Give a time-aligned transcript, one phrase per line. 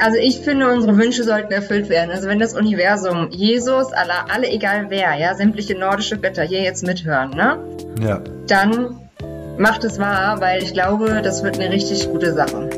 [0.00, 2.10] Also ich finde, unsere Wünsche sollten erfüllt werden.
[2.12, 6.86] Also wenn das Universum, Jesus, Allah, alle egal wer, ja, sämtliche nordische Götter hier jetzt
[6.86, 7.58] mithören, ne?
[8.00, 8.20] Ja.
[8.46, 8.96] Dann
[9.58, 12.70] macht es wahr, weil ich glaube, das wird eine richtig gute Sache.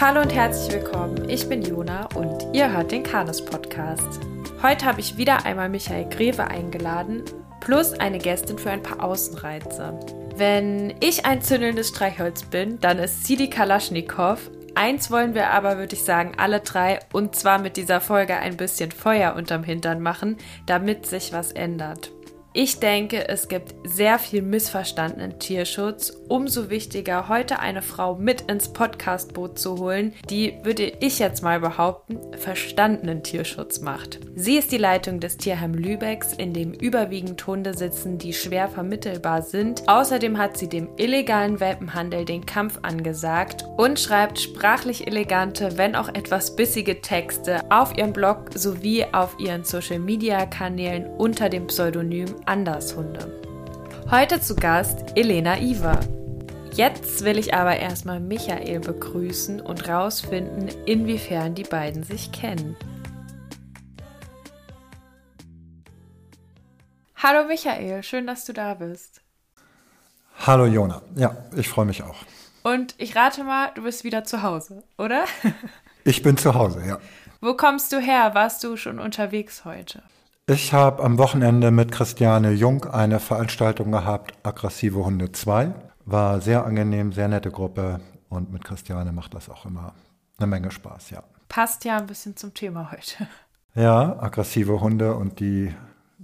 [0.00, 1.28] Hallo und herzlich willkommen.
[1.28, 4.20] Ich bin Jona und ihr hört den Kanus Podcast.
[4.62, 7.22] Heute habe ich wieder einmal Michael Greve eingeladen,
[7.60, 10.21] plus eine Gästin für ein paar Außenreize.
[10.34, 14.50] Wenn ich ein zündelndes Streichholz bin, dann ist Sidi Kalaschnikow.
[14.74, 18.56] Eins wollen wir aber, würde ich sagen, alle drei und zwar mit dieser Folge ein
[18.56, 22.10] bisschen Feuer unterm Hintern machen, damit sich was ändert.
[22.54, 26.10] Ich denke, es gibt sehr viel missverstandenen Tierschutz.
[26.28, 31.60] Umso wichtiger, heute eine Frau mit ins Podcastboot zu holen, die, würde ich jetzt mal
[31.60, 34.20] behaupten, verstandenen Tierschutz macht.
[34.34, 39.40] Sie ist die Leitung des Tierheim Lübecks, in dem überwiegend Hunde sitzen, die schwer vermittelbar
[39.40, 39.88] sind.
[39.88, 46.10] Außerdem hat sie dem illegalen Welpenhandel den Kampf angesagt und schreibt sprachlich elegante, wenn auch
[46.10, 53.40] etwas bissige Texte auf ihrem Blog sowie auf ihren Social-Media-Kanälen unter dem Pseudonym Andershunde.
[54.10, 56.00] Heute zu Gast Elena Iver.
[56.74, 62.76] Jetzt will ich aber erstmal Michael begrüßen und rausfinden, inwiefern die beiden sich kennen.
[67.16, 69.20] Hallo Michael, schön, dass du da bist.
[70.46, 71.02] Hallo Jona.
[71.14, 72.16] Ja, ich freue mich auch.
[72.62, 75.24] Und ich rate mal, du bist wieder zu Hause, oder?
[76.04, 76.98] Ich bin zu Hause, ja.
[77.40, 78.34] Wo kommst du her?
[78.34, 80.02] Warst du schon unterwegs heute?
[80.48, 85.72] Ich habe am Wochenende mit Christiane Jung eine Veranstaltung gehabt, Aggressive Hunde 2.
[86.04, 89.94] War sehr angenehm, sehr nette Gruppe und mit Christiane macht das auch immer
[90.38, 91.22] eine Menge Spaß, ja.
[91.48, 93.28] Passt ja ein bisschen zum Thema heute.
[93.76, 95.72] Ja, aggressive Hunde und die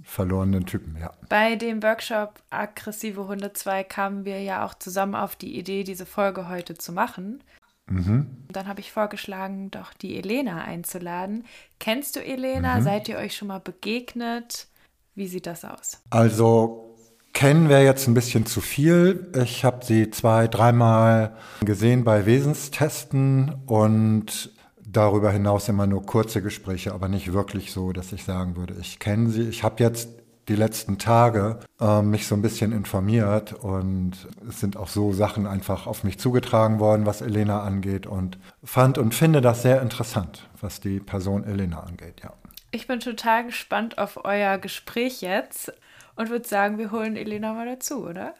[0.03, 1.11] verlorenen Typen, ja.
[1.29, 6.05] Bei dem Workshop Aggressive Hunde 2 kamen wir ja auch zusammen auf die Idee, diese
[6.05, 7.41] Folge heute zu machen.
[7.89, 8.27] Mhm.
[8.51, 11.45] Dann habe ich vorgeschlagen, doch die Elena einzuladen.
[11.79, 12.79] Kennst du Elena?
[12.79, 12.83] Mhm.
[12.83, 14.67] Seid ihr euch schon mal begegnet?
[15.15, 16.01] Wie sieht das aus?
[16.09, 16.95] Also
[17.33, 19.31] kennen wir jetzt ein bisschen zu viel.
[19.43, 21.35] Ich habe sie zwei, dreimal
[21.65, 28.11] gesehen bei Wesenstesten und darüber hinaus immer nur kurze Gespräche, aber nicht wirklich so, dass
[28.11, 29.43] ich sagen würde, ich kenne sie.
[29.43, 30.09] Ich habe jetzt
[30.49, 34.13] die letzten Tage äh, mich so ein bisschen informiert und
[34.49, 38.97] es sind auch so Sachen einfach auf mich zugetragen worden, was Elena angeht und fand
[38.97, 42.33] und finde das sehr interessant, was die Person Elena angeht, ja.
[42.71, 45.71] Ich bin total gespannt auf euer Gespräch jetzt
[46.15, 48.33] und würde sagen, wir holen Elena mal dazu, oder?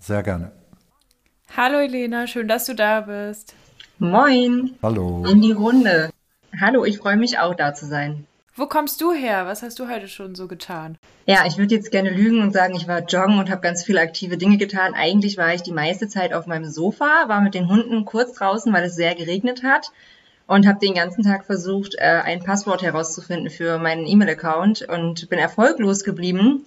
[0.00, 0.52] Sehr gerne.
[1.56, 3.54] Hallo Elena, schön, dass du da bist.
[3.98, 5.24] Moin Hallo.
[5.24, 6.10] in die Runde.
[6.60, 8.26] Hallo, ich freue mich auch da zu sein.
[8.60, 9.46] Wo kommst du her?
[9.46, 10.98] Was hast du heute schon so getan?
[11.24, 14.02] Ja, ich würde jetzt gerne lügen und sagen, ich war joggen und habe ganz viele
[14.02, 14.92] aktive Dinge getan.
[14.92, 18.70] Eigentlich war ich die meiste Zeit auf meinem Sofa, war mit den Hunden kurz draußen,
[18.70, 19.92] weil es sehr geregnet hat
[20.46, 25.38] und habe den ganzen Tag versucht, äh, ein Passwort herauszufinden für meinen E-Mail-Account und bin
[25.38, 26.66] erfolglos geblieben.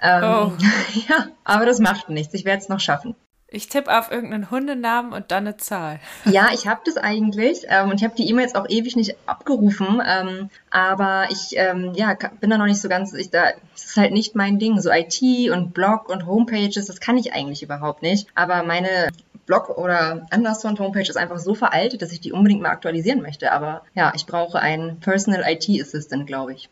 [0.00, 0.52] Ähm, Oh.
[1.08, 2.34] Ja, aber das macht nichts.
[2.34, 3.16] Ich werde es noch schaffen.
[3.54, 6.00] Ich tippe auf irgendeinen Hundenamen und dann eine Zahl.
[6.24, 10.00] Ja, ich habe das eigentlich ähm, und ich habe die E-Mails auch ewig nicht abgerufen,
[10.06, 13.96] ähm, aber ich ähm, ja, bin da noch nicht so ganz, ich, da, das ist
[13.98, 15.20] halt nicht mein Ding, so IT
[15.50, 19.10] und Blog und Homepages, das kann ich eigentlich überhaupt nicht, aber meine
[19.44, 23.52] Blog oder Anderson Homepage ist einfach so veraltet, dass ich die unbedingt mal aktualisieren möchte,
[23.52, 26.70] aber ja, ich brauche einen Personal IT Assistant, glaube ich.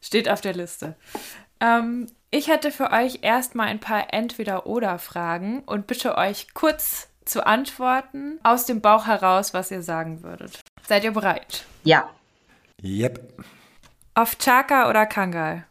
[0.00, 0.94] Steht auf der Liste.
[1.60, 8.38] Ähm, ich hätte für euch erstmal ein paar Entweder-Oder-Fragen und bitte euch kurz zu antworten
[8.42, 10.60] aus dem Bauch heraus, was ihr sagen würdet.
[10.86, 11.64] Seid ihr bereit?
[11.82, 12.10] Ja,
[12.82, 13.44] Yep.
[14.14, 15.64] Auf Chaka oder Kangal?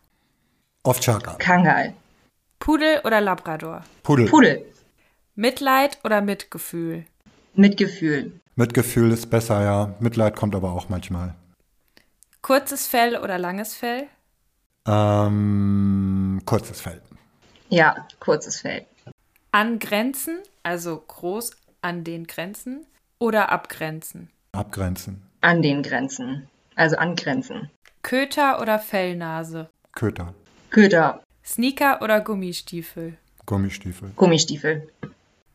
[0.83, 1.35] Auf Chaka.
[1.35, 1.93] Kangal,
[2.59, 3.83] Pudel oder Labrador?
[4.03, 4.27] Pudel.
[4.27, 4.65] Pudel,
[5.35, 7.05] Mitleid oder Mitgefühl?
[7.53, 9.95] Mitgefühl, Mitgefühl ist besser, ja.
[9.99, 11.35] Mitleid kommt aber auch manchmal.
[12.41, 14.07] Kurzes Fell oder langes Fell?
[14.87, 17.01] Ähm, kurzes Feld.
[17.69, 18.85] ja, kurzes Feld,
[19.51, 21.51] An Grenzen, also groß
[21.81, 22.85] an den Grenzen
[23.19, 24.29] oder abgrenzen?
[24.51, 25.23] Abgrenzen.
[25.41, 27.69] an den Grenzen, also an Grenzen,
[28.03, 29.69] Köter oder Fellnase?
[29.93, 30.33] Köter.
[30.69, 33.17] Köder, Sneaker oder Gummistiefel?
[33.45, 34.11] Gummistiefel.
[34.15, 34.87] Gummistiefel,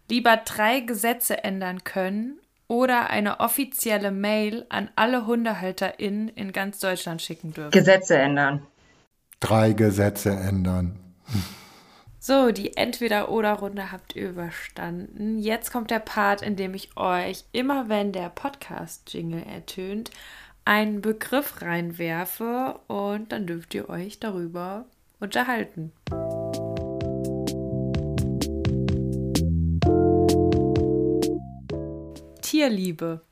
[0.08, 7.22] Lieber drei Gesetze ändern können oder eine offizielle Mail an alle HundehalterInnen in ganz Deutschland
[7.22, 7.70] schicken dürfen.
[7.70, 8.66] Gesetze ändern.
[9.40, 10.98] Drei Gesetze ändern.
[12.18, 15.38] So, die Entweder-Oder-Runde habt ihr überstanden.
[15.38, 20.10] Jetzt kommt der Part, in dem ich euch, immer wenn der Podcast-Jingle ertönt,
[20.66, 24.84] einen Begriff reinwerfe und dann dürft ihr euch darüber
[25.20, 25.92] unterhalten.
[32.42, 33.22] Tierliebe?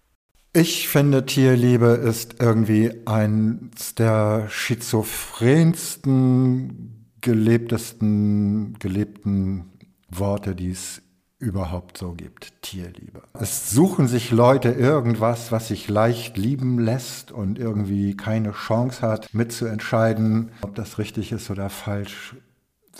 [0.58, 9.66] Ich finde, Tierliebe ist irgendwie eines der schizophrensten, gelebtesten, gelebten
[10.10, 11.00] Worte, die es
[11.38, 12.60] überhaupt so gibt.
[12.62, 13.22] Tierliebe.
[13.34, 19.32] Es suchen sich Leute irgendwas, was sich leicht lieben lässt und irgendwie keine Chance hat,
[19.32, 22.34] mitzuentscheiden, ob das richtig ist oder falsch.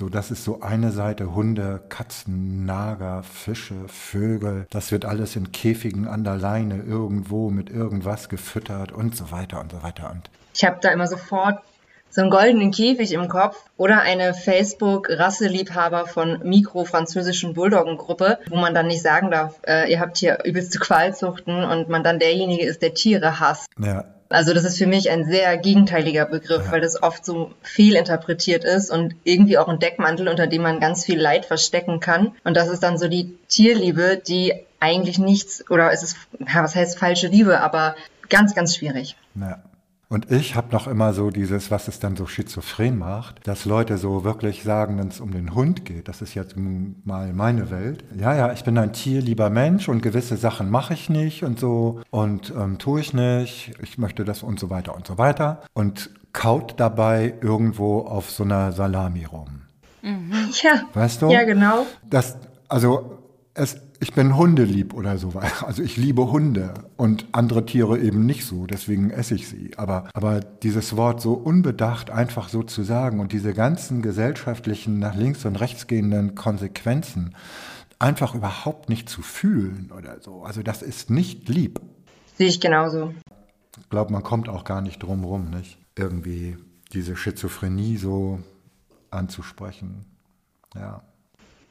[0.01, 4.69] So, das ist so eine Seite Hunde, Katzen, Nager, Fische, Vögel.
[4.71, 9.59] Das wird alles in Käfigen an der Leine irgendwo mit irgendwas gefüttert und so weiter
[9.61, 10.13] und so weiter.
[10.13, 11.65] Und ich habe da immer sofort
[12.11, 18.87] so einen goldenen Käfig im Kopf oder eine Facebook-Rasseliebhaber von Mikro-französischen Bulldoggen-Gruppe, wo man dann
[18.87, 22.95] nicht sagen darf, äh, ihr habt hier übelste Qualzuchten und man dann derjenige ist, der
[22.95, 23.67] Tiere hasst.
[23.77, 24.05] Ja.
[24.31, 26.73] Also das ist für mich ein sehr gegenteiliger Begriff, ja.
[26.73, 31.05] weil das oft so fehlinterpretiert ist und irgendwie auch ein Deckmantel, unter dem man ganz
[31.05, 32.33] viel Leid verstecken kann.
[32.45, 36.75] Und das ist dann so die Tierliebe, die eigentlich nichts, oder es ist, ja, was
[36.75, 37.97] heißt falsche Liebe, aber
[38.29, 39.17] ganz, ganz schwierig.
[39.35, 39.63] Ja.
[40.11, 43.99] Und ich habe noch immer so dieses, was es dann so schizophren macht, dass Leute
[43.99, 48.05] so wirklich sagen, wenn es um den Hund geht, das ist jetzt mal meine Welt.
[48.19, 52.01] Ja, ja, ich bin ein tierlieber Mensch und gewisse Sachen mache ich nicht und so
[52.11, 53.73] und ähm, tue ich nicht.
[53.83, 58.45] Ich möchte das und so weiter und so weiter und kaut dabei irgendwo auf so
[58.45, 59.63] einer Salami rum.
[60.01, 60.33] Mhm.
[60.63, 60.85] Ja.
[60.95, 61.31] Weißt du?
[61.31, 61.85] Ja, genau.
[62.09, 62.39] Das,
[62.69, 63.19] also
[63.53, 65.33] es ich bin hundelieb oder so.
[65.67, 69.73] Also ich liebe Hunde und andere Tiere eben nicht so, deswegen esse ich sie.
[69.77, 75.15] Aber, aber dieses Wort so unbedacht einfach so zu sagen und diese ganzen gesellschaftlichen nach
[75.15, 77.35] links und rechts gehenden Konsequenzen
[77.99, 80.43] einfach überhaupt nicht zu fühlen oder so.
[80.43, 81.81] Also das ist nicht lieb.
[82.37, 83.13] Sehe ich genauso.
[83.81, 85.79] Ich glaube, man kommt auch gar nicht drum rum, nicht?
[85.97, 86.57] Irgendwie
[86.93, 88.41] diese Schizophrenie so
[89.11, 90.05] anzusprechen.
[90.75, 91.03] Ja.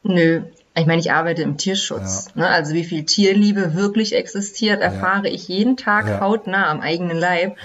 [0.03, 0.43] Nö,
[0.77, 2.29] ich meine, ich arbeite im Tierschutz.
[2.35, 2.41] Ja.
[2.41, 2.49] Ne?
[2.49, 5.33] Also wie viel Tierliebe wirklich existiert, erfahre ja.
[5.33, 6.19] ich jeden Tag ja.
[6.19, 7.57] hautnah am eigenen Leib.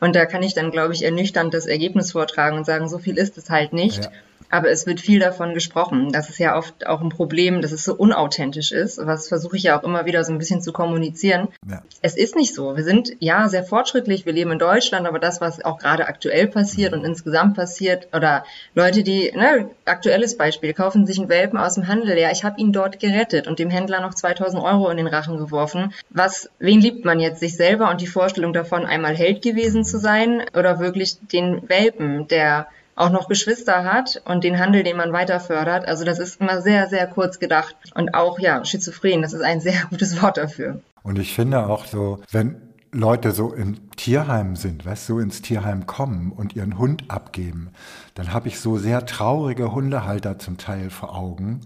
[0.00, 3.16] Und da kann ich dann, glaube ich, ernüchternd das Ergebnis vortragen und sagen, so viel
[3.16, 4.10] ist es halt nicht.
[4.50, 6.12] Aber es wird viel davon gesprochen.
[6.12, 8.98] Das ist ja oft auch ein Problem, dass es so unauthentisch ist.
[9.04, 11.48] Was versuche ich ja auch immer wieder so ein bisschen zu kommunizieren.
[11.68, 11.82] Ja.
[12.02, 12.76] Es ist nicht so.
[12.76, 14.26] Wir sind ja sehr fortschrittlich.
[14.26, 17.00] Wir leben in Deutschland, aber das, was auch gerade aktuell passiert mhm.
[17.00, 18.44] und insgesamt passiert, oder
[18.74, 22.18] Leute, die, ne, aktuelles Beispiel, kaufen sich einen Welpen aus dem Handel.
[22.18, 25.38] Ja, ich habe ihn dort gerettet und dem Händler noch 2000 Euro in den Rachen
[25.38, 25.92] geworfen.
[26.10, 27.40] Was, wen liebt man jetzt?
[27.40, 32.28] Sich selber und die Vorstellung davon, einmal Held gewesen zu sein oder wirklich den Welpen,
[32.28, 32.66] der
[32.96, 35.86] auch noch Geschwister hat und den Handel, den man weiter fördert.
[35.86, 37.76] Also das ist immer sehr, sehr kurz gedacht.
[37.94, 40.80] Und auch, ja, schizophren, das ist ein sehr gutes Wort dafür.
[41.02, 42.56] Und ich finde auch so, wenn
[42.92, 47.68] Leute so im Tierheim sind, weißt du, ins Tierheim kommen und ihren Hund abgeben,
[48.14, 51.60] dann habe ich so sehr traurige Hundehalter zum Teil vor Augen,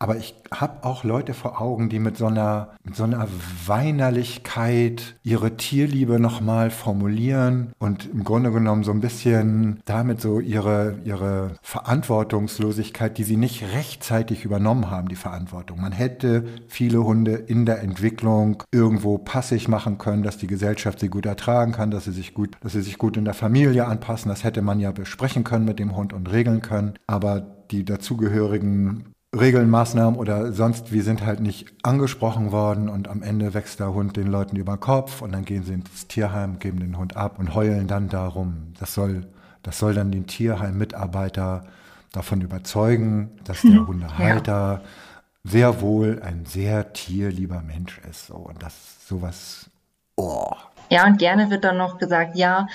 [0.00, 3.28] aber ich habe auch Leute vor Augen, die mit so einer, mit so einer
[3.66, 10.98] Weinerlichkeit ihre Tierliebe nochmal formulieren und im Grunde genommen so ein bisschen damit so ihre,
[11.04, 15.82] ihre Verantwortungslosigkeit, die sie nicht rechtzeitig übernommen haben, die Verantwortung.
[15.82, 21.10] Man hätte viele Hunde in der Entwicklung irgendwo passig machen können, dass die Gesellschaft sie
[21.10, 24.30] gut ertragen kann, dass sie sich gut, dass sie sich gut in der Familie anpassen.
[24.30, 26.94] Das hätte man ja besprechen können mit dem Hund und regeln können.
[27.06, 29.04] Aber die dazugehörigen
[29.38, 33.94] Regeln, Maßnahmen oder sonst wie sind halt nicht angesprochen worden und am Ende wächst der
[33.94, 37.16] Hund den Leuten über den Kopf und dann gehen sie ins Tierheim, geben den Hund
[37.16, 38.72] ab und heulen dann darum.
[38.80, 39.28] Das soll,
[39.62, 41.62] das soll dann den Tierheim-Mitarbeiter
[42.10, 45.50] davon überzeugen, dass der Hundehalter ja.
[45.50, 48.26] sehr wohl ein sehr tierlieber Mensch ist.
[48.26, 49.70] So, und das sowas,
[50.16, 50.50] oh.
[50.90, 52.66] Ja, und gerne wird dann noch gesagt, ja,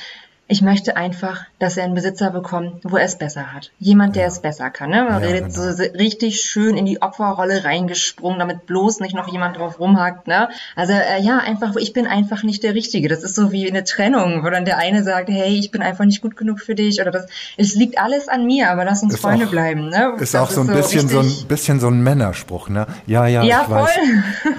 [0.48, 3.72] ich möchte einfach, dass er einen Besitzer bekommt, wo er es besser hat.
[3.80, 4.28] Jemand, der ja.
[4.28, 4.92] es besser kann.
[4.92, 5.04] Ne?
[5.04, 5.72] Man ja, redet genau.
[5.72, 10.28] so richtig schön in die Opferrolle reingesprungen, damit bloß nicht noch jemand drauf rumhackt.
[10.28, 10.50] Ne?
[10.76, 13.08] Also äh, ja, einfach, ich bin einfach nicht der Richtige.
[13.08, 16.06] Das ist so wie eine Trennung, wo dann der eine sagt, hey, ich bin einfach
[16.06, 17.26] nicht gut genug für dich oder das.
[17.58, 19.90] Es liegt alles an mir, aber lass uns ist Freunde auch, bleiben.
[19.90, 20.14] Ne?
[20.20, 22.70] Ist das auch so ein bisschen so, so ein bisschen so ein Männerspruch.
[22.70, 22.86] Ne?
[23.08, 23.78] Ja, ja, ja ich voll.
[23.78, 24.00] weiß.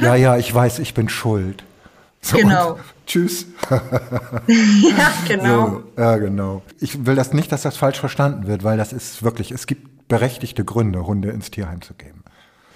[0.00, 1.62] Ja, ja, ich weiß, ich bin schuld.
[2.22, 2.76] So, genau.
[3.06, 3.46] Tschüss.
[3.70, 5.68] ja, genau.
[5.68, 6.62] So, ja, genau.
[6.80, 10.08] Ich will das nicht, dass das falsch verstanden wird, weil das ist wirklich, es gibt
[10.08, 12.24] berechtigte Gründe, Hunde ins Tierheim zu geben.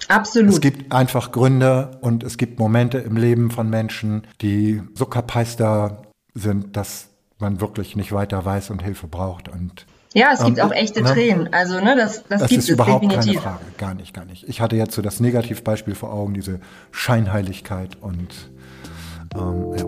[0.07, 0.49] Absolut.
[0.49, 6.03] Es gibt einfach Gründe und es gibt Momente im Leben von Menschen, die so kapeister
[6.33, 7.09] sind, dass
[7.39, 11.01] man wirklich nicht weiter weiß und Hilfe braucht und ja, es gibt ähm, auch echte
[11.01, 11.13] ne?
[11.13, 11.53] Tränen.
[11.53, 13.41] Also, ne, das, das, das gibt ist es überhaupt definitiv.
[13.41, 13.65] keine Frage.
[13.77, 14.43] Gar nicht, gar nicht.
[14.49, 16.59] Ich hatte jetzt so das Negativbeispiel vor Augen, diese
[16.91, 18.27] Scheinheiligkeit und
[19.35, 19.85] ähm, ja.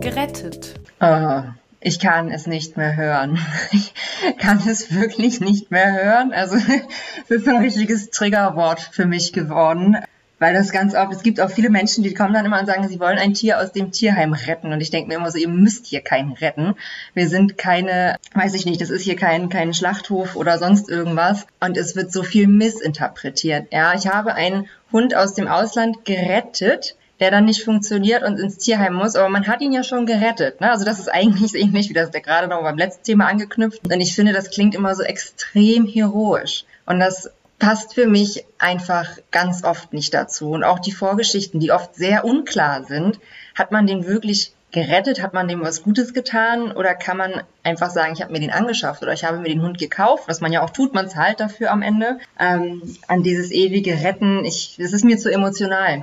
[0.00, 0.74] Gerettet.
[1.00, 1.42] Oh,
[1.80, 3.38] ich kann es nicht mehr hören.
[3.72, 6.32] Ich kann es wirklich nicht mehr hören.
[6.32, 9.98] Also es ist ein richtiges Triggerwort für mich geworden
[10.38, 12.88] Weil das ganz oft, es gibt auch viele Menschen, die kommen dann immer und sagen,
[12.88, 14.72] sie wollen ein Tier aus dem Tierheim retten.
[14.72, 16.74] Und ich denke mir immer so, ihr müsst hier keinen retten.
[17.14, 21.46] Wir sind keine, weiß ich nicht, das ist hier kein, kein Schlachthof oder sonst irgendwas.
[21.60, 23.72] Und es wird so viel missinterpretiert.
[23.72, 28.58] Ja, ich habe einen Hund aus dem Ausland gerettet, der dann nicht funktioniert und ins
[28.58, 30.60] Tierheim muss, aber man hat ihn ja schon gerettet.
[30.60, 30.70] Ne?
[30.70, 33.80] Also das ist eigentlich ähnlich, wie das der gerade noch beim letzten Thema angeknüpft.
[33.84, 36.64] Und ich finde, das klingt immer so extrem heroisch.
[36.86, 40.50] Und das passt für mich einfach ganz oft nicht dazu.
[40.50, 43.20] Und auch die Vorgeschichten, die oft sehr unklar sind,
[43.54, 45.22] hat man den wirklich gerettet?
[45.22, 46.72] Hat man dem was Gutes getan?
[46.72, 49.62] Oder kann man einfach sagen, ich habe mir den angeschafft oder ich habe mir den
[49.62, 52.18] Hund gekauft, was man ja auch tut, man zahlt dafür am Ende.
[52.38, 56.02] Ähm, an dieses ewige Retten, ich, das ist mir zu emotional.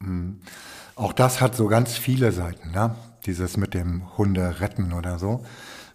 [0.00, 0.40] Mhm.
[0.94, 2.94] Auch das hat so ganz viele Seiten, ne?
[3.26, 5.44] dieses mit dem Hunde retten oder so.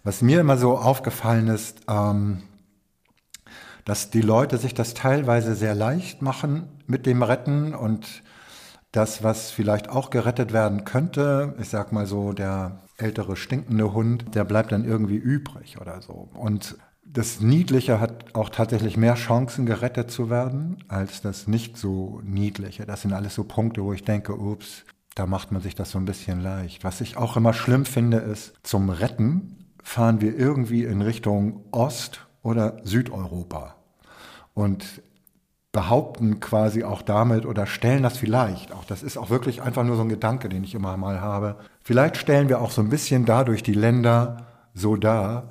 [0.04, 2.42] Was mir immer so aufgefallen ist, ähm,
[3.84, 8.22] dass die Leute sich das teilweise sehr leicht machen mit dem Retten und
[8.92, 14.34] das, was vielleicht auch gerettet werden könnte, ich sag mal so, der ältere stinkende Hund,
[14.34, 16.28] der bleibt dann irgendwie übrig oder so.
[16.34, 16.76] Und
[17.12, 22.86] das Niedliche hat auch tatsächlich mehr Chancen, gerettet zu werden, als das nicht so Niedliche.
[22.86, 25.98] Das sind alles so Punkte, wo ich denke, ups, da macht man sich das so
[25.98, 26.84] ein bisschen leicht.
[26.84, 32.26] Was ich auch immer schlimm finde, ist, zum Retten fahren wir irgendwie in Richtung Ost-
[32.42, 33.76] oder Südeuropa
[34.54, 35.02] und
[35.70, 39.96] behaupten quasi auch damit oder stellen das vielleicht, auch das ist auch wirklich einfach nur
[39.96, 43.24] so ein Gedanke, den ich immer mal habe, vielleicht stellen wir auch so ein bisschen
[43.24, 45.48] dadurch die Länder so dar,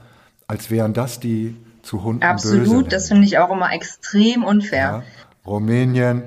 [0.51, 4.81] als wären das die zu Hunden Absolut, das finde ich auch immer extrem unfair.
[4.81, 5.03] Ja,
[5.45, 6.23] Rumänien,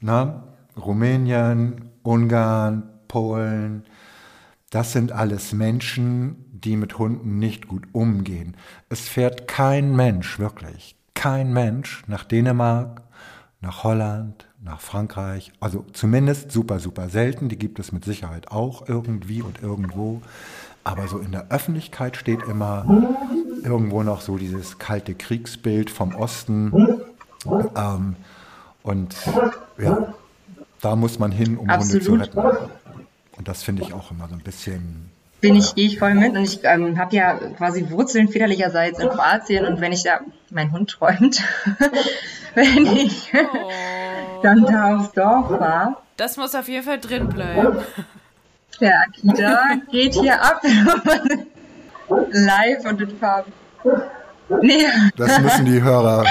[0.00, 0.44] na,
[0.82, 3.84] Rumänien, Ungarn, Polen,
[4.70, 8.56] das sind alles Menschen, die mit Hunden nicht gut umgehen.
[8.88, 13.02] Es fährt kein Mensch, wirklich, kein Mensch nach Dänemark,
[13.60, 18.88] nach Holland, nach Frankreich, also zumindest super, super selten, die gibt es mit Sicherheit auch
[18.88, 20.22] irgendwie und irgendwo,
[20.82, 22.86] aber so in der Öffentlichkeit steht immer
[23.66, 27.02] irgendwo noch so dieses kalte Kriegsbild vom Osten.
[27.76, 28.16] Ähm,
[28.82, 29.14] und
[29.78, 30.14] ja,
[30.80, 32.08] da muss man hin, um Absolut.
[32.08, 32.70] Hunde zu retten.
[33.36, 35.10] Und das finde ich auch immer so ein bisschen.
[35.40, 39.10] Bin ich, gehe ich voll mit und ich ähm, habe ja quasi Wurzeln väterlicherseits in
[39.10, 40.20] Kroatien und wenn ich da,
[40.50, 41.42] mein Hund träumt,
[42.54, 44.40] wenn ich oh.
[44.42, 46.02] dann da aufs Dorf war.
[46.16, 47.78] Das muss auf jeden Fall drin bleiben.
[48.80, 50.62] Der Akita geht hier ab.
[52.08, 53.52] Live und in Farben.
[54.48, 54.84] Nee.
[55.16, 56.24] Das müssen die Hörer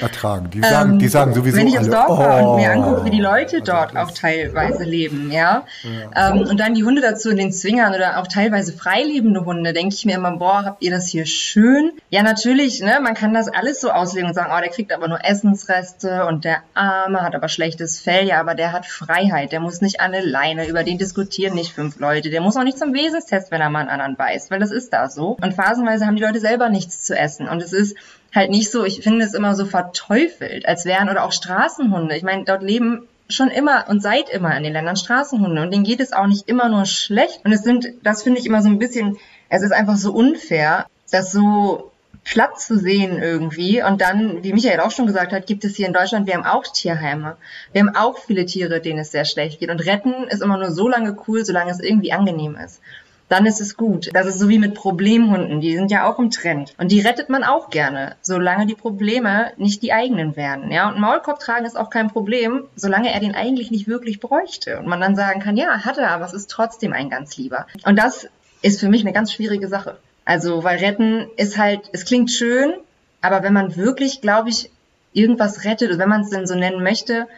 [0.00, 0.50] ertragen.
[0.50, 2.72] Die sagen, ähm, die sagen sowieso Wenn ich aufs Dorf fahre und mir oh.
[2.72, 6.30] angucke, wie die Leute also dort auch teilweise leben, ja, ja.
[6.32, 9.94] Ähm, und dann die Hunde dazu in den Zwingern oder auch teilweise freilebende Hunde, denke
[9.94, 11.92] ich mir immer, boah, habt ihr das hier schön?
[12.10, 15.08] Ja, natürlich, ne, man kann das alles so auslegen und sagen, oh, der kriegt aber
[15.08, 19.60] nur Essensreste und der Arme hat aber schlechtes Fell, ja, aber der hat Freiheit, der
[19.60, 22.78] muss nicht an eine Leine, über den diskutieren nicht fünf Leute, der muss auch nicht
[22.78, 25.38] zum Wesenstest, wenn er mal einen anderen beißt, weil das ist da so.
[25.40, 27.96] Und phasenweise haben die Leute selber nichts zu essen und es ist
[28.34, 32.16] halt nicht so, ich finde es immer so verteufelt, als wären, oder auch Straßenhunde.
[32.16, 35.84] Ich meine, dort leben schon immer und seit immer in den Ländern Straßenhunde und denen
[35.84, 37.44] geht es auch nicht immer nur schlecht.
[37.44, 40.86] Und es sind, das finde ich immer so ein bisschen, es ist einfach so unfair,
[41.10, 41.90] das so
[42.24, 43.82] platt zu sehen irgendwie.
[43.82, 46.44] Und dann, wie Michael auch schon gesagt hat, gibt es hier in Deutschland, wir haben
[46.44, 47.36] auch Tierheime.
[47.72, 49.70] Wir haben auch viele Tiere, denen es sehr schlecht geht.
[49.70, 52.80] Und retten ist immer nur so lange cool, solange es irgendwie angenehm ist
[53.32, 54.10] dann ist es gut.
[54.12, 56.74] Das ist so wie mit Problemhunden, die sind ja auch im Trend.
[56.76, 60.70] Und die rettet man auch gerne, solange die Probleme nicht die eigenen werden.
[60.70, 64.78] Ja, und Maulkorb tragen ist auch kein Problem, solange er den eigentlich nicht wirklich bräuchte.
[64.78, 67.66] Und man dann sagen kann, ja, hat er, aber es ist trotzdem ein ganz lieber.
[67.86, 68.28] Und das
[68.60, 69.96] ist für mich eine ganz schwierige Sache.
[70.26, 72.74] Also, weil retten ist halt, es klingt schön,
[73.22, 74.70] aber wenn man wirklich, glaube ich,
[75.14, 77.28] irgendwas rettet, wenn man es denn so nennen möchte,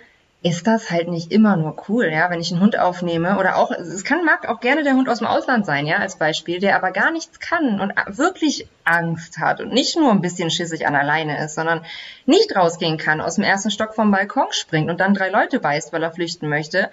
[0.44, 3.70] ist das halt nicht immer nur cool, ja, wenn ich einen Hund aufnehme oder auch,
[3.70, 6.76] es kann, mag auch gerne der Hund aus dem Ausland sein, ja, als Beispiel, der
[6.76, 10.94] aber gar nichts kann und wirklich Angst hat und nicht nur ein bisschen schissig an
[10.94, 11.80] alleine ist, sondern
[12.26, 15.94] nicht rausgehen kann, aus dem ersten Stock vom Balkon springt und dann drei Leute beißt,
[15.94, 16.90] weil er flüchten möchte,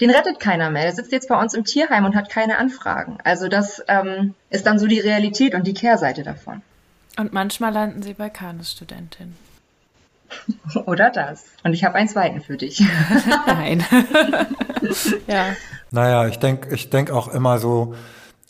[0.00, 0.82] den rettet keiner mehr.
[0.82, 3.18] Der sitzt jetzt bei uns im Tierheim und hat keine Anfragen.
[3.22, 6.62] Also das ähm, ist dann so die Realität und die Kehrseite davon.
[7.16, 9.36] Und manchmal landen sie bei Kanusstudentin.
[10.86, 11.44] Oder das.
[11.64, 12.80] Und ich habe einen zweiten für dich.
[13.46, 13.84] Nein.
[15.26, 15.46] ja.
[15.90, 17.94] Naja, ich denke ich denk auch immer so,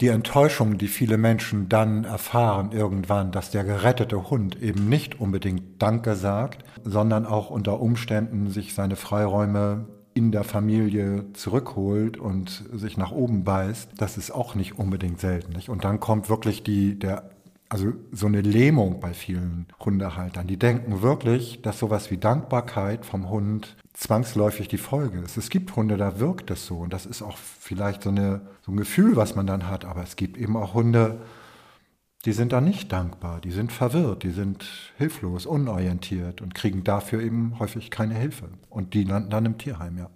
[0.01, 5.83] die Enttäuschung, die viele Menschen dann erfahren irgendwann, dass der gerettete Hund eben nicht unbedingt
[5.83, 12.97] Danke sagt, sondern auch unter Umständen sich seine Freiräume in der Familie zurückholt und sich
[12.97, 15.53] nach oben beißt, das ist auch nicht unbedingt selten.
[15.53, 15.69] Nicht?
[15.69, 17.31] Und dann kommt wirklich die, der
[17.69, 20.47] also so eine Lähmung bei vielen Hundehaltern.
[20.47, 25.37] Die denken wirklich, dass sowas wie Dankbarkeit vom Hund zwangsläufig die Folge ist.
[25.37, 28.73] Es gibt Hunde, da wirkt es so und das ist auch vielleicht so, eine, so
[28.73, 31.21] ein Gefühl, was man dann hat, aber es gibt eben auch Hunde,
[32.25, 34.65] die sind da nicht dankbar, die sind verwirrt, die sind
[34.97, 38.49] hilflos, unorientiert und kriegen dafür eben häufig keine Hilfe.
[38.71, 40.11] Und die landen dann im Tierheim, ja.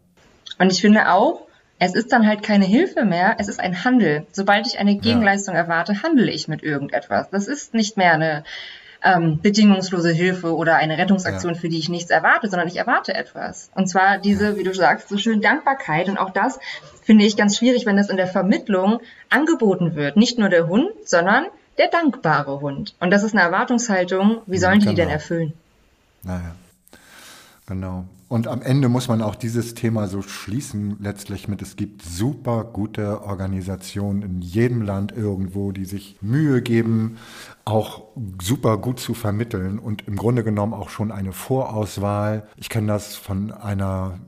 [0.59, 1.47] Und ich finde auch,
[1.85, 4.25] es ist dann halt keine Hilfe mehr, es ist ein Handel.
[4.31, 5.63] Sobald ich eine Gegenleistung ja.
[5.63, 7.29] erwarte, handle ich mit irgendetwas.
[7.31, 8.45] Das ist nicht mehr eine
[9.03, 11.61] ähm, bedingungslose Hilfe oder eine Rettungsaktion, ja.
[11.61, 13.69] für die ich nichts erwarte, sondern ich erwarte etwas.
[13.75, 16.09] Und zwar diese, wie du sagst, so schön Dankbarkeit.
[16.09, 16.61] Und auch das
[17.03, 20.17] finde ich ganz schwierig, wenn das in der Vermittlung angeboten wird.
[20.17, 21.47] Nicht nur der Hund, sondern
[21.79, 22.95] der dankbare Hund.
[23.01, 24.43] Und das ist eine Erwartungshaltung.
[24.47, 25.53] Wie sollen ja, die die denn erfüllen?
[26.23, 26.55] Naja,
[27.67, 28.05] genau.
[28.33, 32.65] Und am Ende muss man auch dieses Thema so schließen, letztlich mit, es gibt super
[32.65, 37.19] gute Organisationen in jedem Land irgendwo, die sich Mühe geben,
[37.67, 38.05] auch
[38.41, 42.49] super gut zu vermitteln und im Grunde genommen auch schon eine Vorauswahl.
[42.57, 44.19] Ich kenne das von einer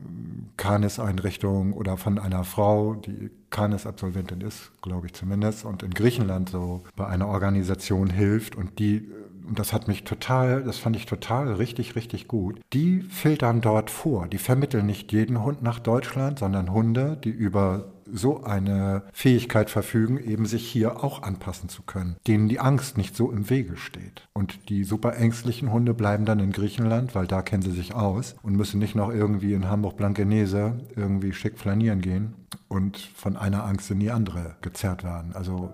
[0.57, 6.83] Canis-Einrichtung oder von einer Frau, die Canis-Absolventin ist, glaube ich zumindest, und in Griechenland so
[6.95, 9.09] bei einer Organisation hilft und die
[9.47, 12.59] und das hat mich total, das fand ich total richtig, richtig gut.
[12.73, 14.27] Die filtern dort vor.
[14.27, 20.19] Die vermitteln nicht jeden Hund nach Deutschland, sondern Hunde, die über so eine Fähigkeit verfügen,
[20.19, 24.27] eben sich hier auch anpassen zu können, denen die Angst nicht so im Wege steht.
[24.33, 28.35] Und die super ängstlichen Hunde bleiben dann in Griechenland, weil da kennen sie sich aus
[28.43, 32.33] und müssen nicht noch irgendwie in Hamburg-Blankenese irgendwie schick flanieren gehen
[32.67, 35.33] und von einer Angst in die andere gezerrt werden.
[35.33, 35.73] Also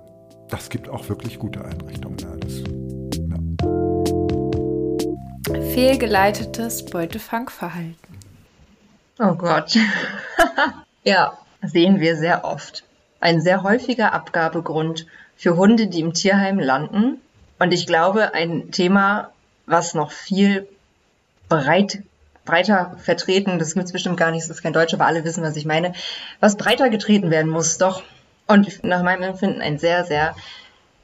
[0.50, 2.18] das gibt auch wirklich gute Einrichtungen.
[2.20, 3.21] Ja,
[5.52, 8.20] Fehlgeleitetes Beutefangverhalten.
[9.20, 9.76] Oh Gott.
[11.04, 12.84] ja, sehen wir sehr oft.
[13.20, 17.22] Ein sehr häufiger Abgabegrund für Hunde, die im Tierheim landen.
[17.60, 19.32] Und ich glaube, ein Thema,
[19.66, 20.68] was noch viel
[21.50, 22.04] breit,
[22.46, 25.44] breiter vertreten, das gibt es bestimmt gar nicht, das ist kein Deutsch, aber alle wissen,
[25.44, 25.94] was ich meine,
[26.40, 28.04] was breiter getreten werden muss, doch.
[28.48, 30.36] Und nach meinem Empfinden ein sehr, sehr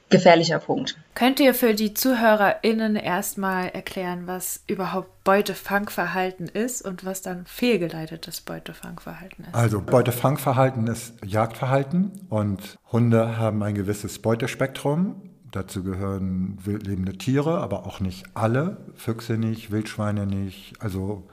[0.09, 0.97] gefährlicher Punkt.
[1.15, 8.41] Könnt ihr für die ZuhörerInnen erstmal erklären, was überhaupt Beutefangverhalten ist und was dann fehlgeleitetes
[8.41, 9.55] Beutefangverhalten ist?
[9.55, 15.21] Also Beutefangverhalten ist Jagdverhalten und Hunde haben ein gewisses Beutespektrum.
[15.51, 18.77] Dazu gehören wildlebende Tiere, aber auch nicht alle.
[18.95, 20.73] Füchse nicht, Wildschweine nicht.
[20.79, 21.27] Also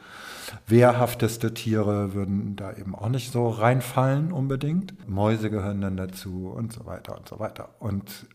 [0.66, 5.08] wehrhafteste Tiere würden da eben auch nicht so reinfallen unbedingt.
[5.08, 7.70] Mäuse gehören dann dazu und so weiter und so weiter.
[7.80, 8.26] Und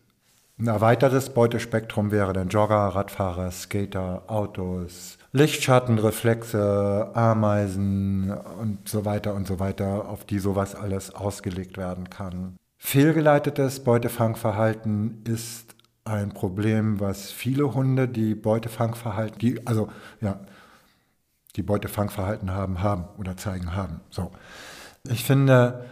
[0.60, 9.34] ein erweitertes Beutespektrum wäre dann Jogger, Radfahrer, Skater, Autos, Lichtschatten, Reflexe, Ameisen und so weiter
[9.34, 12.56] und so weiter, auf die sowas alles ausgelegt werden kann.
[12.76, 19.88] Fehlgeleitetes Beutefangverhalten ist ein Problem, was viele Hunde, die Beutefangverhalten, die, also
[20.20, 20.40] ja,
[21.56, 24.00] die Beutefangverhalten haben, haben oder zeigen haben.
[24.10, 24.30] So.
[25.08, 25.86] Ich finde,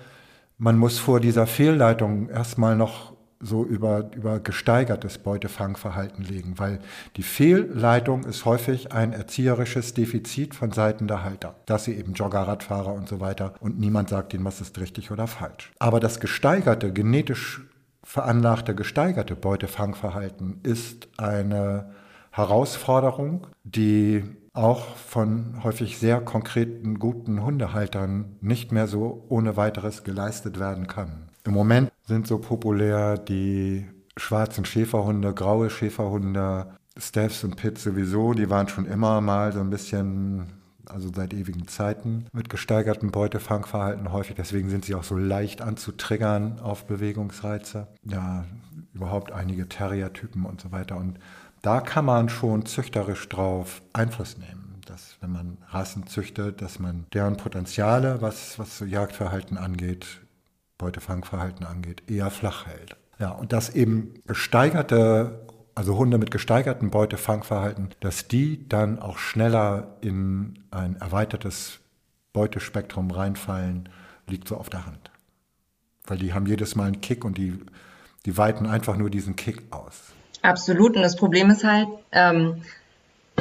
[0.59, 6.81] man muss vor dieser Fehlleitung erstmal noch so über, über gesteigertes Beutefangverhalten legen, weil
[7.17, 12.41] die Fehlleitung ist häufig ein erzieherisches Defizit von Seiten der Halter, dass sie eben Jogger,
[12.41, 15.73] Radfahrer und so weiter und niemand sagt ihnen, was ist richtig oder falsch.
[15.79, 17.63] Aber das gesteigerte, genetisch
[18.03, 21.91] veranlagte, gesteigerte Beutefangverhalten ist eine
[22.31, 30.59] Herausforderung, die auch von häufig sehr konkreten, guten Hundehaltern nicht mehr so ohne weiteres geleistet
[30.59, 31.28] werden kann.
[31.49, 33.87] Im Moment sind so populär die
[34.19, 39.71] schwarzen Schäferhunde, graue Schäferhunde, Staffs und Pits sowieso, die waren schon immer mal so ein
[39.71, 40.49] bisschen,
[40.85, 44.37] also seit ewigen Zeiten, mit gesteigertem Beutefangverhalten häufig.
[44.37, 47.87] Deswegen sind sie auch so leicht anzutriggern auf Bewegungsreize.
[48.05, 48.45] Ja,
[48.93, 50.99] überhaupt einige Terrier-Typen und so weiter.
[50.99, 51.19] Und
[51.63, 54.83] da kann man schon züchterisch drauf Einfluss nehmen.
[54.85, 60.21] Dass, wenn man Rassen züchtet, dass man deren Potenziale, was, was so Jagdverhalten angeht,
[60.79, 62.97] Beutefangverhalten angeht, eher flach hält.
[63.19, 69.97] Ja, und dass eben gesteigerte, also Hunde mit gesteigertem Beutefangverhalten, dass die dann auch schneller
[70.01, 71.81] in ein erweitertes
[72.33, 73.89] Beutespektrum reinfallen,
[74.29, 75.11] liegt so auf der Hand.
[76.07, 77.59] Weil die haben jedes Mal einen Kick und die,
[78.25, 80.13] die weiten einfach nur diesen Kick aus.
[80.43, 80.97] Absolut.
[80.97, 82.63] Und das Problem ist halt, ähm,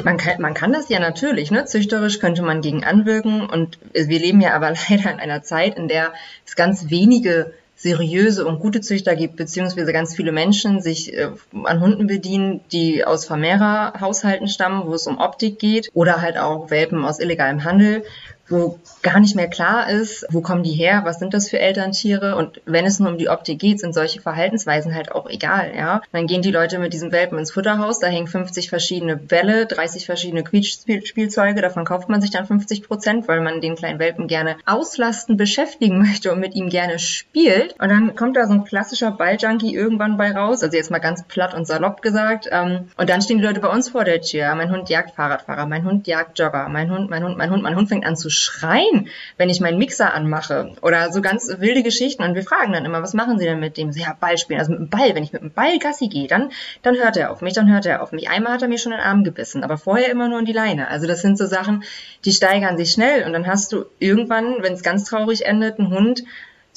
[0.04, 1.64] man kann, man kann das ja natürlich, ne?
[1.64, 5.88] Züchterisch könnte man gegen anwirken und wir leben ja aber leider in einer Zeit, in
[5.88, 6.12] der
[6.46, 11.30] es ganz wenige seriöse und gute Züchter gibt, beziehungsweise ganz viele Menschen sich äh,
[11.62, 16.70] an Hunden bedienen, die aus Vermehrerhaushalten stammen, wo es um Optik geht, oder halt auch
[16.70, 18.02] Welpen aus illegalem Handel,
[18.48, 22.36] wo gar nicht mehr klar ist, wo kommen die her, was sind das für Elterntiere?
[22.36, 26.02] Und wenn es nur um die Optik geht, sind solche Verhaltensweisen halt auch egal, ja.
[26.12, 30.06] Dann gehen die Leute mit diesem Welpen ins Futterhaus, da hängen 50 verschiedene Bälle, 30
[30.06, 34.56] verschiedene Quietschspielzeuge, davon kauft man sich dann 50 Prozent, weil man den kleinen Welpen gerne
[34.66, 37.74] auslasten, beschäftigen möchte und mit ihm gerne spielt.
[37.80, 41.22] Und dann kommt da so ein klassischer Balljunkie irgendwann bei raus, also jetzt mal ganz
[41.24, 44.54] platt und salopp gesagt ähm, und dann stehen die Leute bei uns vor der Tür,
[44.54, 47.76] mein Hund jagt Fahrradfahrer, mein Hund jagt Jogger, mein Hund, mein Hund, mein Hund, mein
[47.76, 52.22] Hund fängt an zu schreien, wenn ich meinen Mixer anmache oder so ganz wilde Geschichten
[52.22, 53.90] und wir fragen dann immer, was machen Sie denn mit dem?
[53.90, 56.50] Ja, Ball spielen, also mit dem Ball, wenn ich mit dem Ball Gassi gehe, dann,
[56.82, 58.30] dann hört er auf mich, dann hört er auf mich.
[58.30, 60.88] Einmal hat er mir schon den Arm gebissen, aber vorher immer nur in die Leine.
[60.88, 61.84] Also das sind so Sachen,
[62.24, 65.90] die steigern sich schnell und dann hast du irgendwann, wenn es ganz traurig endet, einen
[65.90, 66.24] Hund,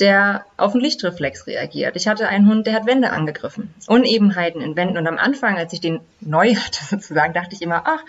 [0.01, 1.95] der auf einen Lichtreflex reagiert.
[1.95, 3.73] Ich hatte einen Hund, der hat Wände angegriffen.
[3.87, 4.97] Unebenheiten in Wänden.
[4.97, 8.03] Und am Anfang, als ich den neu hatte sozusagen, dachte ich immer, ach,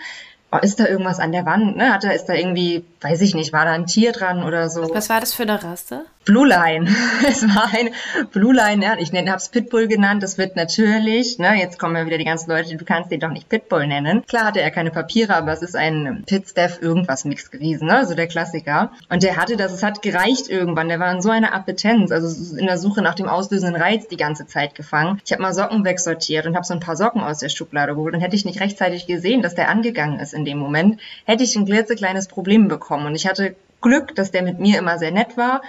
[0.59, 1.77] ist da irgendwas an der Wand?
[1.77, 1.93] Ne?
[1.93, 4.93] Hat er, ist da irgendwie, weiß ich nicht, war da ein Tier dran oder so?
[4.93, 6.05] Was war das für eine Rasse?
[6.25, 6.87] Blue Line.
[7.27, 7.89] es war ein
[8.31, 10.23] Blue Line, ja, ich habe es Pitbull genannt.
[10.23, 13.29] Das wird natürlich, ne, jetzt kommen ja wieder die ganzen Leute, du kannst den doch
[13.29, 14.25] nicht Pitbull nennen.
[14.25, 18.15] Klar hatte er keine Papiere, aber es ist ein Pitstaff irgendwas Mix gewesen, ne, so
[18.15, 18.91] der Klassiker.
[19.09, 20.87] Und der hatte das, es hat gereicht irgendwann.
[20.87, 24.17] Der war in so einer Appetenz, also in der Suche nach dem auslösenden Reiz die
[24.17, 25.19] ganze Zeit gefangen.
[25.25, 28.13] Ich habe mal Socken wegsortiert und habe so ein paar Socken aus der Schublade geholt
[28.13, 31.55] und hätte ich nicht rechtzeitig gesehen, dass der angegangen ist in dem Moment, hätte ich
[31.55, 33.07] ein klitzekleines Problem bekommen.
[33.07, 35.61] Und ich hatte Glück, dass der mit mir immer sehr nett war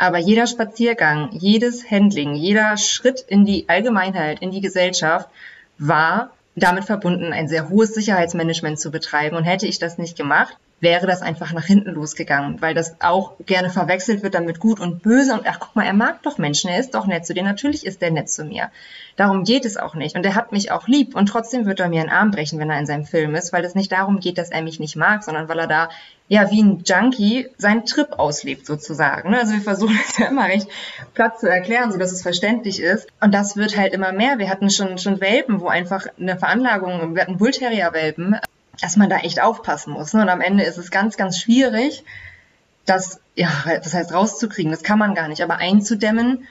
[0.00, 5.28] aber jeder Spaziergang, jedes Handling, jeder Schritt in die Allgemeinheit, in die Gesellschaft
[5.76, 9.36] war damit verbunden, ein sehr hohes Sicherheitsmanagement zu betreiben.
[9.36, 13.32] Und hätte ich das nicht gemacht, wäre das einfach nach hinten losgegangen, weil das auch
[13.44, 16.70] gerne verwechselt wird damit gut und böse und ach guck mal, er mag doch Menschen,
[16.70, 18.70] er ist doch nett zu dir, natürlich ist er nett zu mir.
[19.16, 21.90] Darum geht es auch nicht und er hat mich auch lieb und trotzdem wird er
[21.90, 24.38] mir einen Arm brechen, wenn er in seinem Film ist, weil es nicht darum geht,
[24.38, 25.90] dass er mich nicht mag, sondern weil er da
[26.28, 29.34] ja wie ein Junkie seinen Trip auslebt sozusagen.
[29.34, 30.68] Also wir versuchen es ja immer recht
[31.12, 34.38] platt zu erklären, so dass es verständlich ist und das wird halt immer mehr.
[34.38, 38.40] Wir hatten schon schon Welpen, wo einfach eine Veranlagung, wir hatten Bullterrier-Welpen,
[38.80, 40.12] dass man da echt aufpassen muss.
[40.12, 40.22] Ne?
[40.22, 42.04] Und am Ende ist es ganz, ganz schwierig,
[42.86, 44.72] das, ja, das heißt rauszukriegen.
[44.72, 45.42] Das kann man gar nicht.
[45.42, 46.46] Aber einzudämmen,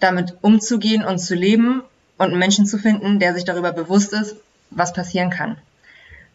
[0.00, 1.82] damit umzugehen und zu leben
[2.18, 4.36] und einen Menschen zu finden, der sich darüber bewusst ist,
[4.70, 5.58] was passieren kann,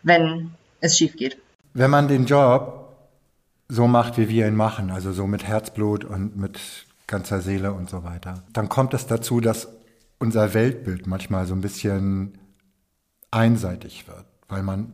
[0.03, 1.37] wenn es schief geht.
[1.73, 2.97] Wenn man den Job
[3.67, 6.59] so macht, wie wir ihn machen, also so mit Herzblut und mit
[7.07, 9.69] ganzer Seele und so weiter, dann kommt es dazu, dass
[10.19, 12.37] unser Weltbild manchmal so ein bisschen
[13.31, 14.93] einseitig wird, weil man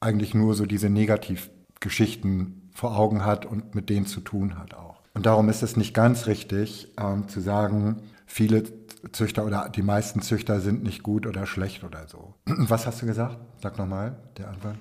[0.00, 5.00] eigentlich nur so diese Negativgeschichten vor Augen hat und mit denen zu tun hat auch.
[5.14, 8.64] Und darum ist es nicht ganz richtig ähm, zu sagen, viele
[9.12, 12.34] Züchter oder die meisten Züchter sind nicht gut oder schlecht oder so.
[12.46, 13.38] Was hast du gesagt?
[13.62, 14.76] Sag nochmal, der Anfang.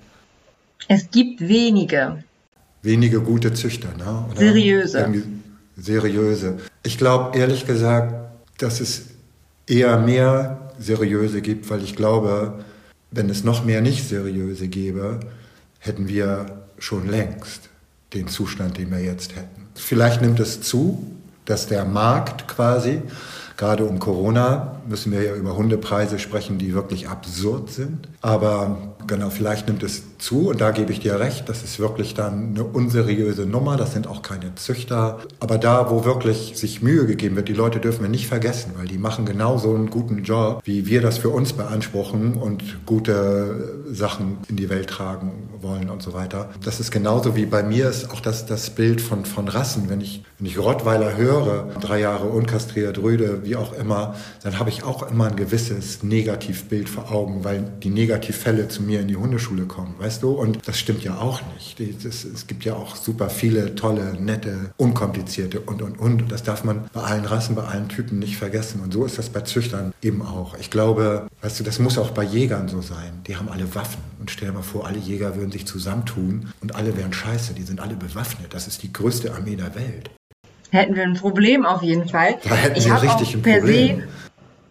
[0.88, 2.24] Es gibt wenige.
[2.82, 4.26] Wenige gute Züchter, ne?
[4.30, 5.14] Oder seriöse.
[5.76, 6.58] Seriöse.
[6.84, 8.14] Ich glaube ehrlich gesagt,
[8.58, 9.10] dass es
[9.68, 12.64] eher mehr seriöse gibt, weil ich glaube,
[13.12, 15.20] wenn es noch mehr nicht seriöse gäbe,
[15.80, 17.70] hätten wir schon längst
[18.14, 19.68] den Zustand, den wir jetzt hätten.
[19.76, 23.02] Vielleicht nimmt es zu, dass der Markt quasi
[23.60, 28.08] Gerade um Corona müssen wir ja über Hundepreise sprechen, die wirklich absurd sind.
[28.22, 32.14] Aber genau, vielleicht nimmt es zu und da gebe ich dir recht, das ist wirklich
[32.14, 35.20] dann eine unseriöse Nummer, das sind auch keine Züchter.
[35.40, 38.88] Aber da, wo wirklich sich Mühe gegeben wird, die Leute dürfen wir nicht vergessen, weil
[38.88, 44.38] die machen genauso einen guten Job, wie wir das für uns beanspruchen und gute Sachen
[44.48, 46.50] in die Welt tragen wollen und so weiter.
[46.64, 49.90] Das ist genauso wie bei mir ist auch das, das Bild von, von Rassen.
[49.90, 54.70] Wenn ich, wenn ich Rottweiler höre, drei Jahre unkastriert, Rüde, wie auch immer, dann habe
[54.70, 59.16] ich auch immer ein gewisses Negativbild vor Augen, weil die Negativfälle zu mir in die
[59.16, 60.32] Hundeschule kommen, weißt du?
[60.32, 61.80] Und das stimmt ja auch nicht.
[61.80, 66.32] Es, gibt ja auch super viele tolle, nette, unkomplizierte und, und, und.
[66.32, 68.82] Das darf man bei allen Rassen, bei allen Typen nicht vergessen.
[68.82, 70.58] Und so ist das bei Züchtern eben auch.
[70.60, 73.22] Ich glaube, weißt du, das muss auch bei Jägern so sein.
[73.28, 74.02] Die haben alle Waffen.
[74.20, 77.54] Und stell dir mal vor, alle Jäger würden sich zusammentun und alle wären scheiße.
[77.54, 78.54] Die sind alle bewaffnet.
[78.54, 80.10] Das ist die größte Armee der Welt
[80.72, 82.36] hätten wir ein Problem auf jeden Fall.
[82.44, 84.04] Da hätten ich wir richtig ein Problem.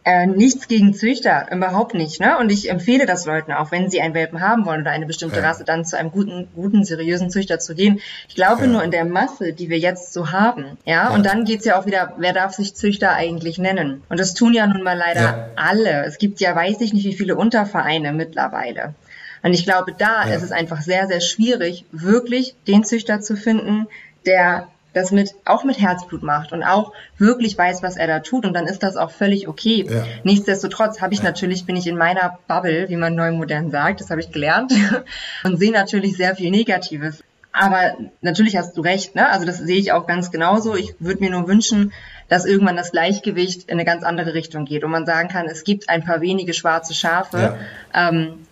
[0.09, 2.19] Äh, nichts gegen Züchter, überhaupt nicht.
[2.19, 2.39] Ne?
[2.39, 5.41] Und ich empfehle das Leuten auch, wenn sie einen Welpen haben wollen oder eine bestimmte
[5.41, 5.47] ja.
[5.47, 8.01] Rasse, dann zu einem guten, guten, seriösen Züchter zu gehen.
[8.27, 8.69] Ich glaube ja.
[8.69, 10.79] nur in der Masse, die wir jetzt so haben.
[10.87, 11.09] Ja, ja.
[11.11, 14.03] und dann geht's ja auch wieder, wer darf sich Züchter eigentlich nennen?
[14.09, 16.07] Und das tun ja nun mal leider alle.
[16.07, 18.95] Es gibt ja, weiß ich nicht, wie viele Untervereine mittlerweile.
[19.43, 23.87] Und ich glaube, da ist es einfach sehr, sehr schwierig, wirklich den Züchter zu finden,
[24.25, 24.69] der
[24.99, 28.55] das mit, auch mit Herzblut macht und auch wirklich weiß, was er da tut und
[28.55, 29.87] dann ist das auch völlig okay.
[29.89, 30.05] Ja.
[30.25, 31.27] Nichtsdestotrotz habe ich ja.
[31.27, 34.73] natürlich, bin ich in meiner Bubble, wie man neu modern sagt, das habe ich gelernt
[35.45, 37.23] und sehe natürlich sehr viel Negatives.
[37.53, 39.29] Aber natürlich hast du recht, ne?
[39.29, 40.77] Also das sehe ich auch ganz genauso.
[40.77, 41.93] Ich würde mir nur wünschen,
[42.29, 45.65] dass irgendwann das Gleichgewicht in eine ganz andere Richtung geht und man sagen kann, es
[45.65, 47.57] gibt ein paar wenige schwarze Schafe
[47.95, 48.09] ja.
[48.09, 48.47] ähm,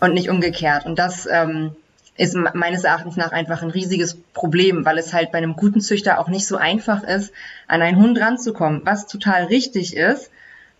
[0.00, 0.84] und nicht umgekehrt.
[0.86, 1.74] Und das ähm,
[2.16, 6.18] ist meines Erachtens nach einfach ein riesiges Problem, weil es halt bei einem guten Züchter
[6.18, 7.32] auch nicht so einfach ist,
[7.68, 10.30] an einen Hund ranzukommen, was total richtig ist,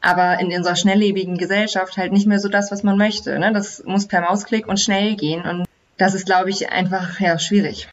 [0.01, 3.39] aber in unserer schnelllebigen Gesellschaft halt nicht mehr so das, was man möchte.
[3.39, 3.53] Ne?
[3.53, 5.65] Das muss per Mausklick und schnell gehen und
[5.97, 7.89] das ist, glaube ich, einfach ja, schwierig.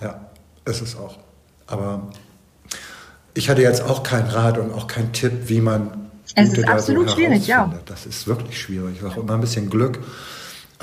[0.00, 0.20] Ja,
[0.64, 1.18] ist es auch.
[1.66, 2.10] Aber
[3.34, 7.10] ich hatte jetzt auch keinen Rat und auch keinen Tipp, wie man es ist absolut
[7.10, 7.72] so schwierig, ja.
[7.86, 8.96] Das ist wirklich schwierig.
[8.96, 10.00] Ich auch immer ein bisschen Glück,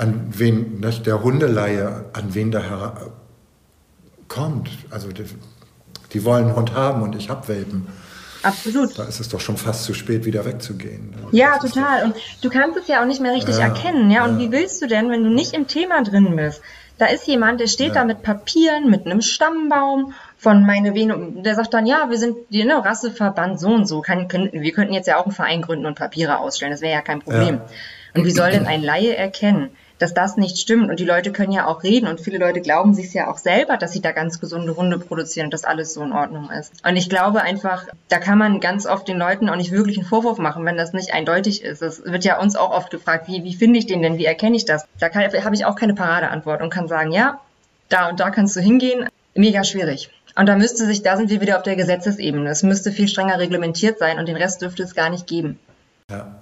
[0.02, 2.92] an wen nicht, der Hundeleihe, an wen da
[4.26, 4.68] kommt.
[4.90, 5.24] Also die,
[6.12, 7.86] die, wollen einen Hund haben und ich habe Welpen.
[8.42, 8.98] Absolut.
[8.98, 11.14] Da ist es doch schon fast zu spät, wieder wegzugehen.
[11.30, 12.06] Ja, das total.
[12.06, 14.10] Und du kannst es ja auch nicht mehr richtig ja, erkennen.
[14.10, 14.24] Ja?
[14.24, 14.46] Und ja.
[14.46, 16.60] wie willst du denn, wenn du nicht im Thema drin bist?
[16.98, 17.94] Da ist jemand, der steht ja.
[17.94, 22.36] da mit Papieren, mit einem Stammbaum von meine Venum, der sagt dann, ja, wir sind
[22.50, 24.00] die ne, Rasseverband so und so.
[24.00, 26.72] Kann, können, wir könnten jetzt ja auch einen Verein gründen und Papiere ausstellen.
[26.72, 27.60] Das wäre ja kein Problem.
[28.14, 29.70] Und wie soll denn ein Laie erkennen?
[30.02, 30.90] Dass das nicht stimmt.
[30.90, 33.76] Und die Leute können ja auch reden und viele Leute glauben sich ja auch selber,
[33.76, 36.72] dass sie da ganz gesunde Hunde produzieren und dass alles so in Ordnung ist.
[36.84, 40.06] Und ich glaube einfach, da kann man ganz oft den Leuten auch nicht wirklich einen
[40.06, 41.82] Vorwurf machen, wenn das nicht eindeutig ist.
[41.82, 44.56] Es wird ja uns auch oft gefragt, wie, wie finde ich den denn, wie erkenne
[44.56, 44.86] ich das?
[44.98, 47.40] Da habe ich auch keine Paradeantwort und kann sagen, ja,
[47.88, 49.08] da und da kannst du hingehen.
[49.34, 50.10] Mega schwierig.
[50.34, 52.50] Und da müsste sich, da sind wir wieder auf der Gesetzesebene.
[52.50, 55.60] Es müsste viel strenger reglementiert sein und den Rest dürfte es gar nicht geben.
[56.10, 56.41] Ja.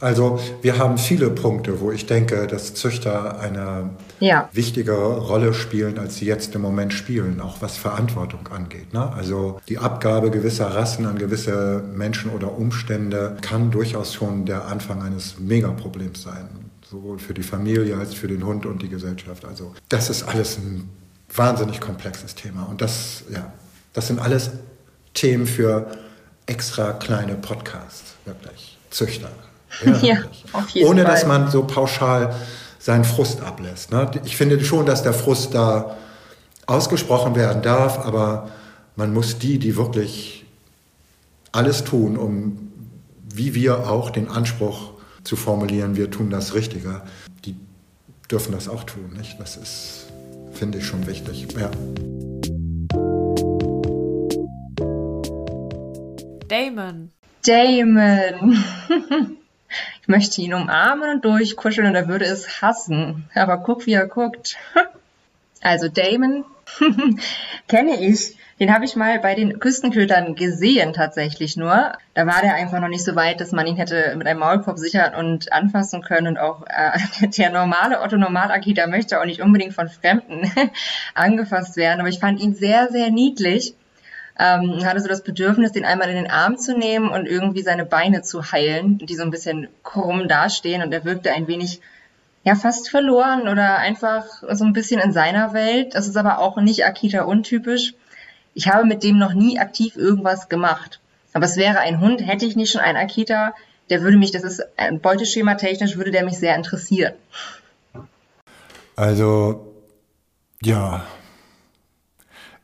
[0.00, 4.48] Also wir haben viele Punkte, wo ich denke, dass Züchter eine ja.
[4.52, 8.92] wichtigere Rolle spielen, als sie jetzt im Moment spielen, auch was Verantwortung angeht.
[8.94, 9.12] Ne?
[9.12, 15.02] Also die Abgabe gewisser Rassen an gewisse Menschen oder Umstände kann durchaus schon der Anfang
[15.02, 16.48] eines Megaproblems sein,
[16.88, 19.44] sowohl für die Familie als für den Hund und die Gesellschaft.
[19.44, 20.88] Also das ist alles ein
[21.34, 23.52] wahnsinnig komplexes Thema und das, ja,
[23.94, 24.50] das sind alles
[25.12, 25.90] Themen für
[26.46, 28.78] extra kleine Podcasts, wirklich.
[28.90, 29.28] Züchter.
[29.84, 30.16] Ja, ja
[30.52, 31.12] auf jeden Ohne Fall.
[31.12, 32.34] dass man so pauschal
[32.78, 33.90] seinen Frust ablässt.
[33.90, 34.10] Ne?
[34.24, 35.96] Ich finde schon, dass der Frust da
[36.66, 38.50] ausgesprochen werden darf, aber
[38.96, 40.44] man muss die, die wirklich
[41.52, 42.72] alles tun, um,
[43.34, 44.92] wie wir auch, den Anspruch
[45.24, 47.02] zu formulieren, wir tun das Richtige,
[47.44, 47.56] die
[48.30, 49.12] dürfen das auch tun.
[49.16, 49.40] Nicht?
[49.40, 50.06] Das ist,
[50.52, 51.46] finde ich, schon wichtig.
[51.58, 51.70] Ja.
[56.48, 57.10] Damon.
[57.44, 58.64] Damon.
[60.08, 63.28] Möchte ihn umarmen und durchkuscheln und er würde es hassen.
[63.34, 64.56] Aber guck, wie er guckt.
[65.60, 66.44] Also Damon
[67.68, 68.36] kenne ich.
[68.60, 71.92] Den habe ich mal bei den Küstenkötern gesehen, tatsächlich nur.
[72.14, 74.78] Da war der einfach noch nicht so weit, dass man ihn hätte mit einem Maulkorb
[74.78, 76.28] sichern und anfassen können.
[76.28, 80.48] Und auch äh, der normale Otto Normal-Akita möchte auch nicht unbedingt von Fremden
[81.14, 81.98] angefasst werden.
[81.98, 83.74] Aber ich fand ihn sehr, sehr niedlich
[84.38, 87.84] ähm, hatte so das Bedürfnis, den einmal in den Arm zu nehmen und irgendwie seine
[87.84, 91.80] Beine zu heilen, die so ein bisschen krumm dastehen und er wirkte ein wenig
[92.44, 95.94] ja fast verloren oder einfach so ein bisschen in seiner Welt.
[95.94, 97.94] Das ist aber auch nicht Akita untypisch.
[98.54, 101.00] Ich habe mit dem noch nie aktiv irgendwas gemacht.
[101.32, 103.54] Aber es wäre ein Hund, hätte ich nicht schon einen Akita,
[103.90, 107.14] der würde mich, das ist ein Beuteschema technisch, würde der mich sehr interessieren.
[108.96, 109.74] Also,
[110.62, 111.04] ja,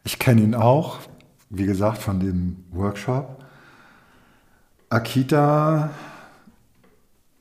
[0.05, 0.99] ich kenne ihn auch
[1.57, 3.45] wie gesagt, von dem Workshop.
[4.91, 5.91] Akita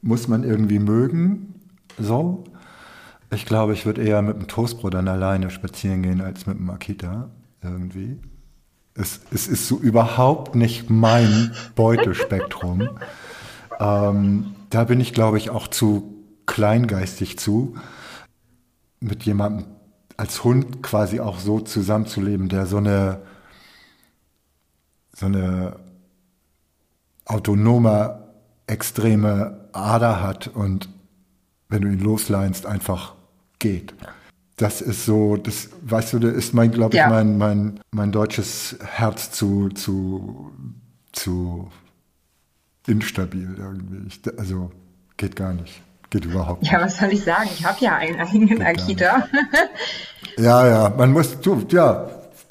[0.01, 1.55] muss man irgendwie mögen,
[1.99, 2.43] so.
[3.31, 6.69] Ich glaube, ich würde eher mit dem Toastbrot dann alleine spazieren gehen als mit dem
[6.69, 7.29] Akita
[7.63, 8.19] irgendwie.
[8.95, 12.89] Es, es ist so überhaupt nicht mein Beutespektrum.
[13.79, 16.13] ähm, da bin ich, glaube ich, auch zu
[16.45, 17.75] kleingeistig zu,
[18.99, 19.65] mit jemandem
[20.17, 23.21] als Hund quasi auch so zusammenzuleben, der so eine
[25.15, 25.75] so eine
[27.25, 28.23] autonome,
[28.67, 30.89] extreme Ader hat und
[31.69, 33.15] wenn du ihn losleinst, einfach
[33.59, 33.93] geht.
[34.57, 37.09] Das ist so, das, weißt du, das ist mein, glaube ich, ja.
[37.09, 40.51] mein, mein, mein deutsches Herz zu, zu,
[41.11, 41.71] zu
[42.85, 44.07] instabil irgendwie.
[44.07, 44.71] Ich, also
[45.17, 45.81] geht gar nicht.
[46.11, 46.71] Geht überhaupt nicht.
[46.71, 47.49] Ja, was soll ich sagen?
[47.51, 49.27] Ich habe ja einen eigenen Akita.
[50.37, 52.07] ja, ja, man muss, du, ja,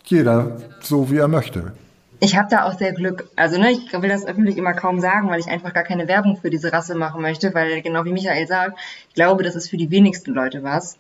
[0.07, 1.72] jeder so wie er möchte.
[2.24, 3.28] Ich habe da auch sehr Glück.
[3.35, 6.37] Also ne, ich will das öffentlich immer kaum sagen, weil ich einfach gar keine Werbung
[6.37, 9.76] für diese Rasse machen möchte, weil genau wie Michael sagt, ich glaube, das ist für
[9.76, 10.98] die wenigsten Leute was.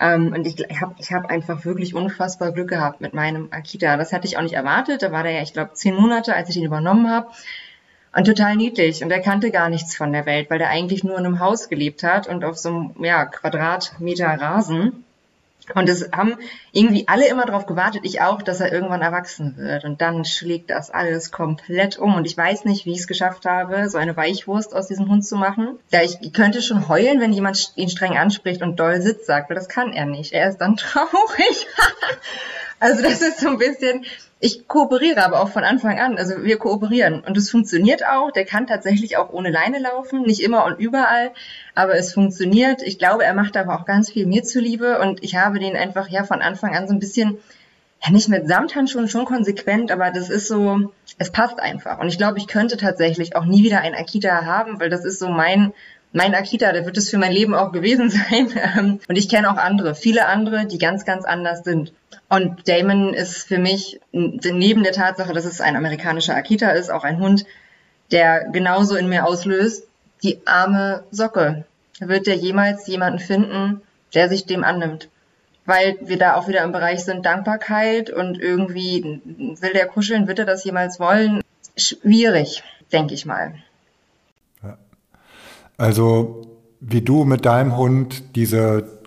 [0.00, 3.98] Ähm, und ich habe ich hab einfach wirklich unfassbar Glück gehabt mit meinem Akita.
[3.98, 5.02] Das hatte ich auch nicht erwartet.
[5.02, 7.26] Da war der ja, ich glaube, zehn Monate, als ich ihn übernommen habe.
[8.16, 9.04] Und total niedlich.
[9.04, 11.68] Und er kannte gar nichts von der Welt, weil der eigentlich nur in einem Haus
[11.68, 15.04] gelebt hat und auf so einem ja, Quadratmeter Rasen.
[15.74, 16.36] Und es haben
[16.72, 19.84] irgendwie alle immer darauf gewartet, ich auch, dass er irgendwann erwachsen wird.
[19.84, 22.14] Und dann schlägt das alles komplett um.
[22.14, 25.24] Und ich weiß nicht, wie ich es geschafft habe, so eine Weichwurst aus diesem Hund
[25.24, 25.78] zu machen.
[25.90, 29.56] Ja, ich könnte schon heulen, wenn jemand ihn streng anspricht und doll Sitz sagt, weil
[29.56, 30.32] das kann er nicht.
[30.32, 31.66] Er ist dann traurig.
[32.82, 34.04] Also das ist so ein bisschen,
[34.40, 36.18] ich kooperiere aber auch von Anfang an.
[36.18, 38.32] Also wir kooperieren und es funktioniert auch.
[38.32, 41.30] Der kann tatsächlich auch ohne Leine laufen, nicht immer und überall,
[41.76, 42.82] aber es funktioniert.
[42.82, 46.08] Ich glaube, er macht aber auch ganz viel mir zuliebe und ich habe den einfach
[46.08, 47.38] ja von Anfang an so ein bisschen
[48.04, 52.00] ja nicht mit Samthandschuhen schon konsequent, aber das ist so, es passt einfach.
[52.00, 55.20] Und ich glaube, ich könnte tatsächlich auch nie wieder ein Akita haben, weil das ist
[55.20, 55.72] so mein
[56.12, 58.48] mein Akita, der wird es für mein Leben auch gewesen sein.
[58.76, 61.92] Ähm, und ich kenne auch andere, viele andere, die ganz, ganz anders sind.
[62.32, 67.04] Und Damon ist für mich, neben der Tatsache, dass es ein amerikanischer Akita ist, auch
[67.04, 67.44] ein Hund,
[68.10, 69.86] der genauso in mir auslöst,
[70.22, 71.66] die arme Socke.
[72.00, 73.82] Wird der jemals jemanden finden,
[74.14, 75.10] der sich dem annimmt?
[75.66, 80.38] Weil wir da auch wieder im Bereich sind Dankbarkeit und irgendwie will der kuscheln, wird
[80.38, 81.42] er das jemals wollen?
[81.76, 83.56] Schwierig, denke ich mal.
[85.76, 86.46] Also
[86.80, 89.01] wie du mit deinem Hund diese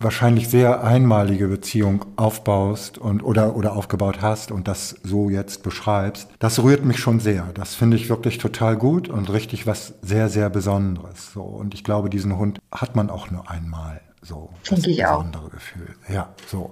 [0.00, 6.28] wahrscheinlich sehr einmalige Beziehung aufbaust und oder oder aufgebaut hast und das so jetzt beschreibst,
[6.38, 7.50] das rührt mich schon sehr.
[7.54, 11.32] Das finde ich wirklich total gut und richtig was sehr sehr Besonderes.
[11.32, 14.00] So und ich glaube, diesen Hund hat man auch nur einmal.
[14.22, 15.50] So das ich besondere auch.
[15.50, 15.94] Gefühl.
[16.08, 16.70] Ja, so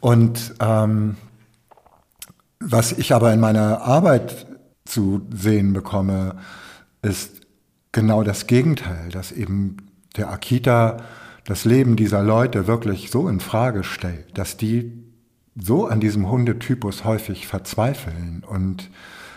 [0.00, 1.16] und ähm,
[2.60, 4.46] was ich aber in meiner Arbeit
[4.84, 6.36] zu sehen bekomme,
[7.02, 7.40] ist
[7.90, 9.76] genau das Gegenteil, dass eben
[10.16, 10.98] der Akita
[11.44, 14.92] das Leben dieser Leute wirklich so in Frage stellt, dass die
[15.56, 18.90] so an diesem Hundetypus häufig verzweifeln und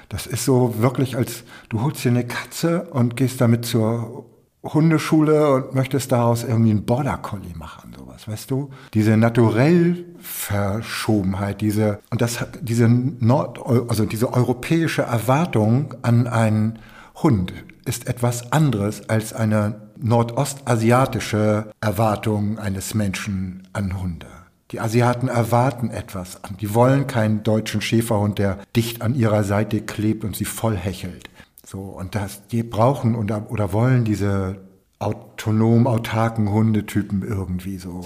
[0.09, 4.25] das ist so wirklich, als du holst dir eine Katze und gehst damit zur
[4.63, 8.69] Hundeschule und möchtest daraus irgendwie einen Border Collie machen, sowas, weißt du?
[8.93, 16.79] Diese Naturellverschobenheit, diese und das hat diese Nord also diese europäische Erwartung an einen
[17.15, 17.53] Hund,
[17.85, 24.27] ist etwas anderes als eine nordostasiatische Erwartung eines Menschen an Hunde.
[24.71, 26.57] Die Asiaten erwarten etwas an.
[26.59, 31.29] Die wollen keinen deutschen Schäferhund, der dicht an ihrer Seite klebt und sie voll hechelt.
[31.65, 34.57] So, und das, die brauchen oder, oder wollen diese
[34.99, 38.03] autonom autarken Hundetypen irgendwie so.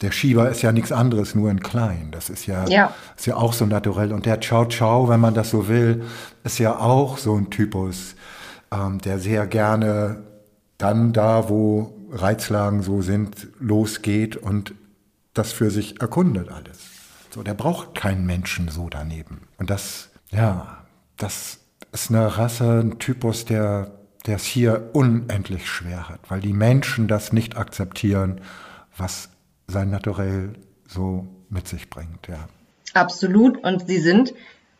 [0.00, 2.08] Der Schieber ist ja nichts anderes, nur in klein.
[2.12, 2.94] Das ist ja, ja.
[3.16, 4.12] ist ja auch so naturell.
[4.12, 6.04] Und der Chow Chow, wenn man das so will,
[6.42, 8.14] ist ja auch so ein Typus
[8.72, 10.22] ähm, der sehr gerne
[10.82, 14.74] dann da, wo Reizlagen so sind, losgeht und
[15.34, 16.78] das für sich erkundet alles.
[17.30, 19.42] So, der braucht keinen Menschen so daneben.
[19.58, 20.84] Und das, ja,
[21.16, 21.58] das
[21.92, 23.92] ist eine Rasse, ein Typus, der
[24.26, 28.40] der es hier unendlich schwer hat, weil die Menschen das nicht akzeptieren,
[28.96, 29.30] was
[29.66, 30.52] sein Naturell
[30.86, 32.48] so mit sich bringt, ja.
[32.92, 33.62] Absolut.
[33.62, 34.34] Und sie sind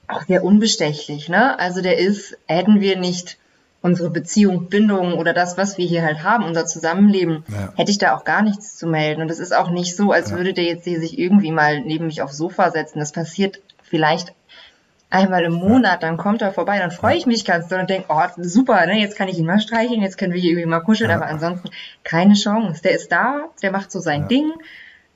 [0.08, 1.58] auch sehr unbestechlich, ne?
[1.58, 3.38] Also der ist, hätten wir nicht
[3.82, 7.72] unsere Beziehung, Bindung oder das, was wir hier halt haben, unser Zusammenleben, ja.
[7.76, 9.22] hätte ich da auch gar nichts zu melden.
[9.22, 10.36] Und es ist auch nicht so, als ja.
[10.36, 12.98] würde der jetzt hier sich irgendwie mal neben mich aufs Sofa setzen.
[12.98, 14.34] Das passiert vielleicht
[15.08, 18.06] einmal im Monat, dann kommt er vorbei, dann freue ich mich ganz doll und denke,
[18.10, 20.80] oh, super, ne, jetzt kann ich ihn mal streicheln, jetzt können wir hier irgendwie mal
[20.80, 21.16] kuscheln, ja.
[21.16, 21.70] aber ansonsten
[22.04, 22.80] keine Chance.
[22.82, 24.52] Der ist da, der macht so sein Ding.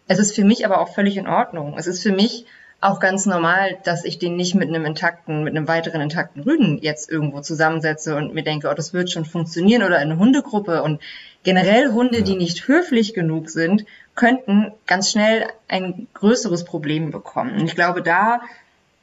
[0.09, 1.77] Es ist für mich aber auch völlig in Ordnung.
[1.79, 2.45] Es ist für mich
[2.85, 6.79] auch ganz normal, dass ich den nicht mit einem intakten, mit einem weiteren intakten Rüden
[6.83, 11.01] jetzt irgendwo zusammensetze und mir denke, oh, das wird schon funktionieren oder eine Hundegruppe und
[11.45, 12.25] generell Hunde, ja.
[12.25, 17.55] die nicht höflich genug sind, könnten ganz schnell ein größeres Problem bekommen.
[17.59, 18.43] Und ich glaube, da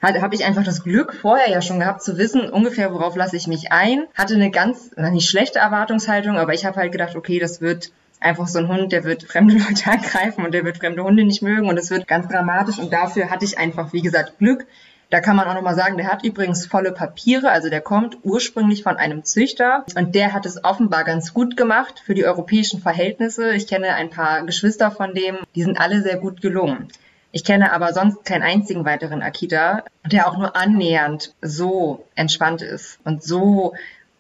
[0.02, 3.48] habe ich einfach das Glück vorher ja schon gehabt zu wissen, ungefähr worauf lasse ich
[3.48, 4.06] mich ein.
[4.16, 8.48] Hatte eine ganz, nicht schlechte Erwartungshaltung, aber ich habe halt gedacht, okay, das wird einfach
[8.48, 11.68] so ein Hund, der wird fremde Leute angreifen und der wird fremde Hunde nicht mögen
[11.68, 14.66] und es wird ganz dramatisch und dafür hatte ich einfach, wie gesagt, Glück.
[15.10, 18.82] Da kann man auch nochmal sagen, der hat übrigens volle Papiere, also der kommt ursprünglich
[18.82, 23.54] von einem Züchter und der hat es offenbar ganz gut gemacht für die europäischen Verhältnisse.
[23.54, 26.88] Ich kenne ein paar Geschwister von dem, die sind alle sehr gut gelungen.
[27.34, 33.00] Ich kenne aber sonst keinen einzigen weiteren Akita, der auch nur annähernd so entspannt ist
[33.04, 33.74] und so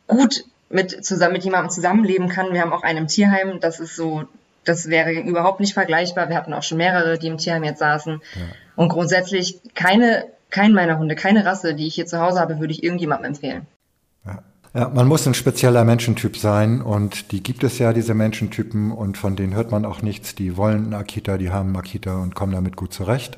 [0.07, 2.53] gut mit, zusammen, mit jemandem zusammenleben kann.
[2.53, 4.23] Wir haben auch einen im Tierheim, das ist so,
[4.63, 6.29] das wäre überhaupt nicht vergleichbar.
[6.29, 8.21] Wir hatten auch schon mehrere, die im Tierheim jetzt saßen.
[8.35, 8.41] Ja.
[8.75, 12.73] Und grundsätzlich keine, kein meiner Hunde, keine Rasse, die ich hier zu Hause habe, würde
[12.73, 13.67] ich irgendjemandem empfehlen.
[14.25, 14.43] Ja.
[14.73, 19.17] Ja, man muss ein spezieller Menschentyp sein und die gibt es ja, diese Menschentypen und
[19.17, 20.33] von denen hört man auch nichts.
[20.33, 23.37] Die wollen einen Akita, die haben einen Akita und kommen damit gut zurecht.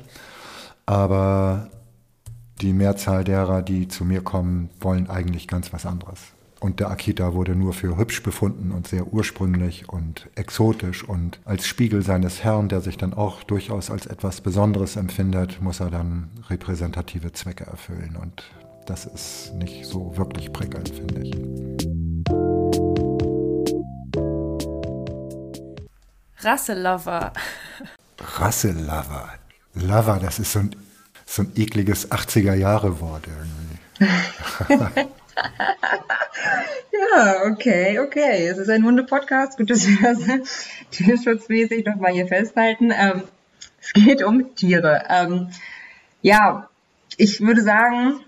[0.86, 1.70] Aber
[2.60, 6.20] die Mehrzahl derer, die zu mir kommen, wollen eigentlich ganz was anderes.
[6.64, 11.06] Und der Akita wurde nur für hübsch befunden und sehr ursprünglich und exotisch.
[11.06, 15.80] Und als Spiegel seines Herrn, der sich dann auch durchaus als etwas Besonderes empfindet, muss
[15.80, 18.16] er dann repräsentative Zwecke erfüllen.
[18.18, 18.44] Und
[18.86, 21.34] das ist nicht so wirklich prickelnd, finde ich.
[26.42, 27.34] Rasselover.
[28.38, 29.34] Rasselover.
[29.74, 30.74] Lover, das ist so ein,
[31.26, 35.10] so ein ekliges 80er-Jahre-Wort irgendwie.
[36.92, 38.46] ja, okay, okay.
[38.46, 39.56] Es ist ein Hunde-Podcast.
[39.58, 42.90] Gut, dass wir das tierschutzmäßig nochmal hier festhalten.
[42.90, 43.22] Ähm,
[43.80, 45.04] es geht um Tiere.
[45.08, 45.50] Ähm,
[46.22, 46.68] ja,
[47.16, 48.20] ich würde sagen,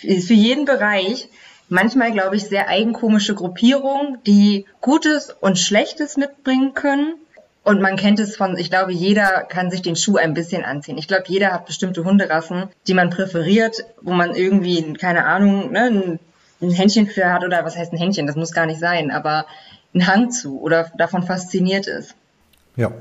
[0.00, 1.28] für jeden Bereich
[1.68, 7.14] manchmal, glaube ich, sehr eigenkomische Gruppierungen, die Gutes und Schlechtes mitbringen können.
[7.62, 10.98] Und man kennt es von, ich glaube, jeder kann sich den Schuh ein bisschen anziehen.
[10.98, 15.82] Ich glaube, jeder hat bestimmte Hunderassen, die man präferiert, wo man irgendwie, keine Ahnung, ne,
[15.82, 16.20] ein,
[16.62, 19.46] ein Händchen für hat oder was heißt ein Händchen, das muss gar nicht sein, aber
[19.94, 22.14] einen Hang zu oder davon fasziniert ist.
[22.76, 22.92] Ja.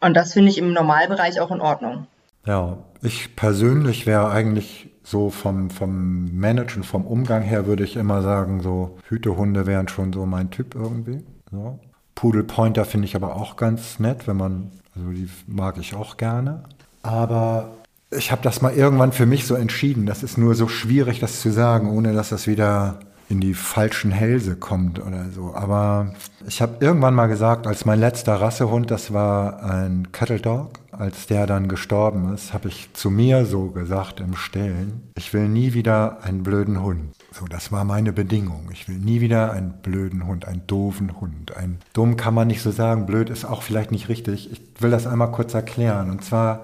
[0.00, 2.06] Und das finde ich im Normalbereich auch in Ordnung.
[2.44, 8.22] Ja, ich persönlich wäre eigentlich so vom, vom Managen, vom Umgang her würde ich immer
[8.22, 11.24] sagen, so Hütehunde wären schon so mein Typ irgendwie.
[11.50, 11.78] So.
[12.14, 16.64] Pudelpointer finde ich aber auch ganz nett, wenn man, also die mag ich auch gerne.
[17.02, 17.72] Aber
[18.16, 20.06] ich habe das mal irgendwann für mich so entschieden.
[20.06, 22.98] Das ist nur so schwierig, das zu sagen, ohne dass das wieder
[23.28, 25.54] in die falschen Hälse kommt oder so.
[25.54, 26.12] Aber
[26.46, 31.28] ich habe irgendwann mal gesagt, als mein letzter Rassehund, das war ein Cattle Dog, als
[31.28, 35.72] der dann gestorben ist, habe ich zu mir so gesagt im Stillen, ich will nie
[35.72, 37.14] wieder einen blöden Hund.
[37.32, 38.68] So, das war meine Bedingung.
[38.70, 41.56] Ich will nie wieder einen blöden Hund, einen doofen Hund.
[41.56, 44.52] Ein dumm kann man nicht so sagen, blöd ist auch vielleicht nicht richtig.
[44.52, 46.10] Ich will das einmal kurz erklären.
[46.10, 46.60] Und zwar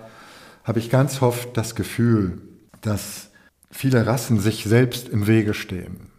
[0.69, 2.43] habe ich ganz oft das Gefühl,
[2.83, 3.31] dass
[3.71, 6.11] viele Rassen sich selbst im Wege stehen,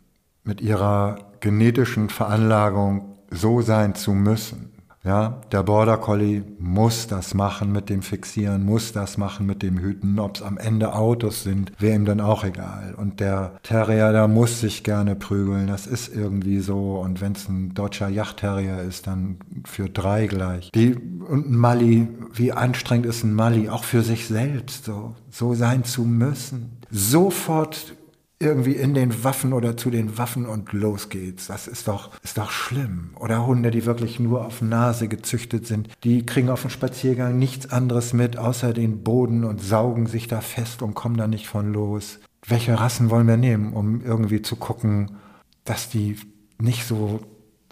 [0.43, 4.68] mit ihrer genetischen Veranlagung so sein zu müssen.
[5.03, 9.77] Ja, der Border Collie muss das machen mit dem Fixieren, muss das machen mit dem
[9.77, 10.19] Hüten.
[10.19, 12.95] Ob es am Ende Autos sind, wäre ihm dann auch egal.
[12.97, 15.67] Und der Terrier, der muss sich gerne prügeln.
[15.67, 16.99] Das ist irgendwie so.
[16.99, 20.69] Und wenn es ein deutscher Yachtterrier ist, dann für drei gleich.
[20.71, 25.53] Die, und ein Mali, wie anstrengend ist ein Mali, auch für sich selbst so, so
[25.53, 26.77] sein zu müssen.
[26.91, 27.93] Sofort
[28.41, 31.47] irgendwie in den Waffen oder zu den Waffen und los geht's.
[31.47, 33.09] Das ist doch, ist doch schlimm.
[33.19, 37.69] Oder Hunde, die wirklich nur auf Nase gezüchtet sind, die kriegen auf dem Spaziergang nichts
[37.69, 41.73] anderes mit, außer den Boden und saugen sich da fest und kommen da nicht von
[41.73, 42.19] los.
[42.47, 45.17] Welche Rassen wollen wir nehmen, um irgendwie zu gucken,
[45.65, 46.15] dass die
[46.57, 47.19] nicht so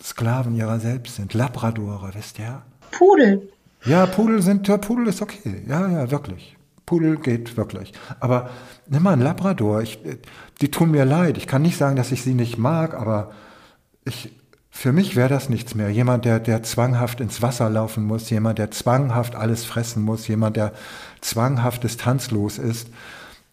[0.01, 1.33] Sklaven ihrer selbst sind?
[1.33, 2.63] Labradore, wisst ihr?
[2.91, 3.49] Pudel.
[3.85, 5.63] Ja, Pudel sind, ja, Pudel ist okay.
[5.65, 6.56] Ja, ja, wirklich.
[6.87, 7.91] Pudel geht wirklich.
[8.19, 8.49] Aber
[8.87, 9.81] nimm mal einen Labrador.
[9.81, 9.99] Ich,
[10.61, 11.37] die tun mir leid.
[11.37, 13.31] Ich kann nicht sagen, dass ich sie nicht mag, aber
[14.05, 14.31] ich,
[14.71, 15.89] für mich wäre das nichts mehr.
[15.89, 20.55] Jemand, der, der zwanghaft ins Wasser laufen muss, jemand, der zwanghaft alles fressen muss, jemand,
[20.55, 20.71] der
[21.19, 22.89] zwanghaft distanzlos ist,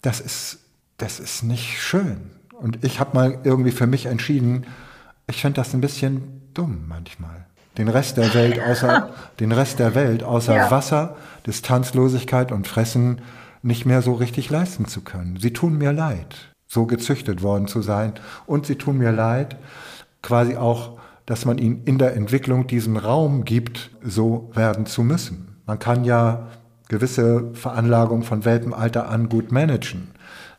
[0.01, 0.61] das ist,
[0.97, 2.31] das ist nicht schön.
[2.53, 4.65] Und ich habe mal irgendwie für mich entschieden,
[5.27, 7.47] ich finde das ein bisschen dumm manchmal.
[7.77, 9.11] Den Rest der Welt außer,
[9.41, 10.71] den Rest der Welt außer ja.
[10.71, 11.17] Wasser,
[11.47, 13.21] Distanzlosigkeit und Fressen
[13.63, 15.39] nicht mehr so richtig leisten zu können.
[15.41, 16.35] Sie tun mir leid,
[16.67, 18.13] so gezüchtet worden zu sein.
[18.47, 19.57] Und sie tun mir leid,
[20.23, 25.57] quasi auch, dass man ihnen in der Entwicklung diesen Raum gibt, so werden zu müssen.
[25.67, 26.49] Man kann ja
[26.89, 30.09] gewisse Veranlagungen von Welpenalter an gut managen.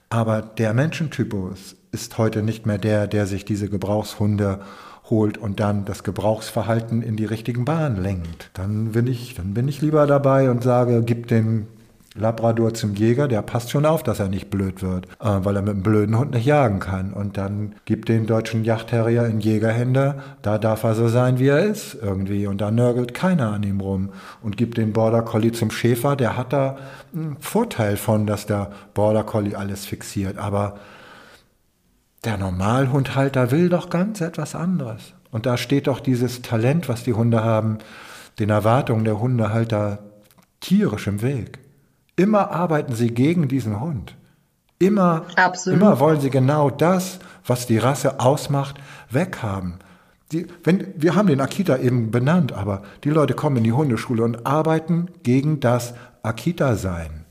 [0.09, 4.59] Aber der Menschentypus ist heute nicht mehr der, der sich diese Gebrauchshunde
[5.09, 8.49] holt und dann das Gebrauchsverhalten in die richtigen Bahnen lenkt.
[8.53, 11.67] Dann bin ich, dann bin ich lieber dabei und sage, gib den
[12.17, 15.61] Labrador zum Jäger, der passt schon auf, dass er nicht blöd wird, äh, weil er
[15.61, 17.11] mit einem blöden Hund nicht jagen kann.
[17.11, 21.59] Und dann gibt den deutschen Yachtterrier in Jägerhände, da darf er so sein, wie er
[21.59, 22.47] ist irgendwie.
[22.47, 24.09] Und da nörgelt keiner an ihm rum.
[24.41, 26.77] Und gibt den Border Collie zum Schäfer, der hat da
[27.13, 30.37] einen Vorteil von, dass der Border Collie alles fixiert.
[30.37, 30.75] Aber
[32.25, 35.13] der Normalhundhalter will doch ganz etwas anderes.
[35.31, 37.79] Und da steht doch dieses Talent, was die Hunde haben,
[38.39, 39.99] den Erwartungen der Hundehalter
[40.59, 41.59] tierisch im Weg.
[42.15, 44.15] Immer arbeiten sie gegen diesen Hund.
[44.79, 45.79] Immer, Absolut.
[45.79, 48.75] immer wollen sie genau das, was die Rasse ausmacht,
[49.09, 49.79] weghaben.
[50.31, 54.23] Die, wenn, wir haben den Akita eben benannt, aber die Leute kommen in die Hundeschule
[54.23, 57.24] und arbeiten gegen das Akita-Sein.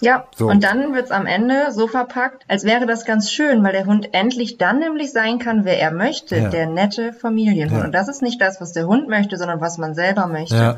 [0.00, 0.48] Ja, so.
[0.48, 4.10] und dann wird's am Ende so verpackt, als wäre das ganz schön, weil der Hund
[4.12, 6.48] endlich dann nämlich sein kann, wer er möchte, ja.
[6.48, 7.80] der nette Familienhund.
[7.80, 7.84] Ja.
[7.84, 10.56] Und das ist nicht das, was der Hund möchte, sondern was man selber möchte.
[10.56, 10.76] Ja.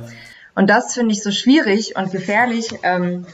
[0.55, 3.27] Und das finde ich so schwierig und gefährlich, ähm,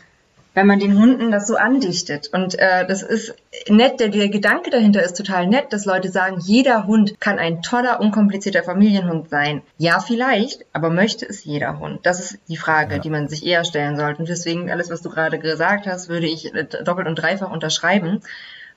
[0.56, 2.30] wenn man den Hunden das so andichtet.
[2.32, 3.34] Und äh, das ist
[3.68, 7.60] nett, der, der Gedanke dahinter ist total nett, dass Leute sagen, jeder Hund kann ein
[7.60, 9.60] toller, unkomplizierter Familienhund sein.
[9.76, 12.00] Ja, vielleicht, aber möchte es jeder Hund?
[12.04, 13.00] Das ist die Frage, ja.
[13.00, 14.20] die man sich eher stellen sollte.
[14.20, 18.22] Und deswegen, alles, was du gerade gesagt hast, würde ich äh, doppelt und dreifach unterschreiben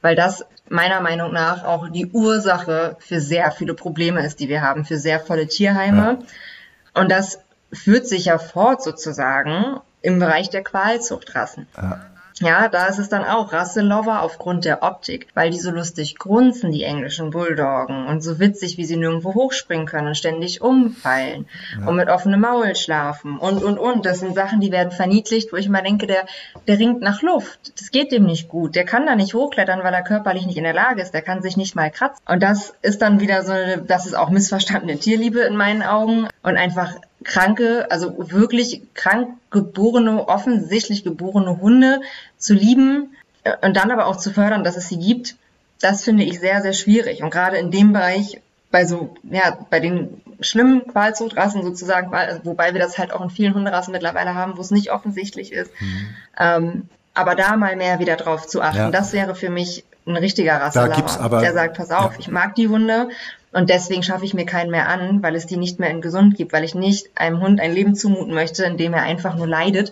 [0.02, 4.62] weil das meiner Meinung nach auch die Ursache für sehr viele Probleme ist, die wir
[4.62, 6.20] haben, für sehr volle Tierheime.
[6.22, 7.02] Ja.
[7.02, 7.40] Und das
[7.74, 11.68] führt sich ja fort sozusagen im Bereich der Qualzuchtrassen.
[11.76, 12.02] Ja.
[12.42, 16.72] Ja, da ist es dann auch Rasselover aufgrund der Optik, weil die so lustig grunzen,
[16.72, 21.48] die englischen Bulldoggen, und so witzig, wie sie nirgendwo hochspringen können und ständig umfallen
[21.78, 21.86] ja.
[21.86, 24.06] und mit offenem Maul schlafen und, und, und.
[24.06, 26.26] Das sind Sachen, die werden verniedlicht, wo ich immer denke, der,
[26.68, 27.74] der ringt nach Luft.
[27.78, 28.76] Das geht dem nicht gut.
[28.76, 31.14] Der kann da nicht hochklettern, weil er körperlich nicht in der Lage ist.
[31.14, 32.24] Der kann sich nicht mal kratzen.
[32.26, 33.54] Und das ist dann wieder so,
[33.86, 36.94] das ist auch missverstandene Tierliebe in meinen Augen und einfach
[37.24, 42.02] kranke, also wirklich krank geborene, offensichtlich geborene Hunde
[42.38, 45.36] zu lieben äh, und dann aber auch zu fördern, dass es sie gibt,
[45.82, 47.24] das finde ich sehr, sehr schwierig.
[47.24, 48.42] Und gerade in dem Bereich,
[48.72, 52.12] bei so, ja, bei den schlimmen Qualzuchtrassen sozusagen,
[52.44, 55.72] wobei wir das halt auch in vielen Hunderassen mittlerweile haben, wo es nicht offensichtlich ist.
[55.80, 56.16] Mhm.
[56.38, 58.92] Ähm, aber da mal mehr wieder drauf zu achten, ja.
[58.92, 62.20] das wäre für mich ein richtiger Rasselauer, der sagt, pass auf, ja.
[62.20, 63.10] ich mag die Hunde
[63.52, 66.36] und deswegen schaffe ich mir keinen mehr an, weil es die nicht mehr in gesund
[66.36, 69.48] gibt, weil ich nicht einem Hund ein Leben zumuten möchte, in dem er einfach nur
[69.48, 69.92] leidet,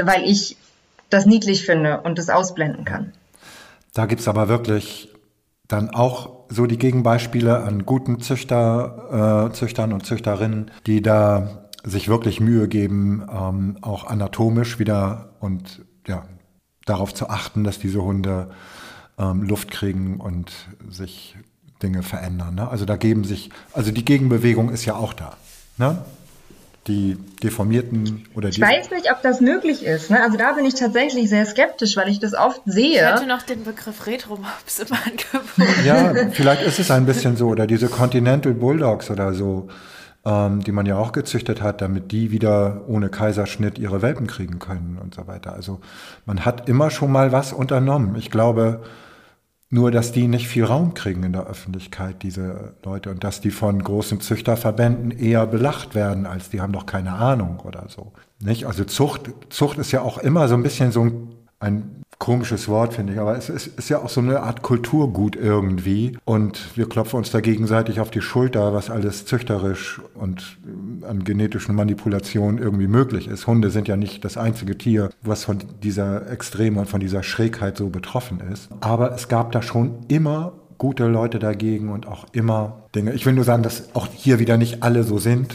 [0.00, 0.56] weil ich
[1.10, 3.12] das niedlich finde und das ausblenden kann.
[3.92, 5.10] Da gibt's aber wirklich
[5.68, 12.08] dann auch so die Gegenbeispiele an guten Züchter, äh, Züchtern und Züchterinnen, die da sich
[12.08, 16.24] wirklich Mühe geben, ähm, auch anatomisch wieder und ja,
[16.84, 18.50] darauf zu achten, dass diese Hunde
[19.18, 20.52] ähm, Luft kriegen und
[20.88, 21.36] sich
[21.82, 22.54] Dinge verändern.
[22.54, 22.68] Ne?
[22.68, 25.36] Also da geben sich, also die Gegenbewegung ist ja auch da.
[25.78, 25.98] Ne?
[26.88, 28.56] Die Deformierten oder die.
[28.56, 30.10] Ich weiß nicht, ob das möglich ist.
[30.10, 30.20] Ne?
[30.22, 32.94] Also da bin ich tatsächlich sehr skeptisch, weil ich das oft sehe.
[32.94, 35.84] Ich hatte noch den Begriff Retro-Mops im Angebot.
[35.84, 37.48] Ja, vielleicht ist es ein bisschen so.
[37.48, 39.68] Oder diese Continental Bulldogs oder so,
[40.24, 44.58] ähm, die man ja auch gezüchtet hat, damit die wieder ohne Kaiserschnitt ihre Welpen kriegen
[44.58, 45.52] können und so weiter.
[45.52, 45.80] Also
[46.26, 48.16] man hat immer schon mal was unternommen.
[48.16, 48.82] Ich glaube,
[49.72, 53.50] nur, dass die nicht viel Raum kriegen in der Öffentlichkeit, diese Leute, und dass die
[53.50, 58.12] von großen Züchterverbänden eher belacht werden, als die haben doch keine Ahnung oder so.
[58.38, 58.66] Nicht?
[58.66, 61.28] Also Zucht, Zucht ist ja auch immer so ein bisschen so ein,
[61.62, 65.34] ein komisches Wort, finde ich, aber es ist, ist, ja auch so eine Art Kulturgut
[65.34, 66.16] irgendwie.
[66.24, 70.58] Und wir klopfen uns da gegenseitig auf die Schulter, was alles züchterisch und
[71.02, 73.48] an genetischen Manipulationen irgendwie möglich ist.
[73.48, 77.76] Hunde sind ja nicht das einzige Tier, was von dieser Extreme und von dieser Schrägheit
[77.76, 78.68] so betroffen ist.
[78.80, 83.14] Aber es gab da schon immer gute Leute dagegen und auch immer Dinge.
[83.14, 85.54] Ich will nur sagen, dass auch hier wieder nicht alle so sind.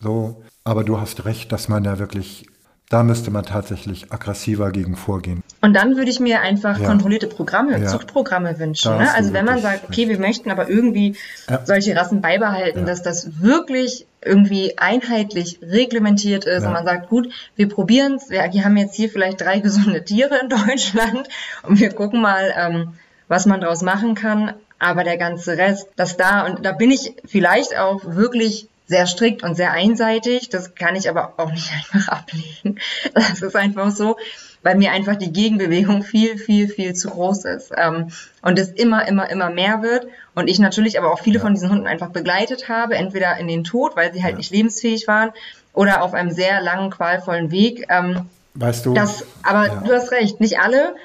[0.00, 0.42] So.
[0.64, 2.46] Aber du hast recht, dass man da wirklich
[2.90, 5.42] da müsste man tatsächlich aggressiver gegen vorgehen.
[5.60, 6.86] Und dann würde ich mir einfach ja.
[6.86, 7.86] kontrollierte Programme, ja.
[7.86, 8.96] Zuchtprogramme wünschen.
[8.96, 9.12] Ne?
[9.12, 11.14] Also wenn man sagt, okay, wir möchten aber irgendwie
[11.50, 11.60] ja.
[11.66, 17.68] solche Rassen beibehalten, dass das wirklich irgendwie einheitlich reglementiert ist und man sagt, gut, wir
[17.68, 21.28] probieren es, wir, wir haben jetzt hier vielleicht drei gesunde Tiere in Deutschland
[21.64, 22.94] und wir gucken mal, ähm,
[23.28, 24.54] was man daraus machen kann.
[24.80, 29.42] Aber der ganze Rest, das da, und da bin ich vielleicht auch wirklich sehr strikt
[29.44, 30.48] und sehr einseitig.
[30.48, 32.80] Das kann ich aber auch nicht einfach ablegen.
[33.14, 34.16] Das ist einfach so,
[34.62, 37.70] weil mir einfach die Gegenbewegung viel, viel, viel zu groß ist.
[37.76, 38.10] Ähm,
[38.42, 40.08] und es immer, immer, immer mehr wird.
[40.34, 41.42] Und ich natürlich aber auch viele ja.
[41.42, 44.38] von diesen Hunden einfach begleitet habe, entweder in den Tod, weil sie halt ja.
[44.38, 45.30] nicht lebensfähig waren,
[45.74, 47.86] oder auf einem sehr langen, qualvollen Weg.
[47.88, 48.22] Ähm,
[48.54, 48.94] weißt du?
[48.94, 49.82] Das, aber ja.
[49.86, 50.96] du hast recht, nicht alle,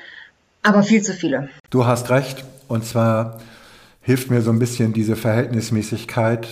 [0.63, 1.49] aber viel zu viele.
[1.69, 2.45] Du hast recht.
[2.69, 3.39] Und zwar
[4.01, 6.47] hilft mir so ein bisschen diese Verhältnismäßigkeit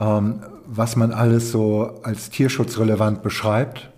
[0.00, 3.90] ähm, was man alles so als tierschutzrelevant beschreibt.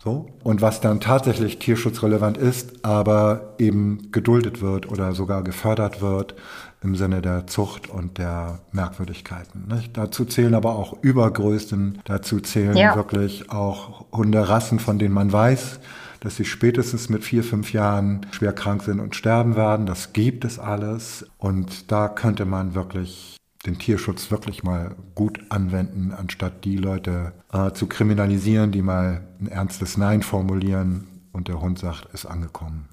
[0.00, 6.36] So, und was dann tatsächlich tierschutzrelevant ist, aber eben geduldet wird oder sogar gefördert wird
[6.82, 9.66] im Sinne der Zucht und der Merkwürdigkeiten.
[9.66, 9.96] Nicht?
[9.96, 12.94] Dazu zählen aber auch Übergrößen, dazu zählen ja.
[12.94, 15.80] wirklich auch Hunderassen, von denen man weiß,
[16.20, 19.86] dass sie spätestens mit vier, fünf Jahren schwer krank sind und sterben werden.
[19.86, 21.26] Das gibt es alles.
[21.38, 23.37] Und da könnte man wirklich
[23.68, 29.48] den Tierschutz wirklich mal gut anwenden, anstatt die Leute äh, zu kriminalisieren, die mal ein
[29.48, 32.88] ernstes Nein formulieren und der Hund sagt, ist angekommen.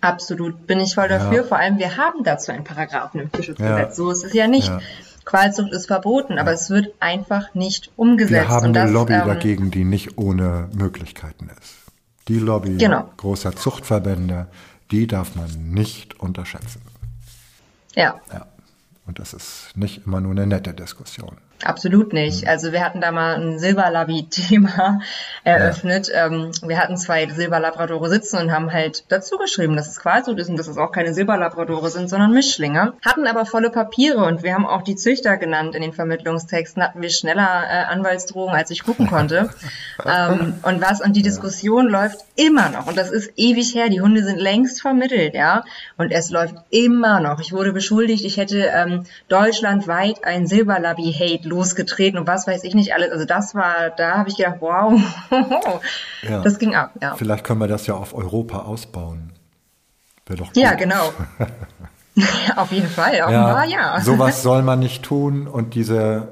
[0.00, 1.38] Absolut, bin ich voll dafür.
[1.38, 1.42] Ja.
[1.44, 3.88] Vor allem, wir haben dazu einen Paragraphen im Tierschutzgesetz.
[3.88, 3.92] Ja.
[3.92, 4.68] So ist es ja nicht.
[4.68, 4.80] Ja.
[5.24, 8.32] Qualzucht ist verboten, aber es wird einfach nicht umgesetzt.
[8.32, 11.74] Wir haben das, eine Lobby ähm, dagegen, die nicht ohne Möglichkeiten ist.
[12.28, 13.10] Die Lobby genau.
[13.16, 14.46] großer Zuchtverbände,
[14.90, 16.82] die darf man nicht unterschätzen.
[17.94, 18.20] Ja.
[19.06, 21.36] Und das ist nicht immer nur eine nette Diskussion.
[21.62, 22.48] Absolut nicht.
[22.48, 25.00] Also wir hatten da mal ein Silberlabi-Thema
[25.44, 26.08] eröffnet.
[26.08, 26.26] Ja.
[26.26, 30.36] Ähm, wir hatten zwei Silberlabradore sitzen und haben halt dazu geschrieben, dass es quasi so
[30.36, 32.94] ist und dass es auch keine Silberlabradore sind, sondern Mischlinge.
[33.04, 36.82] Hatten aber volle Papiere und wir haben auch die Züchter genannt in den Vermittlungstexten.
[36.82, 39.48] Hatten wir schneller äh, Anwaltsdrohungen, als ich gucken konnte.
[40.04, 41.00] ähm, und was?
[41.00, 42.02] Und die Diskussion ja.
[42.02, 42.88] läuft immer noch.
[42.88, 43.88] Und das ist ewig her.
[43.88, 45.64] Die Hunde sind längst vermittelt, ja.
[45.96, 47.40] Und es läuft immer noch.
[47.40, 50.46] Ich wurde beschuldigt, ich hätte ähm, deutschlandweit ein
[51.44, 53.10] Losgetreten und was weiß ich nicht alles.
[53.10, 55.00] Also das war, da habe ich gedacht, wow,
[56.22, 56.42] ja.
[56.42, 56.92] das ging ab.
[57.00, 57.14] Ja.
[57.16, 59.32] Vielleicht können wir das ja auf Europa ausbauen.
[60.26, 60.56] Wäre doch gut.
[60.56, 61.12] Ja, genau.
[62.56, 63.96] auf jeden Fall, offenbar ja.
[63.96, 64.00] ja.
[64.00, 66.28] Sowas soll man nicht tun und diese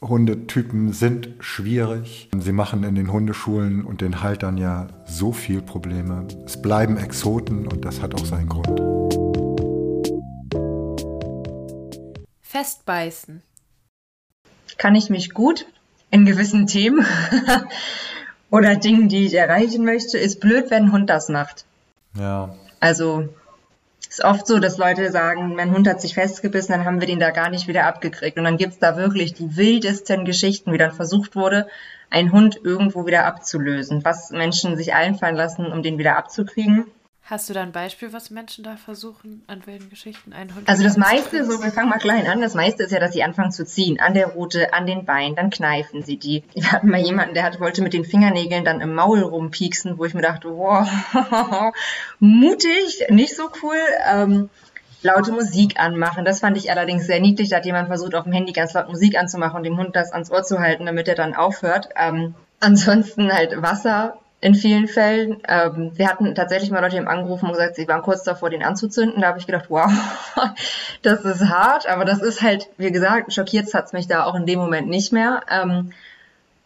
[0.00, 2.28] Hundetypen sind schwierig.
[2.36, 6.26] Sie machen in den Hundeschulen und den Haltern ja so viel Probleme.
[6.44, 8.80] Es bleiben Exoten und das hat auch seinen Grund.
[12.40, 13.42] Festbeißen
[14.78, 15.66] kann ich mich gut
[16.10, 17.06] in gewissen Themen
[18.50, 20.18] oder Dingen, die ich erreichen möchte.
[20.18, 21.64] Ist blöd, wenn ein Hund das macht.
[22.18, 22.54] Ja.
[22.80, 23.28] Also
[24.08, 27.18] ist oft so, dass Leute sagen, mein Hund hat sich festgebissen, dann haben wir den
[27.18, 28.36] da gar nicht wieder abgekriegt.
[28.36, 31.66] Und dann gibt's da wirklich die wildesten Geschichten, wie dann versucht wurde,
[32.10, 34.04] einen Hund irgendwo wieder abzulösen.
[34.04, 36.84] Was Menschen sich einfallen lassen, um den wieder abzukriegen.
[37.24, 40.82] Hast du da ein Beispiel, was Menschen da versuchen, an wilden Geschichten einen Hund Also
[40.82, 43.52] das meiste, so wir fangen mal klein an, das meiste ist ja, dass sie anfangen
[43.52, 46.42] zu ziehen, an der Rute, an den Beinen, dann kneifen sie die.
[46.52, 50.04] Wir hatten mal jemanden, der hat, wollte mit den Fingernägeln dann im Maul rumpieksen, wo
[50.04, 50.86] ich mir dachte, wow,
[52.18, 53.78] mutig, nicht so cool.
[54.10, 54.50] Ähm,
[55.02, 56.24] laute Musik anmachen.
[56.24, 57.50] Das fand ich allerdings sehr niedlich.
[57.50, 60.12] Da hat jemand versucht, auf dem Handy ganz laut Musik anzumachen und dem Hund das
[60.12, 61.88] ans Ohr zu halten, damit er dann aufhört.
[61.96, 65.40] Ähm, ansonsten halt Wasser in vielen Fällen.
[65.48, 68.50] Ähm, wir hatten tatsächlich mal Leute, die haben angerufen und gesagt, sie waren kurz davor,
[68.50, 69.22] den anzuzünden.
[69.22, 69.88] Da habe ich gedacht, wow,
[71.02, 74.44] das ist hart, aber das ist halt, wie gesagt, schockiert hat's mich da auch in
[74.44, 75.42] dem Moment nicht mehr.
[75.48, 75.92] Ähm,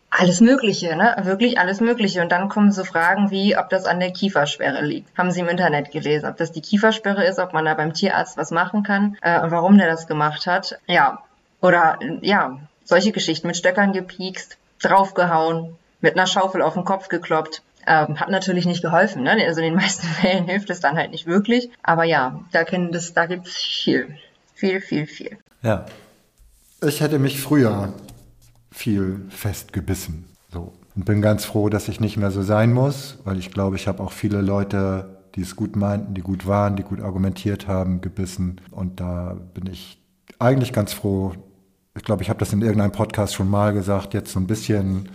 [0.08, 1.16] alles Mögliche, ne?
[1.24, 2.22] Wirklich alles Mögliche.
[2.22, 5.16] Und dann kommen so Fragen wie, ob das an der Kiefersperre liegt.
[5.18, 8.38] Haben Sie im Internet gelesen, ob das die Kiefersperre ist, ob man da beim Tierarzt
[8.38, 10.78] was machen kann äh, und warum der das gemacht hat.
[10.86, 11.22] Ja.
[11.60, 17.62] Oder ja, solche Geschichten mit Stöckern gepiekst, draufgehauen, mit einer Schaufel auf den Kopf gekloppt.
[17.86, 19.22] Ähm, hat natürlich nicht geholfen.
[19.22, 19.32] Ne?
[19.46, 21.70] Also in den meisten Fällen hilft es dann halt nicht wirklich.
[21.82, 24.16] Aber ja, da, das, da gibt es viel.
[24.54, 25.38] Viel, viel, viel.
[25.62, 25.86] Ja.
[26.82, 27.92] Ich hätte mich früher
[28.70, 30.24] viel festgebissen.
[30.52, 30.72] So.
[30.94, 33.86] Und bin ganz froh, dass ich nicht mehr so sein muss, weil ich glaube, ich
[33.86, 38.00] habe auch viele Leute, die es gut meinten, die gut waren, die gut argumentiert haben,
[38.00, 38.60] gebissen.
[38.70, 39.98] Und da bin ich
[40.38, 41.34] eigentlich ganz froh.
[41.94, 45.10] Ich glaube, ich habe das in irgendeinem Podcast schon mal gesagt, jetzt so ein bisschen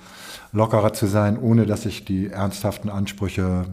[0.52, 3.66] lockerer zu sein, ohne dass ich die ernsthaften Ansprüche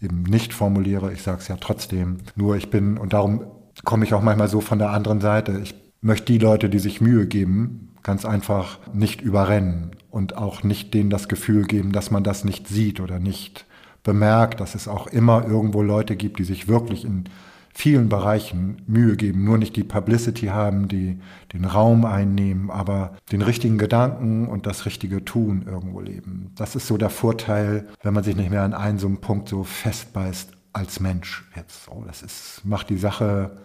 [0.00, 1.12] eben nicht formuliere.
[1.12, 2.18] Ich sage es ja trotzdem.
[2.36, 3.44] Nur ich bin, und darum
[3.84, 5.60] komme ich auch manchmal so von der anderen Seite.
[5.62, 10.94] Ich möchte die Leute, die sich Mühe geben, ganz einfach nicht überrennen und auch nicht
[10.94, 13.66] denen das Gefühl geben, dass man das nicht sieht oder nicht
[14.02, 17.24] bemerkt, dass es auch immer irgendwo Leute gibt, die sich wirklich in
[17.72, 21.18] vielen Bereichen Mühe geben, nur nicht die Publicity haben, die
[21.52, 26.52] den Raum einnehmen, aber den richtigen Gedanken und das richtige Tun irgendwo leben.
[26.56, 29.48] Das ist so der Vorteil, wenn man sich nicht mehr an einen so einen Punkt
[29.48, 31.84] so festbeißt als Mensch jetzt.
[31.84, 33.58] So, das ist, macht die Sache,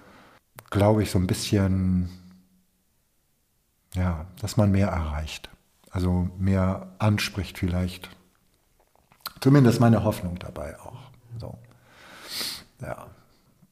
[0.70, 2.10] glaube ich, so ein bisschen,
[3.95, 5.49] ja, dass man mehr erreicht.
[5.89, 8.10] Also mehr anspricht vielleicht.
[9.39, 11.12] Zumindest meine Hoffnung dabei auch.
[11.39, 11.58] So.
[12.82, 13.08] Ja.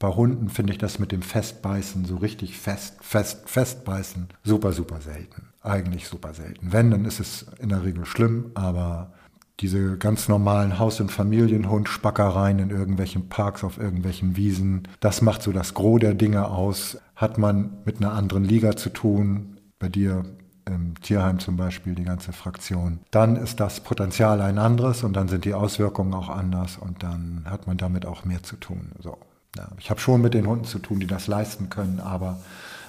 [0.04, 5.00] Bei Hunden finde ich das mit dem Festbeißen so richtig fest, fest, festbeißen super, super
[5.00, 5.48] selten.
[5.62, 6.72] Eigentlich super selten.
[6.72, 9.14] Wenn, dann ist es in der Regel schlimm, aber
[9.60, 15.52] diese ganz normalen Haus- und Familienhund-Spackereien in irgendwelchen Parks, auf irgendwelchen Wiesen, das macht so
[15.52, 16.98] das Gros der Dinge aus.
[17.16, 20.26] Hat man mit einer anderen Liga zu tun, bei dir
[20.66, 25.28] im Tierheim zum Beispiel, die ganze Fraktion, dann ist das Potenzial ein anderes und dann
[25.28, 28.92] sind die Auswirkungen auch anders und dann hat man damit auch mehr zu tun.
[28.98, 29.16] So.
[29.56, 32.40] Ja, ich habe schon mit den Hunden zu tun, die das leisten können, aber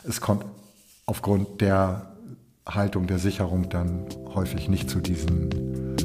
[0.03, 0.45] es kommt
[1.05, 2.07] aufgrund der
[2.68, 5.95] Haltung der Sicherung dann häufig nicht zu diesen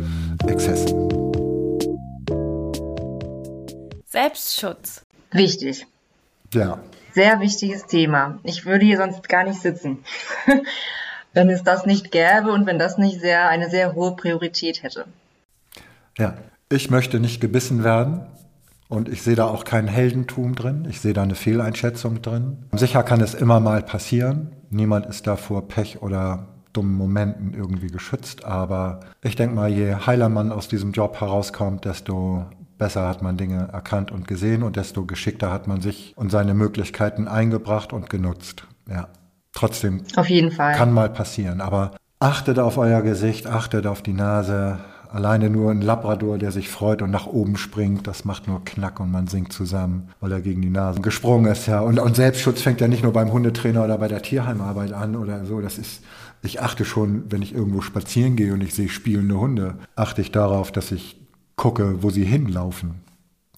[0.46, 1.08] Exzessen.
[4.06, 5.06] Selbstschutz.
[5.30, 5.86] Wichtig.
[6.52, 6.80] Ja.
[7.14, 8.38] Sehr wichtiges Thema.
[8.42, 10.04] Ich würde hier sonst gar nicht sitzen,
[11.32, 15.06] wenn es das nicht gäbe und wenn das nicht sehr, eine sehr hohe Priorität hätte.
[16.18, 16.36] Ja,
[16.68, 18.26] ich möchte nicht gebissen werden.
[18.91, 20.86] Und ich sehe da auch kein Heldentum drin.
[20.91, 22.59] Ich sehe da eine Fehleinschätzung drin.
[22.72, 24.51] Sicher kann es immer mal passieren.
[24.68, 28.45] Niemand ist da vor Pech oder dummen Momenten irgendwie geschützt.
[28.45, 32.47] Aber ich denke mal, je heiler man aus diesem Job herauskommt, desto
[32.78, 36.55] besser hat man Dinge erkannt und gesehen und desto geschickter hat man sich und seine
[36.55, 38.66] Möglichkeiten eingebracht und genutzt.
[38.88, 39.09] Ja.
[39.53, 40.74] Trotzdem Auf jeden Fall.
[40.74, 41.61] kann mal passieren.
[41.61, 44.78] Aber achtet auf euer Gesicht, achtet auf die Nase.
[45.12, 49.00] Alleine nur ein Labrador, der sich freut und nach oben springt, das macht nur Knack
[49.00, 51.80] und man sinkt zusammen, weil er gegen die Nase gesprungen ist, ja.
[51.80, 55.44] Und, und Selbstschutz fängt ja nicht nur beim Hundetrainer oder bei der Tierheimarbeit an oder
[55.44, 55.61] so.
[55.61, 56.02] Das ist,
[56.42, 60.30] ich achte schon, wenn ich irgendwo spazieren gehe und ich sehe spielende Hunde, achte ich
[60.30, 61.20] darauf, dass ich
[61.56, 63.00] gucke, wo sie hinlaufen.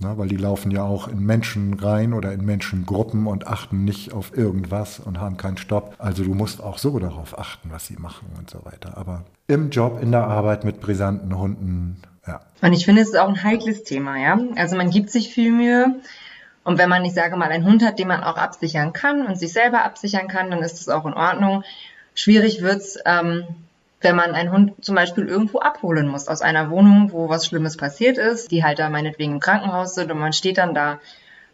[0.02, 4.12] Ne, weil die laufen ja auch in Menschen rein oder in Menschengruppen und achten nicht
[4.12, 5.94] auf irgendwas und haben keinen Stopp.
[5.98, 8.96] Also du musst auch so darauf achten, was sie machen und so weiter.
[8.98, 12.40] Aber im Job, in der Arbeit mit brisanten Hunden, ja.
[12.62, 14.40] Und ich finde, es ist auch ein heikles Thema, ja.
[14.56, 16.00] Also man gibt sich viel Mühe.
[16.64, 19.38] Und wenn man, ich sage mal, einen Hund hat, den man auch absichern kann und
[19.38, 21.62] sich selber absichern kann, dann ist das auch in Ordnung.
[22.14, 23.44] Schwierig wird's, ähm,
[24.02, 27.76] wenn man einen Hund zum Beispiel irgendwo abholen muss aus einer Wohnung, wo was Schlimmes
[27.76, 30.98] passiert ist, die halt da meinetwegen im Krankenhaus sind und man steht dann da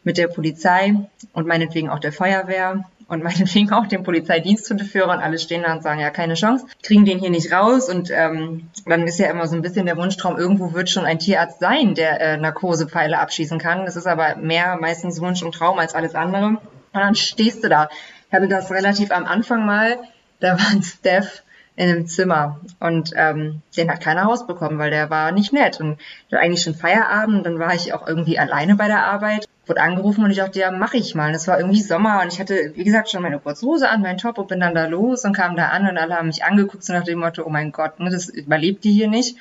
[0.04, 0.94] mit der Polizei
[1.32, 5.82] und meinetwegen auch der Feuerwehr und meinetwegen auch dem Polizeidiensthundeführer und alle stehen da und
[5.82, 9.46] sagen, ja, keine Chance, kriegen den hier nicht raus und ähm, dann ist ja immer
[9.46, 13.58] so ein bisschen der Wunschtraum, irgendwo wird schon ein Tierarzt sein, der äh, Narkosepfeile abschießen
[13.58, 13.86] kann.
[13.86, 16.48] Das ist aber mehr meistens Wunsch und Traum als alles andere.
[16.48, 16.60] Und
[16.92, 17.88] dann stehst du da.
[18.28, 19.98] Ich hatte das relativ am Anfang mal,
[20.40, 21.42] da war ein Steph,
[21.78, 22.60] in einem Zimmer.
[22.80, 25.80] Und ähm, den hat keiner rausbekommen, weil der war nicht nett.
[25.80, 25.98] Und
[26.32, 30.32] eigentlich schon Feierabend, dann war ich auch irgendwie alleine bei der Arbeit, wurde angerufen und
[30.32, 31.28] ich dachte, ja, mach ich mal.
[31.28, 34.18] Und es war irgendwie Sommer und ich hatte, wie gesagt, schon meine Kurzhose an, meinen
[34.18, 36.82] Top und bin dann da los und kam da an und alle haben mich angeguckt
[36.82, 39.36] so nach dem Motto, oh mein Gott, ne, das überlebt die hier nicht.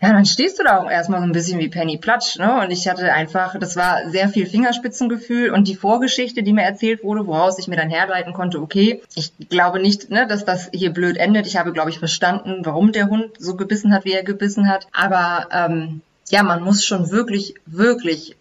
[0.00, 2.60] Ja, dann stehst du da auch erstmal so ein bisschen wie Penny Platsch, ne?
[2.60, 7.02] Und ich hatte einfach, das war sehr viel Fingerspitzengefühl und die Vorgeschichte, die mir erzählt
[7.02, 10.92] wurde, woraus ich mir dann herleiten konnte, okay, ich glaube nicht, ne, dass das hier
[10.92, 11.48] blöd endet.
[11.48, 14.86] Ich habe, glaube ich, verstanden, warum der Hund so gebissen hat, wie er gebissen hat.
[14.92, 18.36] Aber ähm, ja, man muss schon wirklich, wirklich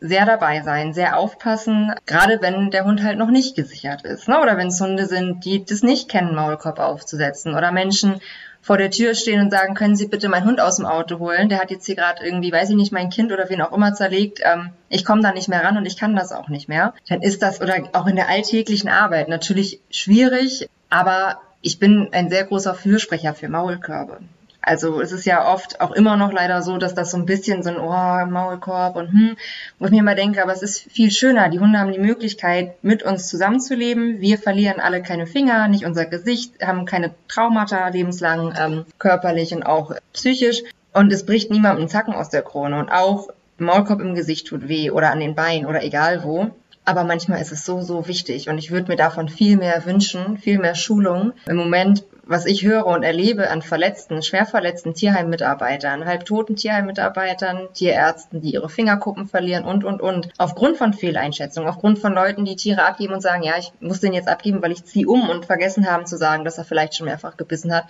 [0.00, 4.28] sehr dabei sein, sehr aufpassen, gerade wenn der Hund halt noch nicht gesichert ist.
[4.28, 4.40] Ne?
[4.40, 7.54] Oder wenn es Hunde sind, die das nicht kennen, Maulkorb aufzusetzen.
[7.54, 8.20] Oder Menschen,
[8.60, 11.48] vor der Tür stehen und sagen, können Sie bitte meinen Hund aus dem Auto holen?
[11.48, 13.94] Der hat jetzt hier gerade irgendwie, weiß ich nicht, mein Kind oder wen auch immer
[13.94, 14.40] zerlegt.
[14.42, 16.94] Ähm, ich komme da nicht mehr ran und ich kann das auch nicht mehr.
[17.08, 22.30] Dann ist das oder auch in der alltäglichen Arbeit natürlich schwierig, aber ich bin ein
[22.30, 24.20] sehr großer Fürsprecher für Maulkörbe.
[24.68, 27.62] Also es ist ja oft auch immer noch leider so, dass das so ein bisschen
[27.62, 29.36] so ein oh, Maulkorb und hm,
[29.78, 31.48] wo ich mir immer denke, aber es ist viel schöner.
[31.48, 34.20] Die Hunde haben die Möglichkeit, mit uns zusammenzuleben.
[34.20, 39.62] Wir verlieren alle keine Finger, nicht unser Gesicht, haben keine Traumata lebenslang, ähm, körperlich und
[39.62, 40.62] auch psychisch.
[40.92, 42.78] Und es bricht niemandem Zacken aus der Krone.
[42.78, 46.50] Und auch Maulkorb im Gesicht tut weh oder an den Beinen oder egal wo.
[46.84, 50.36] Aber manchmal ist es so, so wichtig und ich würde mir davon viel mehr wünschen,
[50.36, 51.32] viel mehr Schulung.
[51.46, 58.42] Im Moment was ich höre und erlebe an verletzten, schwer verletzten Tierheimmitarbeitern, halbtoten Tierheimmitarbeitern, Tierärzten,
[58.42, 60.28] die ihre Fingerkuppen verlieren und, und, und.
[60.36, 64.12] Aufgrund von Fehleinschätzungen, aufgrund von Leuten, die Tiere abgeben und sagen, ja, ich muss den
[64.12, 67.06] jetzt abgeben, weil ich ziehe um und vergessen haben zu sagen, dass er vielleicht schon
[67.06, 67.84] mehrfach gebissen hat.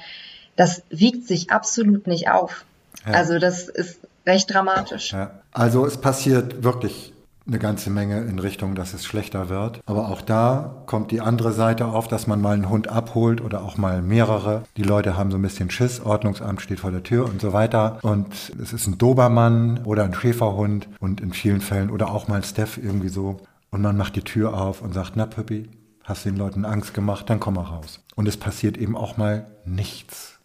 [0.54, 2.64] Das wiegt sich absolut nicht auf.
[3.06, 3.14] Ja.
[3.14, 5.12] Also das ist recht dramatisch.
[5.12, 5.32] Ja.
[5.52, 7.12] Also es passiert wirklich
[7.48, 9.80] eine ganze Menge in Richtung, dass es schlechter wird.
[9.86, 13.62] Aber auch da kommt die andere Seite auf, dass man mal einen Hund abholt oder
[13.62, 14.64] auch mal mehrere.
[14.76, 17.98] Die Leute haben so ein bisschen Schiss, Ordnungsamt steht vor der Tür und so weiter.
[18.02, 22.44] Und es ist ein Dobermann oder ein Schäferhund und in vielen Fällen oder auch mal
[22.44, 23.38] Steph irgendwie so.
[23.70, 25.70] Und man macht die Tür auf und sagt, na Püppi,
[26.04, 28.00] hast den Leuten Angst gemacht, dann komm mal raus.
[28.14, 30.38] Und es passiert eben auch mal nichts.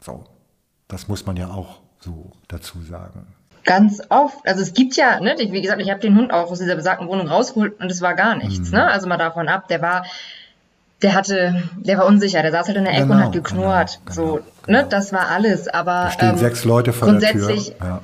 [0.00, 0.24] So,
[0.88, 3.26] das muss man ja auch so dazu sagen
[3.64, 6.58] ganz oft, also es gibt ja, ne, wie gesagt, ich habe den Hund auch aus
[6.58, 8.78] dieser besagten Wohnung rausgeholt und es war gar nichts, mhm.
[8.78, 8.86] ne?
[8.90, 10.04] Also mal davon ab, der war,
[11.02, 13.42] der hatte, der war unsicher, der saß halt in der Ecke genau, und hat genau,
[13.42, 14.78] geknurrt, genau, so, genau.
[14.78, 17.86] ne, das war alles, aber da stehen ähm, sechs Leute vor grundsätzlich, der Tür.
[17.86, 18.00] Ja.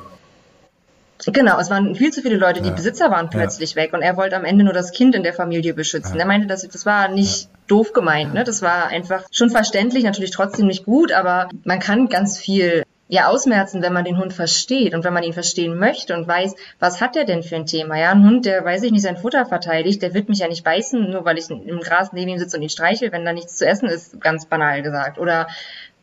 [1.26, 2.74] Genau, es waren viel zu viele Leute, die ja.
[2.74, 3.82] Besitzer waren plötzlich ja.
[3.82, 6.14] weg und er wollte am Ende nur das Kind in der Familie beschützen.
[6.14, 6.20] Ja.
[6.20, 8.42] Er meinte, das, das war nicht doof gemeint, ne?
[8.42, 13.26] Das war einfach schon verständlich, natürlich trotzdem nicht gut, aber man kann ganz viel ja
[13.26, 17.00] ausmerzen, wenn man den Hund versteht und wenn man ihn verstehen möchte und weiß, was
[17.00, 17.98] hat er denn für ein Thema?
[17.98, 20.62] Ja, ein Hund, der weiß ich nicht sein Futter verteidigt, der wird mich ja nicht
[20.62, 23.56] beißen, nur weil ich im Gras neben ihm sitze und ihn streichel, wenn da nichts
[23.56, 25.18] zu essen ist, ganz banal gesagt.
[25.18, 25.48] Oder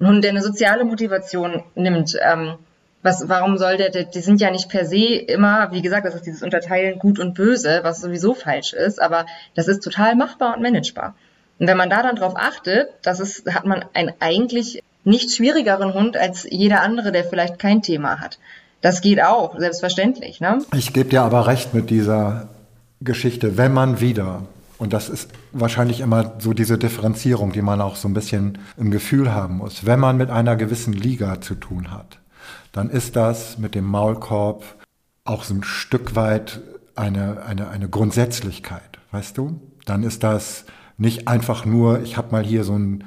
[0.01, 2.17] ein Hund, der eine soziale Motivation nimmt.
[2.21, 2.55] Ähm,
[3.03, 6.25] was, warum soll der, die sind ja nicht per se immer, wie gesagt, das ist
[6.25, 10.61] dieses Unterteilen gut und böse, was sowieso falsch ist, aber das ist total machbar und
[10.61, 11.15] managebar.
[11.57, 15.93] Und wenn man da dann drauf achtet, das ist, hat man ein eigentlich nicht schwierigeren
[15.93, 18.39] Hund als jeder andere, der vielleicht kein Thema hat.
[18.81, 20.41] Das geht auch, selbstverständlich.
[20.41, 20.59] Ne?
[20.75, 22.49] Ich gebe dir aber recht mit dieser
[22.99, 24.43] Geschichte, wenn man wieder,
[24.77, 28.91] und das ist wahrscheinlich immer so diese Differenzierung, die man auch so ein bisschen im
[28.91, 32.19] Gefühl haben muss, wenn man mit einer gewissen Liga zu tun hat,
[32.73, 34.63] dann ist das mit dem Maulkorb
[35.23, 36.59] auch so ein Stück weit
[36.95, 39.61] eine, eine, eine Grundsätzlichkeit, weißt du?
[39.85, 40.65] Dann ist das
[40.97, 43.03] nicht einfach nur, ich habe mal hier so ein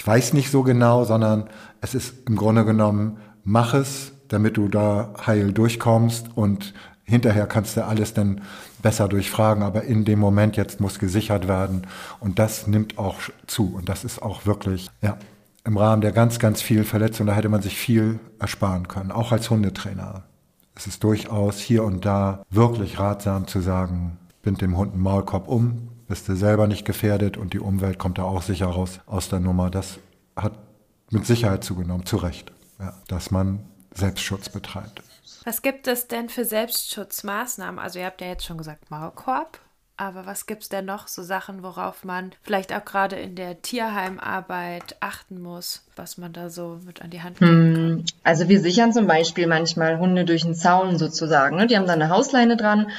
[0.00, 1.50] ich weiß nicht so genau, sondern
[1.82, 6.72] es ist im Grunde genommen, mach es, damit du da heil durchkommst und
[7.04, 8.40] hinterher kannst du alles dann
[8.80, 11.82] besser durchfragen, aber in dem Moment jetzt muss gesichert werden
[12.18, 15.18] und das nimmt auch zu und das ist auch wirklich, ja,
[15.66, 19.32] im Rahmen der ganz, ganz vielen Verletzungen, da hätte man sich viel ersparen können, auch
[19.32, 20.22] als Hundetrainer.
[20.74, 25.46] Es ist durchaus hier und da wirklich ratsam zu sagen, bind dem Hund einen Maulkorb
[25.46, 29.28] um, bist du selber nicht gefährdet und die Umwelt kommt da auch sicher raus aus
[29.28, 29.70] der Nummer.
[29.70, 29.98] Das
[30.36, 30.52] hat
[31.10, 33.60] mit Sicherheit zugenommen, zu Recht, ja, dass man
[33.94, 35.02] Selbstschutz betreibt.
[35.44, 37.78] Was gibt es denn für Selbstschutzmaßnahmen?
[37.78, 39.60] Also ihr habt ja jetzt schon gesagt Maulkorb,
[39.96, 43.62] aber was gibt es denn noch so Sachen, worauf man vielleicht auch gerade in der
[43.62, 47.76] Tierheimarbeit achten muss, was man da so mit an die Hand geben kann?
[47.76, 51.56] Hm, also wir sichern zum Beispiel manchmal Hunde durch einen Zaun sozusagen.
[51.56, 51.68] Ne?
[51.68, 52.90] Die haben da eine Hausleine dran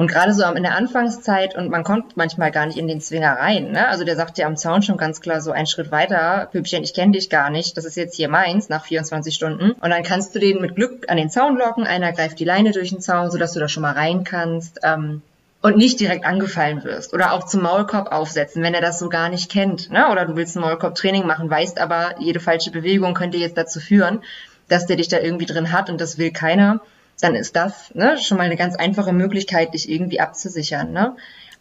[0.00, 3.32] und gerade so in der Anfangszeit, und man kommt manchmal gar nicht in den Zwinger
[3.32, 3.86] rein, ne?
[3.86, 6.94] Also der sagt ja am Zaun schon ganz klar so einen Schritt weiter, Püppchen, ich
[6.94, 9.72] kenne dich gar nicht, das ist jetzt hier meins nach 24 Stunden.
[9.72, 12.72] Und dann kannst du den mit Glück an den Zaun locken, einer greift die Leine
[12.72, 14.80] durch den Zaun, sodass du da schon mal rein kannst.
[14.84, 15.20] Ähm,
[15.60, 17.12] und nicht direkt angefallen wirst.
[17.12, 19.90] Oder auch zum Maulkorb aufsetzen, wenn er das so gar nicht kennt.
[19.90, 20.08] Ne?
[20.10, 24.22] Oder du willst ein Maulkorb-Training machen, weißt aber, jede falsche Bewegung könnte jetzt dazu führen,
[24.68, 26.80] dass der dich da irgendwie drin hat und das will keiner
[27.20, 30.92] dann ist das ne, schon mal eine ganz einfache Möglichkeit, dich irgendwie abzusichern.
[30.92, 31.16] Ne?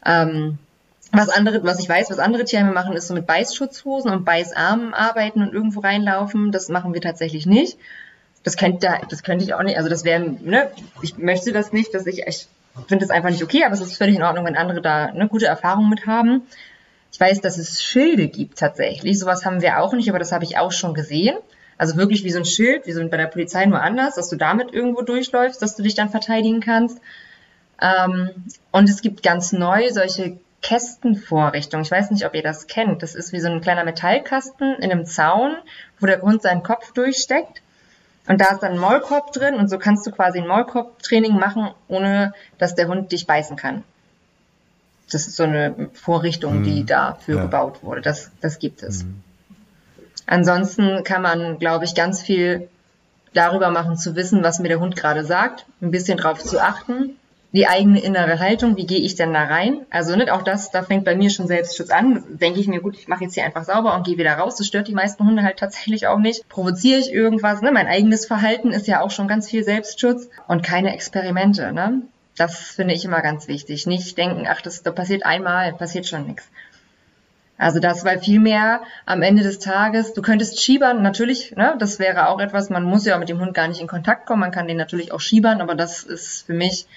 [0.05, 0.57] Ähm,
[1.11, 4.93] was andere, was ich weiß, was andere Tierheime machen, ist so mit Beißschutzhosen und Beißarmen
[4.93, 6.51] arbeiten und irgendwo reinlaufen.
[6.51, 7.77] Das machen wir tatsächlich nicht.
[8.43, 9.77] Das könnte, das könnte ich auch nicht.
[9.77, 10.69] Also das wäre, ne,
[11.01, 12.47] ich möchte das nicht, dass ich, ich
[12.87, 15.27] finde das einfach nicht okay, aber es ist völlig in Ordnung, wenn andere da eine
[15.27, 16.43] gute Erfahrung mit haben.
[17.11, 19.17] Ich weiß, dass es Schilde gibt tatsächlich.
[19.17, 21.35] Sowas haben wir auch nicht, aber das habe ich auch schon gesehen.
[21.79, 24.35] Also wirklich wie so ein Schild, wie so bei der Polizei nur anders, dass du
[24.35, 26.99] damit irgendwo durchläufst, dass du dich dann verteidigen kannst.
[27.81, 28.31] Ähm,
[28.71, 31.85] und es gibt ganz neu solche Kästenvorrichtungen.
[31.85, 33.01] Ich weiß nicht, ob ihr das kennt.
[33.01, 35.55] Das ist wie so ein kleiner Metallkasten in einem Zaun,
[36.01, 37.61] wo der Hund seinen Kopf durchsteckt.
[38.27, 41.71] Und da ist dann ein Maulkorb drin und so kannst du quasi ein Maulkorbtraining machen,
[41.87, 43.85] ohne dass der Hund dich beißen kann.
[45.09, 46.87] Das ist so eine Vorrichtung, die mhm.
[46.87, 47.41] dafür ja.
[47.43, 48.01] gebaut wurde.
[48.01, 49.05] Das, das gibt es.
[49.05, 49.23] Mhm.
[50.29, 52.69] Ansonsten kann man, glaube ich, ganz viel
[53.33, 57.15] darüber machen, zu wissen, was mir der Hund gerade sagt, ein bisschen drauf zu achten,
[57.51, 59.87] die eigene innere Haltung, wie gehe ich denn da rein?
[59.89, 62.23] Also nicht auch das, da fängt bei mir schon Selbstschutz an.
[62.29, 64.55] Denke ich mir, gut, ich mache jetzt hier einfach sauber und gehe wieder raus.
[64.55, 66.47] Das stört die meisten Hunde halt tatsächlich auch nicht.
[66.47, 67.63] Provoziere ich irgendwas?
[67.63, 67.71] Ne?
[67.71, 71.71] Mein eigenes Verhalten ist ja auch schon ganz viel Selbstschutz und keine Experimente.
[71.73, 72.03] Ne?
[72.37, 73.87] Das finde ich immer ganz wichtig.
[73.87, 76.47] Nicht denken, ach, das, das passiert einmal, passiert schon nichts.
[77.59, 80.13] Also das war viel mehr am Ende des Tages.
[80.13, 83.53] Du könntest schiebern, natürlich, ne, das wäre auch etwas, man muss ja mit dem Hund
[83.53, 86.53] gar nicht in Kontakt kommen, man kann den natürlich auch schiebern, aber das ist für
[86.53, 86.87] mich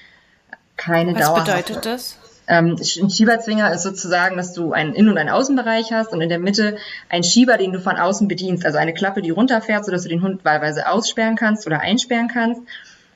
[0.76, 1.38] keine Dauer.
[1.38, 2.18] Was bedeutet das?
[2.46, 6.28] Ähm, ein Schieberzwinger ist sozusagen, dass du einen Innen- und einen Außenbereich hast und in
[6.28, 6.76] der Mitte
[7.08, 10.22] ein Schieber, den du von außen bedienst, also eine Klappe, die runterfährt, sodass du den
[10.22, 12.62] Hund wahlweise aussperren kannst oder einsperren kannst,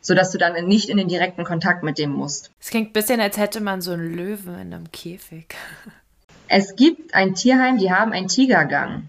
[0.01, 2.51] sodass du dann nicht in den direkten Kontakt mit dem musst.
[2.61, 5.55] Es klingt ein bisschen, als hätte man so einen Löwen in einem Käfig.
[6.49, 9.09] Es gibt ein Tierheim, die haben einen Tigergang.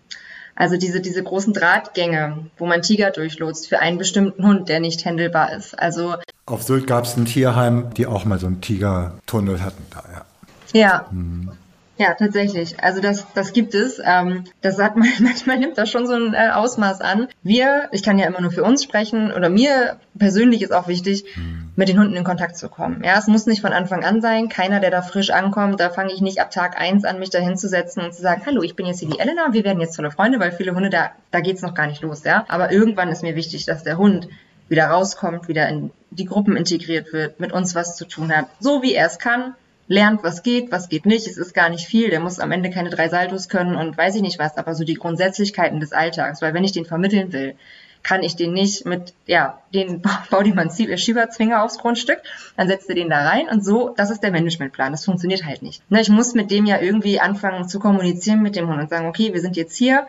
[0.56, 5.06] Also diese, diese großen Drahtgänge, wo man Tiger durchlotst für einen bestimmten Hund, der nicht
[5.06, 5.78] händelbar ist.
[5.78, 6.16] Also
[6.48, 10.26] Auf Sylt gab es ein Tierheim, die auch mal so einen Tigertunnel hatten da, ja.
[10.74, 11.06] Ja.
[11.12, 11.52] Mhm.
[11.98, 12.82] Ja, tatsächlich.
[12.84, 14.00] Also das, das gibt es.
[14.04, 17.28] Ähm, das hat man, manchmal nimmt das schon so ein äh, Ausmaß an.
[17.44, 21.26] Wir, ich kann ja immer nur für uns sprechen, oder mir persönlich ist auch wichtig,
[21.34, 21.72] hm.
[21.76, 23.04] mit den Hunden in Kontakt zu kommen.
[23.04, 24.50] Ja, es muss nicht von Anfang an sein.
[24.50, 27.40] Keiner, der da frisch ankommt, da fange ich nicht ab Tag eins an, mich da
[27.40, 30.12] hinzusetzen und zu sagen, hallo, ich bin jetzt hier die Elena, wir werden jetzt tolle
[30.12, 32.46] Freunde, weil viele Hunde, da, da geht's noch gar nicht los, ja.
[32.48, 34.28] Aber irgendwann ist mir wichtig, dass der Hund
[34.70, 38.82] wieder rauskommt, wieder in die Gruppen integriert wird, mit uns was zu tun hat, so
[38.82, 39.56] wie er es kann,
[39.88, 41.28] lernt, was geht, was geht nicht.
[41.28, 42.10] Es ist gar nicht viel.
[42.10, 44.84] Der muss am Ende keine drei Saltos können und weiß ich nicht was, aber so
[44.84, 46.42] die Grundsätzlichkeiten des Alltags.
[46.42, 47.56] Weil wenn ich den vermitteln will,
[48.04, 52.20] kann ich den nicht mit, ja, den bau die man Schieberzwinger aufs Grundstück,
[52.56, 54.92] dann setzt er den da rein und so, das ist der Managementplan.
[54.92, 55.82] Das funktioniert halt nicht.
[55.92, 59.08] Ne, ich muss mit dem ja irgendwie anfangen zu kommunizieren mit dem Hund und sagen,
[59.08, 60.08] okay, wir sind jetzt hier,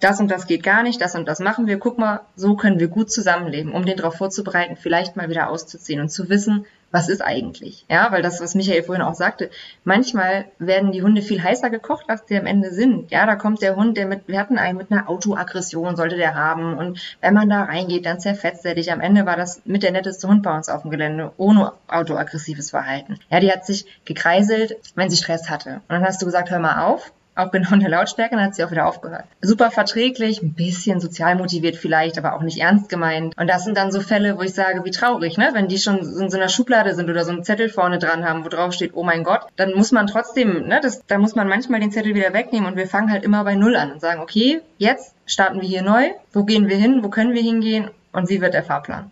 [0.00, 2.80] das und das geht gar nicht, das und das machen wir, guck mal, so können
[2.80, 7.08] wir gut zusammenleben, um den darauf vorzubereiten, vielleicht mal wieder auszuziehen und zu wissen, was
[7.08, 7.84] ist eigentlich?
[7.88, 9.50] Ja, weil das, was Michael vorhin auch sagte,
[9.84, 13.10] manchmal werden die Hunde viel heißer gekocht, als die am Ende sind.
[13.10, 16.34] Ja, da kommt der Hund, der mit, wir hatten einen mit einer Autoaggression, sollte der
[16.34, 16.76] haben.
[16.76, 18.92] Und wenn man da reingeht, dann zerfetzt er dich.
[18.92, 22.70] Am Ende war das mit der netteste Hund bei uns auf dem Gelände, ohne autoaggressives
[22.70, 23.18] Verhalten.
[23.30, 25.74] Ja, die hat sich gekreiselt, wenn sie Stress hatte.
[25.74, 28.54] Und dann hast du gesagt, hör mal auf, auch genau in der Lautstärke, dann hat
[28.54, 29.24] sie auch wieder aufgehört.
[29.40, 33.36] Super verträglich, ein bisschen sozial motiviert vielleicht, aber auch nicht ernst gemeint.
[33.38, 35.50] Und das sind dann so Fälle, wo ich sage, wie traurig, ne?
[35.52, 38.44] Wenn die schon in so einer Schublade sind oder so einen Zettel vorne dran haben,
[38.44, 41.48] wo drauf steht, oh mein Gott, dann muss man trotzdem, ne, das, da muss man
[41.48, 44.20] manchmal den Zettel wieder wegnehmen und wir fangen halt immer bei Null an und sagen,
[44.20, 48.28] okay, jetzt starten wir hier neu, wo gehen wir hin, wo können wir hingehen und
[48.28, 49.10] wie wird der Fahrplan?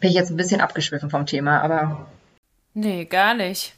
[0.00, 2.06] Bin ich jetzt ein bisschen abgeschwiffen vom Thema, aber.
[2.72, 3.74] Nee, gar nicht.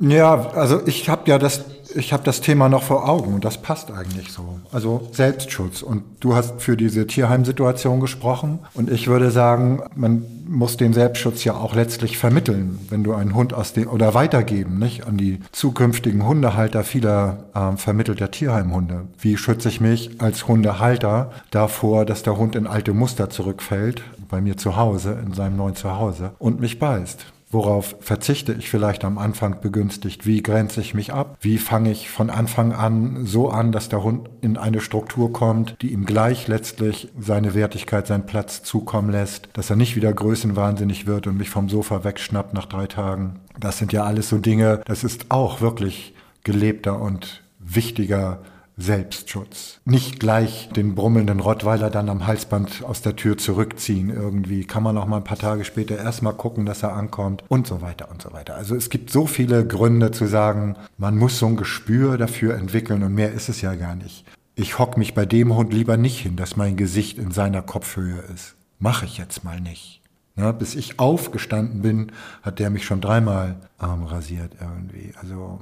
[0.00, 1.64] Ja, also ich habe ja das,
[1.94, 4.60] ich habe das Thema noch vor Augen und das passt eigentlich so.
[4.70, 5.82] Also Selbstschutz.
[5.82, 11.44] Und du hast für diese Tierheimsituation gesprochen und ich würde sagen, man muss den Selbstschutz
[11.44, 15.40] ja auch letztlich vermitteln, wenn du einen Hund aus dem oder weitergeben, nicht an die
[15.52, 19.08] zukünftigen Hundehalter vieler äh, vermittelter Tierheimhunde.
[19.18, 24.40] Wie schütze ich mich als Hundehalter davor, dass der Hund in alte Muster zurückfällt, bei
[24.40, 27.26] mir zu Hause, in seinem neuen Zuhause und mich beißt?
[27.50, 30.26] Worauf verzichte ich vielleicht am Anfang begünstigt?
[30.26, 31.38] Wie grenze ich mich ab?
[31.40, 35.76] Wie fange ich von Anfang an so an, dass der Hund in eine Struktur kommt,
[35.80, 41.06] die ihm gleich letztlich seine Wertigkeit, seinen Platz zukommen lässt, dass er nicht wieder größenwahnsinnig
[41.06, 43.40] wird und mich vom Sofa wegschnappt nach drei Tagen?
[43.58, 48.40] Das sind ja alles so Dinge, das ist auch wirklich gelebter und wichtiger
[48.80, 49.80] Selbstschutz.
[49.84, 54.64] Nicht gleich den brummelnden Rottweiler dann am Halsband aus der Tür zurückziehen irgendwie.
[54.64, 57.82] Kann man auch mal ein paar Tage später erstmal gucken, dass er ankommt und so
[57.82, 58.54] weiter und so weiter.
[58.54, 63.02] Also es gibt so viele Gründe zu sagen, man muss so ein Gespür dafür entwickeln
[63.02, 64.24] und mehr ist es ja gar nicht.
[64.54, 68.20] Ich hock mich bei dem Hund lieber nicht hin, dass mein Gesicht in seiner Kopfhöhe
[68.32, 68.54] ist.
[68.78, 70.02] Mache ich jetzt mal nicht.
[70.36, 72.12] Na, bis ich aufgestanden bin,
[72.42, 75.12] hat der mich schon dreimal arm rasiert irgendwie.
[75.20, 75.60] Also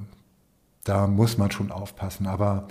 [0.84, 2.26] da muss man schon aufpassen.
[2.26, 2.68] Aber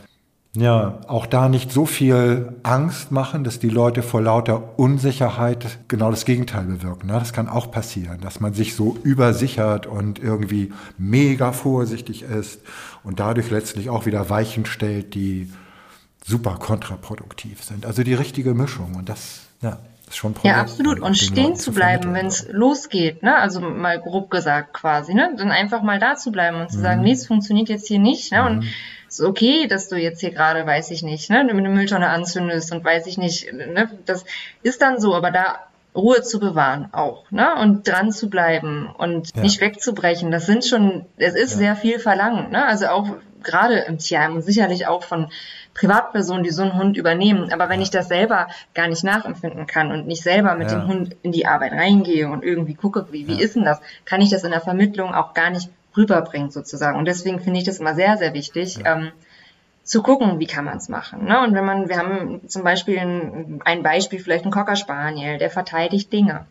[0.55, 6.11] ja, auch da nicht so viel Angst machen, dass die Leute vor lauter Unsicherheit genau
[6.11, 7.09] das Gegenteil bewirken.
[7.09, 12.61] Das kann auch passieren, dass man sich so übersichert und irgendwie mega vorsichtig ist
[13.03, 15.51] und dadurch letztlich auch wieder Weichen stellt, die
[16.23, 17.85] super kontraproduktiv sind.
[17.85, 19.77] Also die richtige Mischung und das, ja.
[20.07, 20.99] Ist schon ja, absolut.
[20.99, 23.37] Und stehen zu bleiben, wenn es losgeht, ne?
[23.37, 25.33] Also mal grob gesagt quasi, ne?
[25.35, 26.83] Dann einfach mal da zu bleiben und zu mhm.
[26.83, 28.45] sagen, nee, es funktioniert jetzt hier nicht, ne?
[28.45, 28.69] Und mhm
[29.19, 32.83] ist okay, dass du jetzt hier gerade, weiß ich nicht, ne, eine Mülltonne anzündest und
[32.83, 34.25] weiß ich nicht, ne, das
[34.63, 35.59] ist dann so, aber da
[35.95, 39.41] Ruhe zu bewahren auch, ne, und dran zu bleiben und ja.
[39.41, 41.57] nicht wegzubrechen, das sind schon, es ist ja.
[41.57, 43.07] sehr viel verlangt, ne, also auch
[43.43, 45.29] gerade im Tierheim und sicherlich auch von
[45.75, 47.53] Privatpersonen, die so einen Hund übernehmen.
[47.53, 50.79] Aber wenn ich das selber gar nicht nachempfinden kann und nicht selber mit ja.
[50.79, 54.21] dem Hund in die Arbeit reingehe und irgendwie gucke, wie, wie ist denn das, kann
[54.21, 56.97] ich das in der Vermittlung auch gar nicht rüberbringt sozusagen.
[56.97, 58.95] Und deswegen finde ich das immer sehr, sehr wichtig, ja.
[58.95, 59.11] ähm,
[59.83, 61.25] zu gucken, wie kann man es machen.
[61.25, 61.39] Ne?
[61.41, 65.51] Und wenn man, wir haben zum Beispiel ein, ein Beispiel, vielleicht ein Cocker Spaniel, der
[65.51, 66.47] verteidigt Dinge.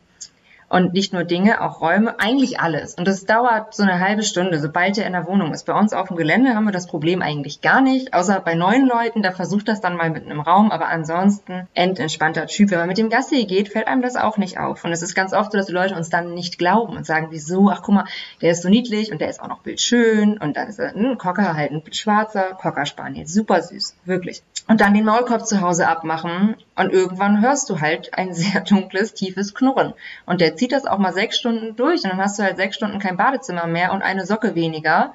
[0.69, 2.95] Und nicht nur Dinge, auch Räume, eigentlich alles.
[2.95, 5.67] Und das dauert so eine halbe Stunde, sobald er in der Wohnung ist.
[5.67, 8.87] Bei uns auf dem Gelände haben wir das Problem eigentlich gar nicht, außer bei neuen
[8.87, 12.71] Leuten, da versucht das dann mal mit einem Raum, aber ansonsten endentspannter Typ.
[12.71, 14.85] Wenn man mit dem Gassi geht, fällt einem das auch nicht auf.
[14.85, 17.29] Und es ist ganz oft so, dass die Leute uns dann nicht glauben und sagen,
[17.31, 18.05] wieso, ach guck mal,
[18.41, 21.19] der ist so niedlich und der ist auch noch bildschön und dann ist er ein
[21.19, 24.43] Cocker halt ein schwarzer Cocker Spaniel, super süß, wirklich.
[24.67, 29.15] Und dann den Maulkorb zu Hause abmachen und irgendwann hörst du halt ein sehr dunkles,
[29.15, 29.95] tiefes Knurren.
[30.27, 32.77] Und der zieht das auch mal sechs Stunden durch und dann hast du halt sechs
[32.77, 35.15] Stunden kein Badezimmer mehr und eine Socke weniger.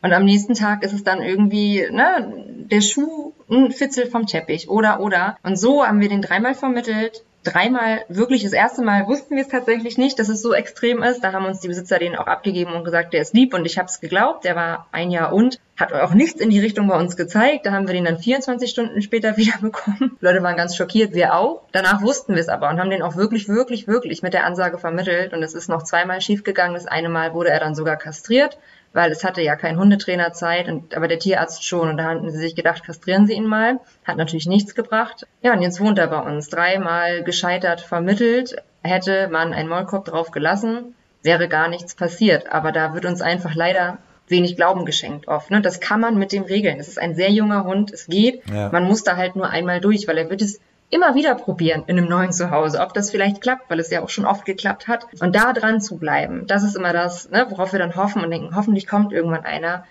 [0.00, 4.68] Und am nächsten Tag ist es dann irgendwie, ne, der Schuh, ein Fitzel vom Teppich
[4.68, 5.36] oder, oder.
[5.42, 9.48] Und so haben wir den dreimal vermittelt dreimal, wirklich das erste Mal wussten wir es
[9.48, 11.22] tatsächlich nicht, dass es so extrem ist.
[11.22, 13.78] Da haben uns die Besitzer den auch abgegeben und gesagt, der ist lieb und ich
[13.78, 14.44] habe es geglaubt.
[14.44, 17.64] Der war ein Jahr und hat auch nichts in die Richtung bei uns gezeigt.
[17.64, 20.16] Da haben wir den dann 24 Stunden später wieder bekommen.
[20.20, 21.62] Die Leute waren ganz schockiert, wir auch.
[21.72, 24.78] Danach wussten wir es aber und haben den auch wirklich, wirklich, wirklich mit der Ansage
[24.78, 25.32] vermittelt.
[25.32, 26.74] Und es ist noch zweimal schiefgegangen.
[26.74, 28.58] Das eine Mal wurde er dann sogar kastriert
[28.92, 31.88] weil es hatte ja kein Hundetrainer Zeit, und, aber der Tierarzt schon.
[31.88, 33.80] Und da hatten sie sich gedacht, kastrieren sie ihn mal.
[34.04, 35.26] Hat natürlich nichts gebracht.
[35.42, 36.48] Ja, und jetzt wohnt er bei uns.
[36.48, 38.56] Dreimal gescheitert vermittelt.
[38.82, 42.50] Hätte man einen Maulkorb drauf gelassen, wäre gar nichts passiert.
[42.52, 45.50] Aber da wird uns einfach leider wenig Glauben geschenkt oft.
[45.50, 45.60] Ne?
[45.60, 46.78] Das kann man mit dem regeln.
[46.78, 48.42] Es ist ein sehr junger Hund, es geht.
[48.48, 48.70] Ja.
[48.70, 50.60] Man muss da halt nur einmal durch, weil er wird es
[50.90, 54.08] immer wieder probieren in einem neuen Zuhause, ob das vielleicht klappt, weil es ja auch
[54.08, 55.06] schon oft geklappt hat.
[55.20, 58.30] Und da dran zu bleiben, das ist immer das, ne, worauf wir dann hoffen und
[58.30, 59.84] denken, hoffentlich kommt irgendwann einer,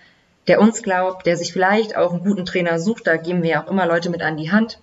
[0.47, 3.05] der uns glaubt, der sich vielleicht auch einen guten Trainer sucht.
[3.05, 4.79] Da geben wir ja auch immer Leute mit an die Hand.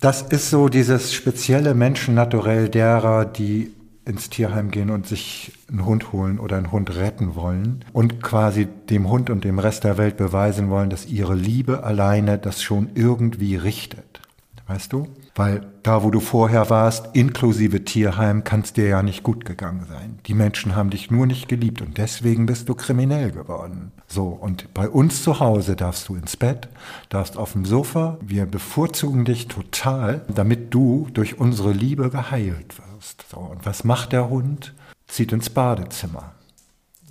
[0.00, 3.72] Das ist so dieses spezielle Menschennaturell derer, die
[4.04, 8.66] ins Tierheim gehen und sich einen Hund holen oder einen Hund retten wollen und quasi
[8.90, 12.90] dem Hund und dem Rest der Welt beweisen wollen, dass ihre Liebe alleine das schon
[12.96, 14.21] irgendwie richtet.
[14.66, 15.08] Weißt du?
[15.34, 19.86] Weil da, wo du vorher warst, inklusive Tierheim, kann es dir ja nicht gut gegangen
[19.88, 20.18] sein.
[20.26, 23.92] Die Menschen haben dich nur nicht geliebt und deswegen bist du kriminell geworden.
[24.06, 26.68] So, und bei uns zu Hause darfst du ins Bett,
[27.08, 28.18] darfst auf dem Sofa.
[28.20, 33.24] Wir bevorzugen dich total, damit du durch unsere Liebe geheilt wirst.
[33.30, 34.74] So, und was macht der Hund?
[35.08, 36.32] Zieht ins Badezimmer.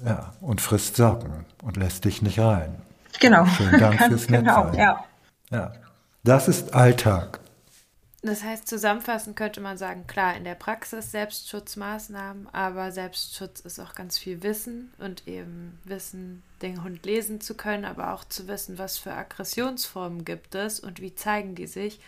[0.06, 2.78] Ja, und frisst Socken und lässt dich nicht rein.
[3.20, 3.46] Genau.
[3.46, 4.78] Schönen Dank fürs genau, Netzwerk.
[4.78, 5.04] ja.
[5.52, 5.72] Ja.
[6.24, 7.40] Das ist Alltag.
[8.22, 13.96] Das heißt, zusammenfassend könnte man sagen, klar, in der Praxis Selbstschutzmaßnahmen, aber Selbstschutz ist auch
[13.96, 18.78] ganz viel Wissen und eben Wissen, den Hund lesen zu können, aber auch zu wissen,
[18.78, 22.00] was für Aggressionsformen gibt es und wie zeigen die sich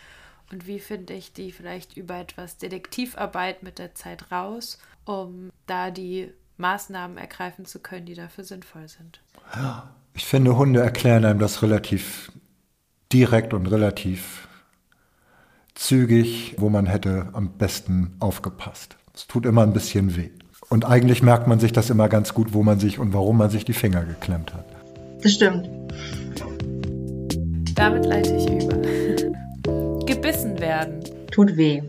[0.52, 5.90] und wie finde ich die vielleicht über etwas Detektivarbeit mit der Zeit raus, um da
[5.90, 9.20] die Maßnahmen ergreifen zu können, die dafür sinnvoll sind.
[10.14, 12.32] Ich finde, Hunde erklären einem das relativ
[13.14, 14.48] direkt und relativ
[15.76, 18.96] zügig, wo man hätte am besten aufgepasst.
[19.14, 20.30] Es tut immer ein bisschen weh.
[20.70, 23.52] Und eigentlich merkt man sich das immer ganz gut, wo man sich und warum man
[23.52, 24.66] sich die Finger geklemmt hat.
[25.22, 25.70] Das stimmt.
[27.76, 28.78] Damit leite ich über.
[30.06, 31.04] Gebissen werden.
[31.32, 31.84] Tut weh.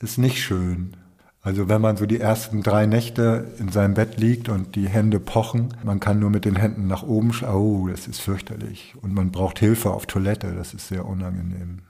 [0.00, 0.96] Ist nicht schön.
[1.42, 5.18] Also wenn man so die ersten drei Nächte in seinem Bett liegt und die Hände
[5.18, 8.94] pochen, man kann nur mit den Händen nach oben schauen, oh, das ist fürchterlich.
[9.00, 11.80] Und man braucht Hilfe auf Toilette, das ist sehr unangenehm.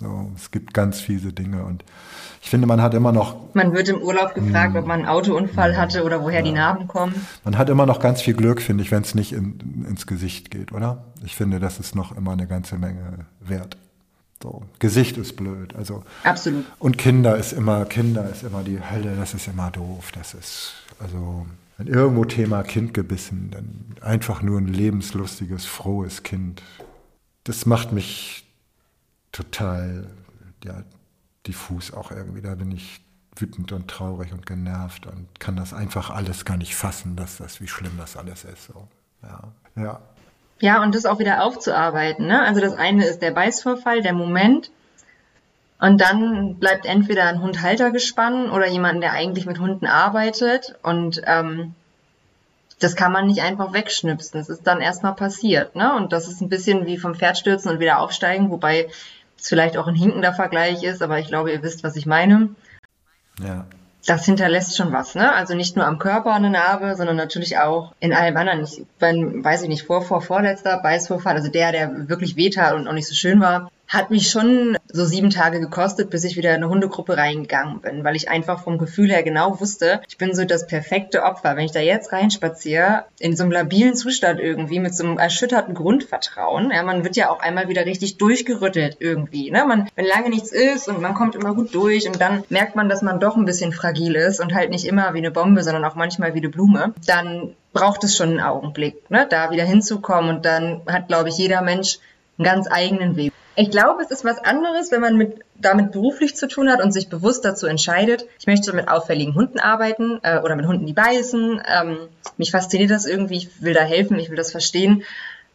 [0.00, 1.84] So, es gibt ganz fiese Dinge und
[2.42, 3.36] ich finde, man hat immer noch.
[3.52, 7.14] Man wird im Urlaub gefragt, ob man einen Autounfall hatte oder woher die Narben kommen.
[7.44, 10.50] Man hat immer noch ganz viel Glück, finde ich, wenn es nicht in, ins Gesicht
[10.50, 11.04] geht, oder?
[11.22, 13.76] Ich finde, das ist noch immer eine ganze Menge wert.
[14.42, 16.02] So, Gesicht ist blöd, also.
[16.24, 16.64] Absolut.
[16.78, 20.72] Und Kinder ist immer, Kinder ist immer die Hölle, das ist immer doof, das ist,
[20.98, 26.62] also, wenn irgendwo Thema Kind gebissen, dann einfach nur ein lebenslustiges, frohes Kind.
[27.44, 28.46] Das macht mich
[29.32, 30.06] total
[30.64, 30.82] ja,
[31.46, 32.42] diffus auch irgendwie.
[32.42, 33.00] Da bin ich
[33.36, 37.60] wütend und traurig und genervt und kann das einfach alles gar nicht fassen, dass das,
[37.60, 38.66] wie schlimm das alles ist.
[38.66, 38.88] So.
[39.22, 39.52] Ja.
[39.76, 40.00] ja.
[40.60, 42.26] Ja, und das auch wieder aufzuarbeiten.
[42.26, 42.40] Ne?
[42.42, 44.70] Also das eine ist der Beißvorfall, der Moment.
[45.80, 50.74] Und dann bleibt entweder ein Hundhalter gespannt oder jemand, der eigentlich mit Hunden arbeitet.
[50.82, 51.74] Und ähm,
[52.78, 54.38] das kann man nicht einfach wegschnipsen.
[54.38, 55.74] Das ist dann erstmal passiert.
[55.74, 55.94] Ne?
[55.96, 58.88] Und das ist ein bisschen wie vom Pferd stürzen und wieder aufsteigen, wobei
[59.38, 62.50] es vielleicht auch ein hinkender Vergleich ist, aber ich glaube, ihr wisst, was ich meine.
[63.42, 63.64] Ja.
[64.06, 65.32] Das hinterlässt schon was, ne?
[65.32, 68.62] Also nicht nur am Körper eine Narbe, sondern natürlich auch in allem anderen.
[68.62, 72.88] Ich bin, weiß ich nicht, vor, vor, vorletzter Beißvorfall, also der, der wirklich wehtat und
[72.88, 76.50] auch nicht so schön war, hat mich schon so sieben Tage gekostet, bis ich wieder
[76.50, 80.32] in eine Hundegruppe reingegangen bin, weil ich einfach vom Gefühl her genau wusste, ich bin
[80.32, 81.56] so das perfekte Opfer.
[81.56, 85.74] Wenn ich da jetzt reinspaziere, in so einem labilen Zustand irgendwie, mit so einem erschütterten
[85.74, 89.64] Grundvertrauen, ja, man wird ja auch einmal wieder richtig durchgerüttelt irgendwie, ne?
[89.66, 92.88] Man, wenn lange nichts ist und man kommt immer gut durch und dann merkt man,
[92.88, 95.84] dass man doch ein bisschen fragil ist und halt nicht immer wie eine Bombe, sondern
[95.84, 100.36] auch manchmal wie eine Blume, dann braucht es schon einen Augenblick, ne, da wieder hinzukommen
[100.36, 101.98] und dann hat, glaube ich, jeder Mensch
[102.38, 103.32] einen ganz eigenen Weg.
[103.56, 106.92] Ich glaube, es ist was anderes, wenn man mit, damit beruflich zu tun hat und
[106.92, 110.92] sich bewusst dazu entscheidet, ich möchte mit auffälligen Hunden arbeiten äh, oder mit Hunden, die
[110.92, 111.60] beißen.
[111.66, 111.98] Ähm,
[112.36, 115.02] mich fasziniert das irgendwie, ich will da helfen, ich will das verstehen.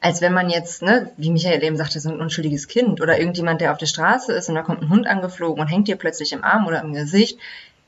[0.01, 3.61] Als wenn man jetzt, ne, wie Michael eben sagte, so ein unschuldiges Kind oder irgendjemand,
[3.61, 6.33] der auf der Straße ist und da kommt ein Hund angeflogen und hängt dir plötzlich
[6.33, 7.39] im Arm oder im Gesicht.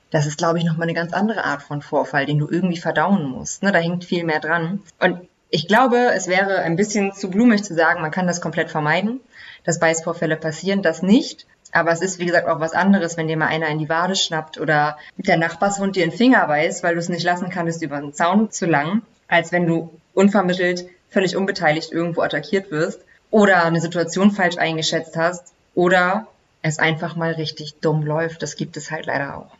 [0.10, 3.26] Das ist, glaube ich, nochmal eine ganz andere Art von Vorfall, den du irgendwie verdauen
[3.26, 3.62] musst.
[3.62, 3.74] Ne?
[3.74, 4.82] Da hängt viel mehr dran.
[5.00, 8.72] Und ich glaube, es wäre ein bisschen zu blumig zu sagen, man kann das komplett
[8.72, 9.20] vermeiden
[9.68, 11.46] dass Beißvorfälle passieren, das nicht.
[11.74, 14.16] Aber es ist, wie gesagt, auch was anderes, wenn dir mal einer in die Wade
[14.16, 17.84] schnappt oder der Nachbarshund dir in den Finger beißt, weil du es nicht lassen kannst,
[17.84, 23.66] über den Zaun zu langen, als wenn du unvermittelt, völlig unbeteiligt irgendwo attackiert wirst oder
[23.66, 26.28] eine Situation falsch eingeschätzt hast oder
[26.62, 28.42] es einfach mal richtig dumm läuft.
[28.42, 29.52] Das gibt es halt leider auch.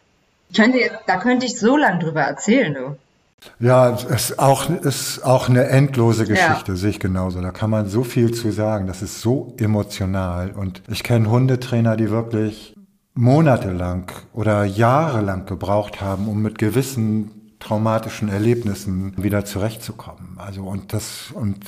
[0.56, 2.98] Könnte, da könnte ich so lang drüber erzählen, du.
[3.60, 6.76] Ja, es ist auch, ist auch eine endlose Geschichte, ja.
[6.76, 7.42] sehe ich genauso.
[7.42, 8.88] Da kann man so viel zu sagen.
[8.88, 10.52] Das ist so emotional.
[10.52, 12.76] Und ich kenne Hundetrainer, die wirklich
[13.14, 20.38] monatelang oder jahrelang gebraucht haben, um mit gewissen traumatischen Erlebnissen wieder zurechtzukommen.
[20.38, 21.66] Also und das und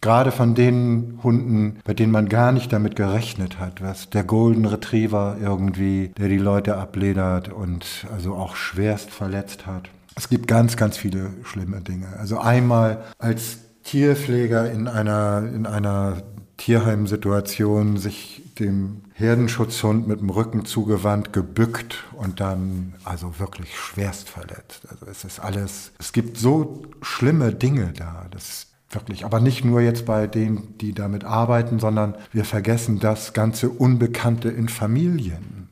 [0.00, 4.64] gerade von den Hunden, bei denen man gar nicht damit gerechnet hat, was der Golden
[4.64, 9.90] Retriever irgendwie, der die Leute abledert und also auch schwerst verletzt hat.
[10.16, 12.08] Es gibt ganz, ganz viele schlimme Dinge.
[12.18, 16.22] Also einmal als Tierpfleger in einer, in einer
[16.56, 24.88] Tierheimsituation sich dem Herdenschutzhund mit dem Rücken zugewandt, gebückt und dann also wirklich schwerst verletzt.
[24.90, 28.26] Also es ist alles, es gibt so schlimme Dinge da.
[28.30, 29.24] Das Wirklich.
[29.24, 34.48] Aber nicht nur jetzt bei denen, die damit arbeiten, sondern wir vergessen das ganze Unbekannte
[34.48, 35.68] in Familien.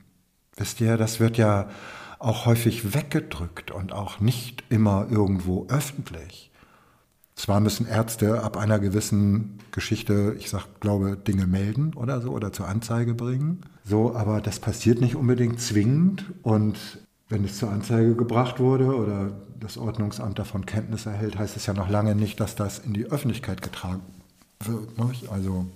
[0.57, 1.69] Wisst ihr, das wird ja
[2.25, 6.51] auch häufig weggedrückt und auch nicht immer irgendwo öffentlich.
[7.37, 12.53] Zwar müssen Ärzte ab einer gewissen Geschichte, ich sag, glaube, Dinge melden oder so oder
[12.53, 13.63] zur Anzeige bringen.
[13.85, 16.79] So, aber das passiert nicht unbedingt zwingend und
[17.29, 21.75] wenn es zur Anzeige gebracht wurde oder das Ordnungsamt davon Kenntnis erhält, heißt es ja
[21.75, 24.03] noch lange nicht, dass das in die Öffentlichkeit getragen
[24.65, 24.89] wird.
[25.31, 25.67] Also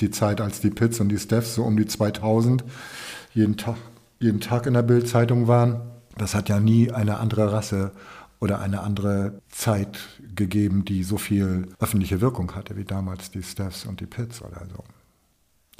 [0.00, 2.64] die Zeit, als die Pits und die Steffs so um die 2000
[3.34, 3.76] jeden Tag,
[4.20, 5.80] jeden Tag in der Bildzeitung waren,
[6.16, 7.92] das hat ja nie eine andere Rasse
[8.38, 9.98] oder eine andere Zeit
[10.34, 14.66] gegeben, die so viel öffentliche Wirkung hatte wie damals die Steffs und die Pits oder
[14.70, 14.84] so.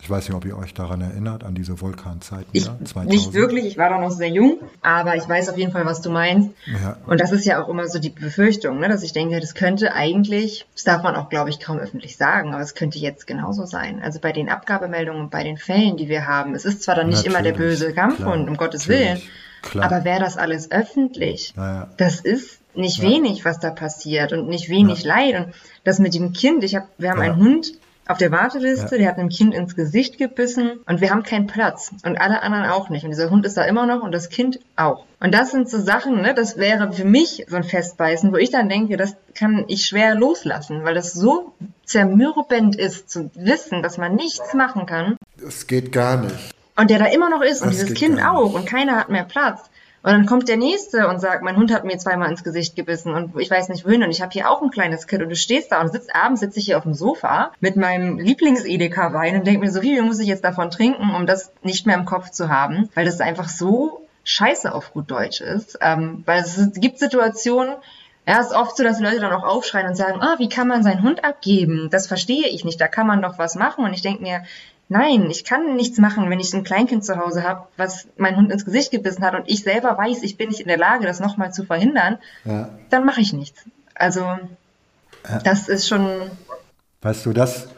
[0.02, 2.46] Ich weiß nicht, ob ihr euch daran erinnert, an diese Vulkanzeiten.
[2.52, 3.08] Ich, da, 2000.
[3.08, 6.00] Nicht wirklich, ich war da noch sehr jung, aber ich weiß auf jeden Fall, was
[6.00, 6.50] du meinst.
[6.66, 6.96] Ja.
[7.06, 9.92] Und das ist ja auch immer so die Befürchtung, ne, dass ich denke, das könnte
[9.94, 13.66] eigentlich, das darf man auch, glaube ich, kaum öffentlich sagen, aber es könnte jetzt genauso
[13.66, 14.00] sein.
[14.02, 17.08] Also bei den Abgabemeldungen und bei den Fällen, die wir haben, es ist zwar dann
[17.08, 19.20] nicht Natürlich, immer der böse Kampfhund, um Gottes Willen,
[19.62, 19.84] klar.
[19.84, 21.88] aber wäre das alles öffentlich, Naja.
[21.98, 23.08] das ist nicht Ja.
[23.10, 25.34] wenig, was da passiert und nicht wenig Leid.
[25.34, 25.54] Und
[25.84, 27.32] das mit dem Kind, ich hab, wir haben Ja.
[27.32, 27.72] einen Hund
[28.06, 28.98] auf der Warteliste, Ja.
[28.98, 32.64] der hat einem Kind ins Gesicht gebissen und wir haben keinen Platz und alle anderen
[32.66, 33.04] auch nicht.
[33.04, 35.04] Und dieser Hund ist da immer noch und das Kind auch.
[35.20, 38.50] Und das sind so Sachen, ne, das wäre für mich so ein Festbeißen, wo ich
[38.50, 41.52] dann denke, das kann ich schwer loslassen, weil das so
[41.84, 45.16] zermürbend ist, zu wissen, dass man nichts machen kann
[45.46, 46.34] Es geht gar nicht.
[46.76, 49.08] und der da immer noch ist und Das dieses geht Kind auch und keiner hat
[49.10, 49.60] mehr Platz.
[50.02, 53.12] Und dann kommt der Nächste und sagt, mein Hund hat mir zweimal ins Gesicht gebissen
[53.12, 55.36] und ich weiß nicht wohin und ich habe hier auch ein kleines Kind und du
[55.36, 59.46] stehst da und sitzt abends sitze ich hier auf dem Sofa mit meinem Lieblings-Edeka-Wein und
[59.46, 62.06] denke mir so, wie viel muss ich jetzt davon trinken, um das nicht mehr im
[62.06, 65.78] Kopf zu haben, weil das einfach so scheiße auf gut Deutsch ist.
[65.82, 67.74] Ähm, weil es gibt Situationen,
[68.26, 70.48] ja, es ist oft so, dass die Leute dann auch aufschreien und sagen, ah, wie
[70.48, 71.88] kann man seinen Hund abgeben?
[71.90, 73.84] Das verstehe ich nicht, da kann man doch was machen.
[73.84, 74.44] Und ich denke mir,
[74.90, 78.52] nein, ich kann nichts machen, wenn ich ein Kleinkind zu Hause habe, was mein Hund
[78.52, 81.20] ins Gesicht gebissen hat und ich selber weiß, ich bin nicht in der Lage, das
[81.20, 82.68] nochmal zu verhindern, Ja.
[82.90, 83.62] dann mache ich nichts.
[83.94, 84.26] Also,
[85.44, 86.06] das ist schon,
[87.02, 87.68] Weißt du, das,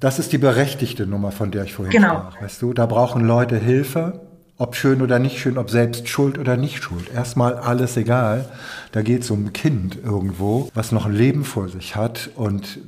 [0.00, 2.08] das ist die berechtigte Nummer, von der ich vorhin Genau.
[2.16, 2.42] sprach.
[2.42, 4.20] Weißt du, da brauchen Leute Hilfe,
[4.58, 7.12] ob schön oder nicht schön, ob selbst schuld oder nicht schuld.
[7.14, 8.46] Erstmal alles egal.
[8.92, 12.78] Da geht es um ein Kind irgendwo, was noch ein Leben vor sich hat und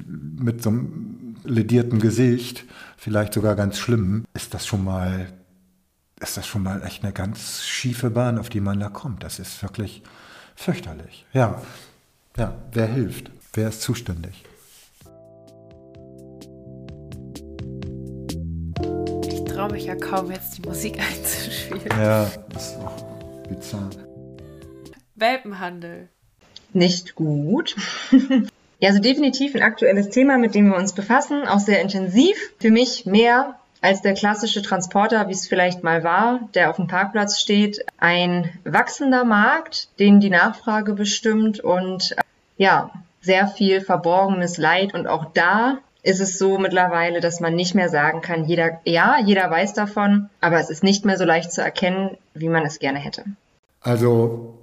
[0.40, 2.64] mit so einem ledierten Gesicht,
[3.04, 5.30] vielleicht sogar ganz schlimm, ist das schon mal,
[6.20, 9.22] ist das schon mal echt eine ganz schiefe Bahn, auf die man da kommt.
[9.22, 10.02] Das ist wirklich
[10.56, 11.26] fürchterlich.
[11.34, 11.60] Ja,
[12.38, 13.30] ja, wer hilft?
[13.52, 14.42] Wer ist zuständig?
[19.28, 22.00] Ich traue mich ja kaum, jetzt die Musik einzuspielen.
[22.00, 23.04] Ja, das ist auch
[23.46, 23.90] bizarr.
[25.14, 26.08] Welpenhandel.
[26.72, 27.76] nicht gut.
[28.80, 32.36] ja, also definitiv ein aktuelles Thema, mit dem wir uns befassen, auch sehr intensiv.
[32.58, 36.86] Für mich mehr als der klassische Transporter, wie es vielleicht mal war, der auf dem
[36.86, 37.84] Parkplatz steht.
[37.98, 42.22] Ein wachsender Markt, den die Nachfrage bestimmt und äh,
[42.56, 42.90] ja,
[43.20, 44.94] sehr viel verborgenes Leid.
[44.94, 49.18] Und auch da ist es so mittlerweile, dass man nicht mehr sagen kann, jeder, ja,
[49.22, 52.78] jeder weiß davon, aber es ist nicht mehr so leicht zu erkennen, wie man es
[52.78, 53.24] gerne hätte.
[53.80, 54.54] Also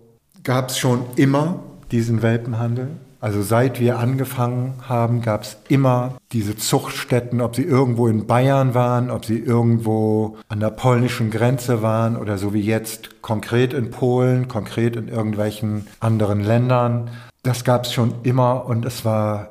[0.44, 1.60] gab es schon immer
[1.92, 2.90] diesen Welpenhandel.
[3.22, 8.74] Also seit wir angefangen haben, gab es immer diese Zuchtstätten, ob sie irgendwo in Bayern
[8.74, 13.92] waren, ob sie irgendwo an der polnischen Grenze waren oder so wie jetzt konkret in
[13.92, 17.12] Polen, konkret in irgendwelchen anderen Ländern.
[17.44, 19.50] Das gab es schon immer und es war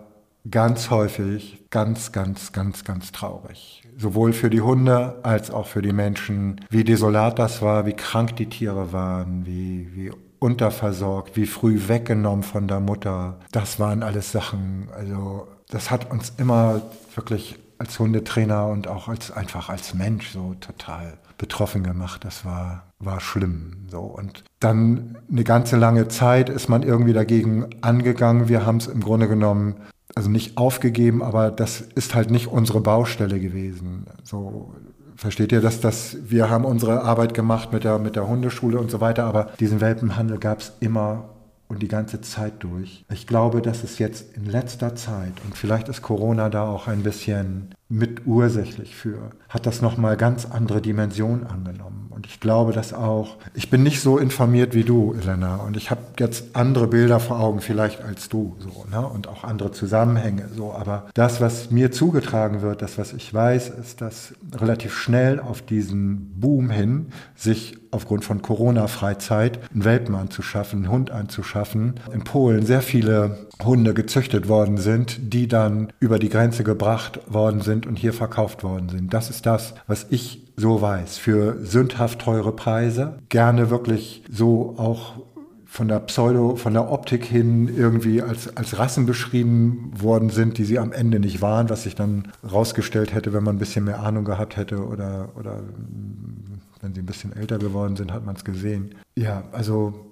[0.51, 3.85] ganz häufig ganz, ganz, ganz, ganz traurig.
[3.97, 8.35] Sowohl für die Hunde als auch für die Menschen, wie desolat das war, wie krank
[8.37, 10.11] die Tiere waren, wie, wie
[10.41, 13.39] unterversorgt, wie früh weggenommen von der Mutter.
[13.53, 16.83] Das waren alles Sachen, also das hat uns immer
[17.15, 22.25] wirklich als Hundetrainer und auch als einfach als Mensch so total betroffen gemacht.
[22.25, 23.87] Das war, war schlimm.
[23.91, 24.01] So.
[24.01, 28.49] Und dann eine ganze lange Zeit ist man irgendwie dagegen angegangen.
[28.49, 29.77] Wir haben es im Grunde genommen
[30.15, 34.07] also nicht aufgegeben, aber das ist halt nicht unsere Baustelle gewesen.
[34.25, 34.75] So
[35.21, 38.91] versteht ihr, dass das wir haben unsere Arbeit gemacht mit der mit der Hundeschule und
[38.91, 41.29] so weiter, aber diesen Welpenhandel gab es immer
[41.69, 43.05] und die ganze Zeit durch.
[43.13, 47.03] Ich glaube, dass es jetzt in letzter Zeit und vielleicht ist Corona da auch ein
[47.03, 52.07] bisschen mit ursächlich für, hat das nochmal ganz andere Dimensionen angenommen.
[52.11, 55.91] Und ich glaube, dass auch, ich bin nicht so informiert wie du, Elena, und ich
[55.91, 59.05] habe jetzt andere Bilder vor Augen vielleicht als du, so, ne?
[59.05, 60.73] und auch andere Zusammenhänge, so.
[60.73, 65.61] Aber das, was mir zugetragen wird, das, was ich weiß, ist, dass relativ schnell auf
[65.61, 72.65] diesen Boom hin sich aufgrund von Corona-Freizeit einen Welpen anzuschaffen, einen Hund anzuschaffen, in Polen
[72.67, 77.97] sehr viele Hunde gezüchtet worden sind, die dann über die Grenze gebracht worden sind und
[77.97, 79.13] hier verkauft worden sind.
[79.15, 81.19] Das ist das, was ich so weiß.
[81.19, 83.19] Für sündhaft teure Preise.
[83.29, 85.15] Gerne wirklich so auch
[85.71, 90.65] von der Pseudo, von der Optik hin irgendwie als, als Rassen beschrieben worden sind, die
[90.65, 94.01] sie am Ende nicht waren, was sich dann rausgestellt hätte, wenn man ein bisschen mehr
[94.01, 95.61] Ahnung gehabt hätte oder, oder
[96.81, 98.97] wenn sie ein bisschen älter geworden sind, hat man es gesehen.
[99.15, 100.10] Ja, also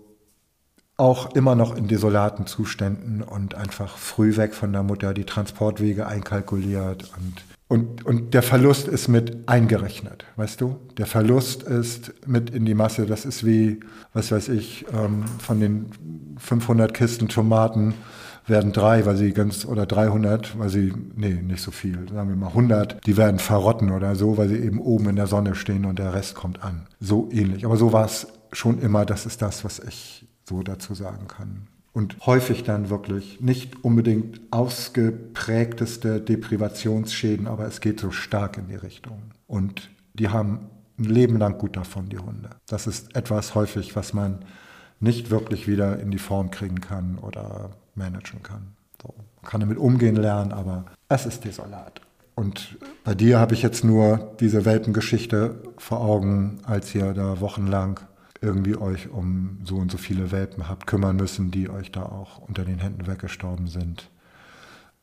[0.99, 6.07] auch immer noch in desolaten Zuständen und einfach früh weg von der Mutter, die Transportwege
[6.07, 10.79] einkalkuliert und und, und der Verlust ist mit eingerechnet, weißt du?
[10.97, 13.05] Der Verlust ist mit in die Masse.
[13.05, 13.81] Das ist wie,
[14.15, 15.91] was weiß ich, ähm, von den
[16.39, 17.93] 500 Kisten Tomaten
[18.47, 22.37] werden drei, weil sie ganz, oder 300, weil sie, nee, nicht so viel, sagen wir
[22.37, 25.85] mal 100, die werden verrotten oder so, weil sie eben oben in der Sonne stehen
[25.85, 26.87] und der Rest kommt an.
[27.01, 27.67] So ähnlich.
[27.67, 29.05] Aber so war es schon immer.
[29.05, 31.69] Das ist das, was ich so dazu sagen kann
[31.99, 38.77] und häufig dann wirklich nicht unbedingt ausgeprägteste Deprivationsschäden, aber es geht so stark in die
[38.77, 39.21] Richtung.
[39.49, 42.51] Und die haben ein Leben lang gut davon, die Hunde.
[42.67, 44.45] Das ist etwas häufig, was man
[45.01, 48.77] nicht wirklich wieder in die Form kriegen kann oder managen kann.
[49.03, 49.15] So.
[49.43, 52.01] Man kann damit umgehen lernen, aber es ist desolat.
[52.37, 57.99] Und bei dir habe ich jetzt nur diese Welpengeschichte vor Augen, als ihr da wochenlang
[58.41, 62.39] irgendwie euch um so und so viele Welpen habt kümmern müssen, die euch da auch
[62.39, 64.11] unter den Händen weggestorben sind.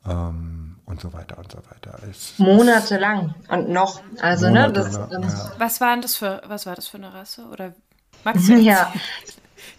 [0.06, 1.98] Ähm, und so weiter und so weiter.
[2.08, 4.00] Es, Monatelang und noch.
[4.20, 5.52] Also, ne, das, ja.
[5.58, 7.44] Was war das für, was war das für eine Rasse?
[7.46, 7.74] Oder
[8.24, 8.92] du Ja,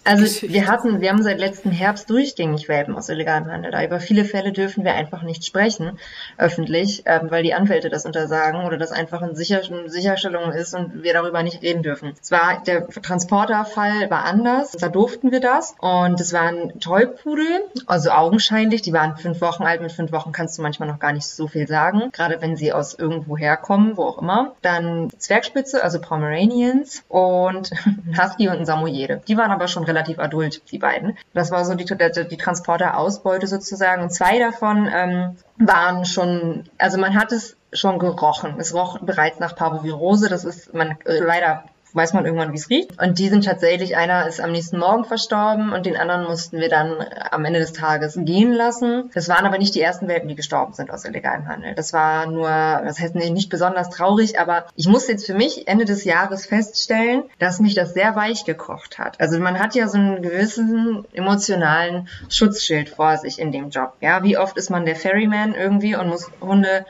[0.07, 3.71] also wir hatten, wir haben seit letzten Herbst durchgängig Welpen aus illegalem Handel.
[3.71, 5.99] Da über viele Fälle dürfen wir einfach nicht sprechen,
[6.37, 11.03] öffentlich, ähm, weil die Anwälte das untersagen oder das einfach eine Sicher Sicherstellung ist und
[11.03, 12.13] wir darüber nicht reden dürfen.
[12.21, 18.11] Es war, der Transporterfall war anders, da durften wir das und es waren Tollpudel, also
[18.11, 21.27] augenscheinlich, die waren fünf Wochen alt, mit fünf Wochen kannst du manchmal noch gar nicht
[21.27, 24.53] so viel sagen, gerade wenn sie aus irgendwo herkommen, wo auch immer.
[24.61, 29.21] Dann Zwergspitze, also Pomeranians und ein Husky und ein Samoyede.
[29.27, 31.17] Die waren aber schon relativ relativ adult, die beiden.
[31.33, 34.03] Das war so die, die, die Transporter-Ausbeute sozusagen.
[34.03, 38.55] Und zwei davon ähm, waren schon, also man hat es schon gerochen.
[38.59, 40.29] Es roch bereits nach Parvovirose.
[40.29, 41.63] Das ist man äh, leider
[41.97, 43.01] weiß man irgendwann, wie es riecht.
[43.01, 46.69] Und die sind tatsächlich, einer ist am nächsten Morgen verstorben und den anderen mussten wir
[46.69, 46.95] dann
[47.31, 49.09] am Ende des Tages gehen lassen.
[49.13, 51.73] Das waren aber nicht die ersten Welpen, die gestorben sind aus illegalem Handel.
[51.75, 55.85] Das war nur, das heißt nicht besonders traurig, aber ich muss jetzt für mich Ende
[55.85, 59.19] des Jahres feststellen, dass mich das sehr weich gekocht hat.
[59.19, 63.93] Also man hat ja so einen gewissen emotionalen Schutzschild vor sich in dem Job.
[64.01, 66.85] Ja, wie oft ist man der Ferryman irgendwie und muss Hunde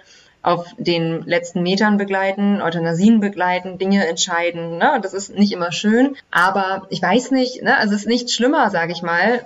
[0.47, 4.77] auf den letzten Metern begleiten, Euthanasien begleiten, Dinge entscheiden.
[4.77, 4.97] Ne?
[5.01, 7.77] Das ist nicht immer schön, aber ich weiß nicht, ne?
[7.77, 9.45] also es ist nicht schlimmer, sage ich mal.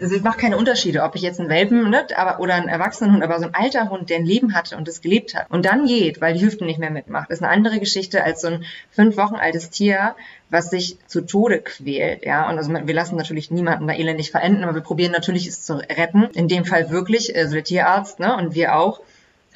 [0.00, 2.04] Es macht keine Unterschiede, ob ich jetzt einen Welpen ne?
[2.16, 5.00] aber, oder einen Erwachsenenhund, aber so ein alter Hund, der ein Leben hatte und es
[5.00, 8.24] gelebt hat und dann geht, weil die Hüften nicht mehr mitmacht, ist eine andere Geschichte
[8.24, 10.16] als so ein fünf Wochen altes Tier,
[10.50, 12.50] was sich zu Tode quält, ja.
[12.50, 15.74] Und also wir lassen natürlich niemanden da elendig verenden, aber wir probieren natürlich es zu
[15.74, 16.24] retten.
[16.34, 19.00] In dem Fall wirklich, also der Tierarzt, ne, und wir auch.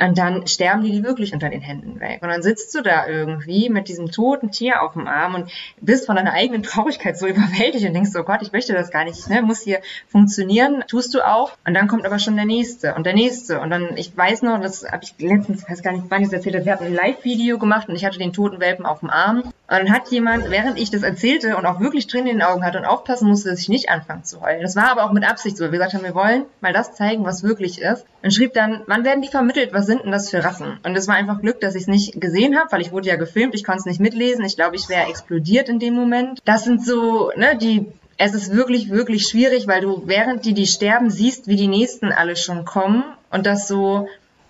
[0.01, 2.19] Und dann sterben die wirklich unter den Händen weg.
[2.21, 6.07] Und dann sitzt du da irgendwie mit diesem toten Tier auf dem Arm und bist
[6.07, 9.29] von deiner eigenen Traurigkeit so überwältigt und denkst, oh Gott, ich möchte das gar nicht,
[9.31, 9.43] ne?
[9.43, 10.83] muss hier funktionieren.
[10.89, 11.53] Tust du auch.
[11.65, 13.61] Und dann kommt aber schon der nächste und der nächste.
[13.61, 16.39] Und dann, ich weiß noch, das habe ich letztens, weiß gar nicht, wann ich das
[16.39, 19.11] erzählt habe, wir hatten ein Live-Video gemacht und ich hatte den toten Welpen auf dem
[19.11, 19.43] Arm.
[19.43, 22.65] Und dann hat jemand, während ich das erzählte und auch wirklich Tränen in den Augen
[22.65, 24.61] hatte und aufpassen musste, dass ich nicht anfange zu heulen.
[24.61, 25.65] Das war aber auch mit Absicht so.
[25.65, 28.05] Wir gesagt haben, wir wollen mal das zeigen, was wirklich ist.
[28.25, 29.75] Und schrieb dann, wann werden die vermittelt?
[29.75, 30.79] Was sind denn das für Rassen?
[30.83, 33.17] Und es war einfach Glück, dass ich es nicht gesehen habe, weil ich wurde ja
[33.17, 34.47] gefilmt, ich konnte es nicht mitlesen.
[34.47, 36.41] Ich glaube, ich wäre explodiert in dem Moment.
[36.47, 37.87] Das sind so, ne, die
[38.17, 42.13] es ist wirklich, wirklich schwierig, weil du während die die sterben siehst, wie die nächsten
[42.13, 44.09] alle schon kommen und das so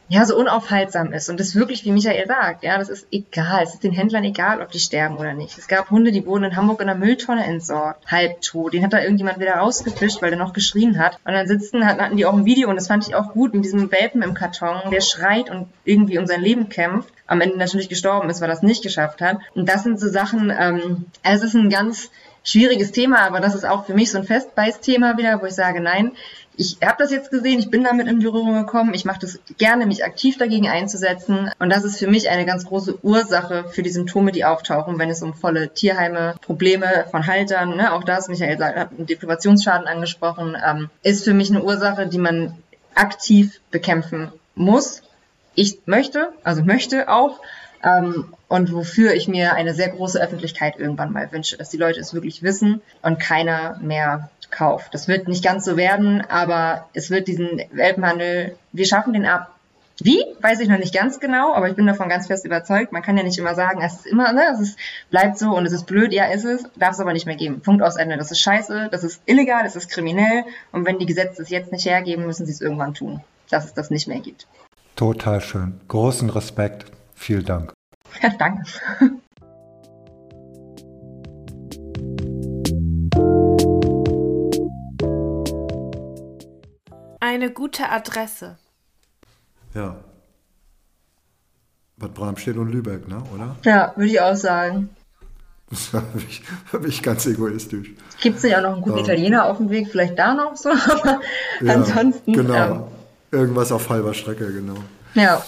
[0.09, 1.31] ja, so unaufhaltsam ist.
[1.31, 3.63] Und das wirklich, wie Michael sagt, ja, das ist egal.
[3.63, 5.57] Es ist den Händlern egal, ob die sterben oder nicht.
[5.57, 8.75] Es gab Hunde, die wurden in Hamburg in einer Mülltonne entsorgt, halbtot.
[8.75, 11.19] Den hat da irgendjemand wieder rausgefischt, weil der noch geschrien hat.
[11.25, 13.65] Und dann sitzen, hatten die auch ein Video und das fand ich auch gut mit
[13.65, 17.13] diesem Welpen im Karton, der schreit und irgendwie um sein Leben kämpft.
[17.27, 19.39] Am Ende natürlich gestorben ist, weil er es nicht geschafft hat.
[19.55, 22.11] Und das sind so Sachen, ähm, es ist ein ganz,
[22.45, 25.81] schwieriges Thema, aber das ist auch für mich so ein Festbeißthema wieder, wo ich sage,
[25.81, 26.13] nein,
[26.57, 29.87] ich habe das jetzt gesehen, ich bin damit in Berührung gekommen, ich mache das gerne,
[29.87, 31.51] mich aktiv dagegen einzusetzen.
[31.59, 35.11] Und das ist für mich eine ganz große Ursache für die Symptome, die auftauchen, wenn
[35.11, 40.57] es um volle Tierheime, Probleme von Haltern, ne, auch das, Michael hat einen Deprivationsschaden angesprochen,
[40.65, 42.57] ähm, ist für mich eine Ursache, die man
[42.95, 45.03] aktiv bekämpfen muss.
[45.55, 47.41] Ich möchte, also möchte auch,
[47.83, 52.01] ähm, und wofür ich mir eine sehr große Öffentlichkeit irgendwann mal wünsche, dass die Leute
[52.01, 54.95] es wirklich wissen und keiner mehr kauft.
[54.95, 59.51] Das wird nicht ganz so werden, aber es wird diesen Welpenhandel, wir schaffen den ab.
[60.01, 60.25] Wie?
[60.41, 62.91] Weiß ich noch nicht ganz genau, aber ich bin davon ganz fest überzeugt.
[62.91, 64.79] Man kann ja nicht immer sagen, es ist immer, ne, es ist,
[65.11, 67.61] bleibt so und es ist blöd, ja, ist es, darf es aber nicht mehr geben.
[67.61, 68.17] Punkt aus Ende.
[68.17, 71.71] Das ist scheiße, das ist illegal, das ist kriminell und wenn die Gesetze es jetzt
[71.71, 73.21] nicht hergeben, müssen sie es irgendwann tun,
[73.51, 74.49] dass es das nicht mehr gibt.
[74.97, 75.81] Total schön.
[75.87, 76.87] Großen Respekt.
[77.15, 77.73] Vielen Dank.
[78.21, 78.65] Ja, danke.
[87.25, 88.59] Eine gute Adresse.
[89.73, 89.97] Ja.
[91.97, 93.23] Bad Bramstedt und Lübeck, ne?
[93.35, 93.57] oder?
[93.63, 94.91] Ja, würde ich auch sagen.
[95.71, 97.93] Das habe ich, hab ich ganz egoistisch.
[98.21, 99.89] Gibt es nicht auch noch einen guten ähm, Italiener auf dem Weg?
[99.91, 100.69] Vielleicht da noch so?
[100.91, 101.21] Aber
[101.63, 102.35] ja, ansonsten.
[102.35, 102.55] Genau.
[102.55, 102.83] Ähm,
[103.33, 104.77] Irgendwas auf halber Strecke, genau.
[105.15, 105.43] Ja.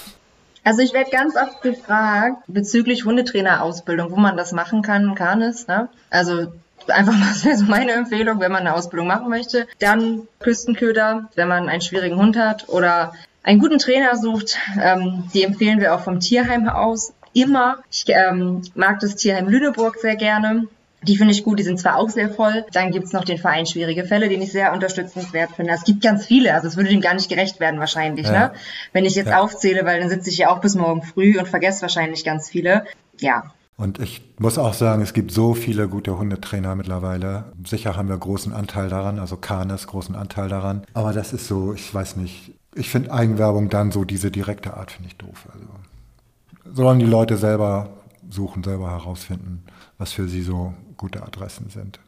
[0.65, 5.69] Also ich werde ganz oft gefragt bezüglich Hundetrainerausbildung, wo man das machen kann, kann es.
[5.69, 5.91] Ne?
[6.09, 6.51] Also
[6.89, 9.67] einfach mal, das wäre so meine Empfehlung, wenn man eine Ausbildung machen möchte.
[9.79, 14.59] Dann Küstenköder, wenn man einen schwierigen Hund hat oder einen guten Trainer sucht.
[14.81, 17.79] Ähm, die empfehlen wir auch vom Tierheim aus immer.
[17.91, 20.67] Ich ähm, mag das Tierheim Lüneburg sehr gerne.
[21.03, 22.65] Die finde ich gut, die sind zwar auch sehr voll.
[22.73, 25.73] Dann gibt es noch den Verein Schwierige Fälle, den ich sehr unterstützenswert finde.
[25.73, 28.33] Es gibt ganz viele, also es würde dem gar nicht gerecht werden wahrscheinlich, ja.
[28.33, 28.53] ne?
[28.93, 29.39] Wenn ich jetzt ja.
[29.39, 32.87] aufzähle, weil dann sitze ich ja auch bis morgen früh und vergesse wahrscheinlich ganz viele.
[33.21, 33.53] Ja.
[33.77, 37.53] Und ich muss auch sagen, es gibt so viele gute Hundetrainer mittlerweile.
[37.65, 40.83] Sicher haben wir großen Anteil daran, also Kanes großen Anteil daran.
[40.95, 44.93] Aber das ist so, ich weiß nicht, ich finde Eigenwerbung dann so diese direkte Art
[44.93, 45.47] finde ich doof.
[45.53, 45.67] Also
[46.75, 47.91] sollen die Leute selber
[48.31, 49.63] suchen, selber herausfinden,
[49.99, 52.01] was für sie so gute Adressen sind.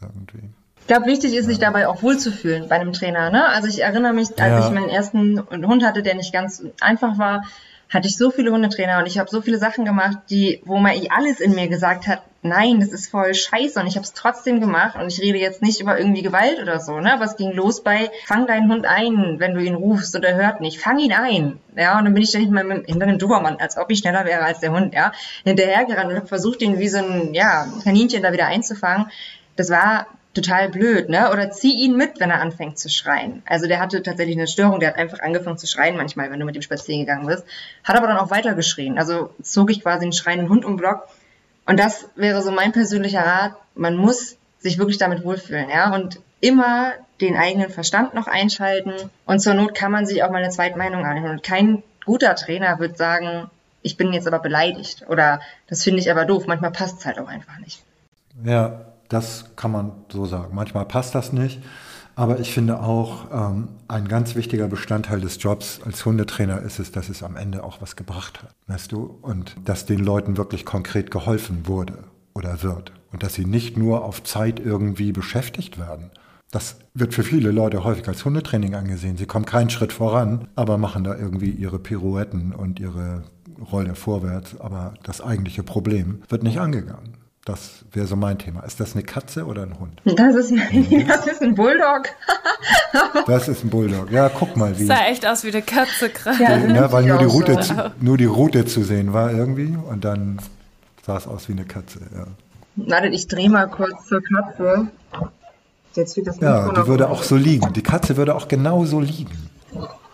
[0.00, 0.50] Irgendwie.
[0.80, 3.30] Ich glaube, wichtig ist, sich dabei auch wohlzufühlen bei einem Trainer.
[3.30, 3.46] Ne?
[3.48, 4.66] Also ich erinnere mich, als ja.
[4.66, 7.42] ich meinen ersten Hund hatte, der nicht ganz einfach war,
[7.90, 10.94] hatte ich so viele Hundetrainer und ich habe so viele Sachen gemacht, die, wo man
[11.10, 14.60] alles in mir gesagt hat, nein, das ist voll scheiße und ich habe es trotzdem
[14.60, 17.20] gemacht und ich rede jetzt nicht über irgendwie Gewalt oder so, ne?
[17.22, 20.60] Es ging los bei, fang deinen Hund ein, wenn du ihn rufst und er hört
[20.60, 21.98] nicht, fang ihn ein, ja?
[21.98, 24.42] Und dann bin ich dann nicht mal hinter dem Dobermann, als ob ich schneller wäre
[24.42, 25.12] als der Hund, ja?
[25.44, 29.10] Hinterhergerannt und habe versucht, ihn wie so ein, ja, Kaninchen da wieder einzufangen.
[29.56, 31.30] Das war total blöd, ne?
[31.32, 33.42] Oder zieh ihn mit, wenn er anfängt zu schreien.
[33.46, 36.46] Also der hatte tatsächlich eine Störung, der hat einfach angefangen zu schreien manchmal, wenn du
[36.46, 37.44] mit ihm spazieren gegangen bist.
[37.84, 38.98] Hat aber dann auch weiter geschrien.
[38.98, 41.08] Also zog ich quasi einen schreienden Hund um Block.
[41.66, 43.56] Und das wäre so mein persönlicher Rat.
[43.74, 45.94] Man muss sich wirklich damit wohlfühlen, ja?
[45.94, 48.92] Und immer den eigenen Verstand noch einschalten.
[49.26, 51.32] Und zur Not kann man sich auch mal eine Zweitmeinung anhören.
[51.32, 53.50] Und kein guter Trainer wird sagen,
[53.82, 56.46] ich bin jetzt aber beleidigt oder das finde ich aber doof.
[56.46, 57.82] Manchmal passt es halt auch einfach nicht.
[58.44, 60.54] Ja, das kann man so sagen.
[60.54, 61.60] Manchmal passt das nicht.
[62.16, 66.92] Aber ich finde auch, ähm, ein ganz wichtiger Bestandteil des Jobs als Hundetrainer ist es,
[66.92, 69.18] dass es am Ende auch was gebracht hat, weißt du?
[69.22, 72.04] Und dass den Leuten wirklich konkret geholfen wurde
[72.34, 72.92] oder wird.
[73.12, 76.10] Und dass sie nicht nur auf Zeit irgendwie beschäftigt werden.
[76.50, 79.16] Das wird für viele Leute häufig als Hundetraining angesehen.
[79.16, 83.22] Sie kommen keinen Schritt voran, aber machen da irgendwie ihre Pirouetten und ihre
[83.72, 84.60] Rolle vorwärts.
[84.60, 87.19] Aber das eigentliche Problem wird nicht angegangen.
[87.44, 88.60] Das wäre so mein Thema.
[88.64, 90.00] Ist das eine Katze oder ein Hund?
[90.04, 92.10] Das ist, ein, das ist ein Bulldog.
[93.26, 94.10] das ist ein Bulldog.
[94.10, 94.84] Ja, guck mal, wie.
[94.84, 96.42] Sah echt aus wie eine Katze gerade.
[96.42, 97.60] Ja, ja, weil nur die, Route so.
[97.60, 100.38] zu, nur die Route zu sehen war irgendwie und dann
[101.06, 102.00] sah es aus wie eine Katze.
[102.14, 102.26] Ja.
[102.76, 104.88] Warte, ich drehe mal kurz zur Katze.
[105.94, 107.72] Jetzt wird das ja, die würde auch so liegen.
[107.72, 109.50] Die Katze würde auch genauso liegen.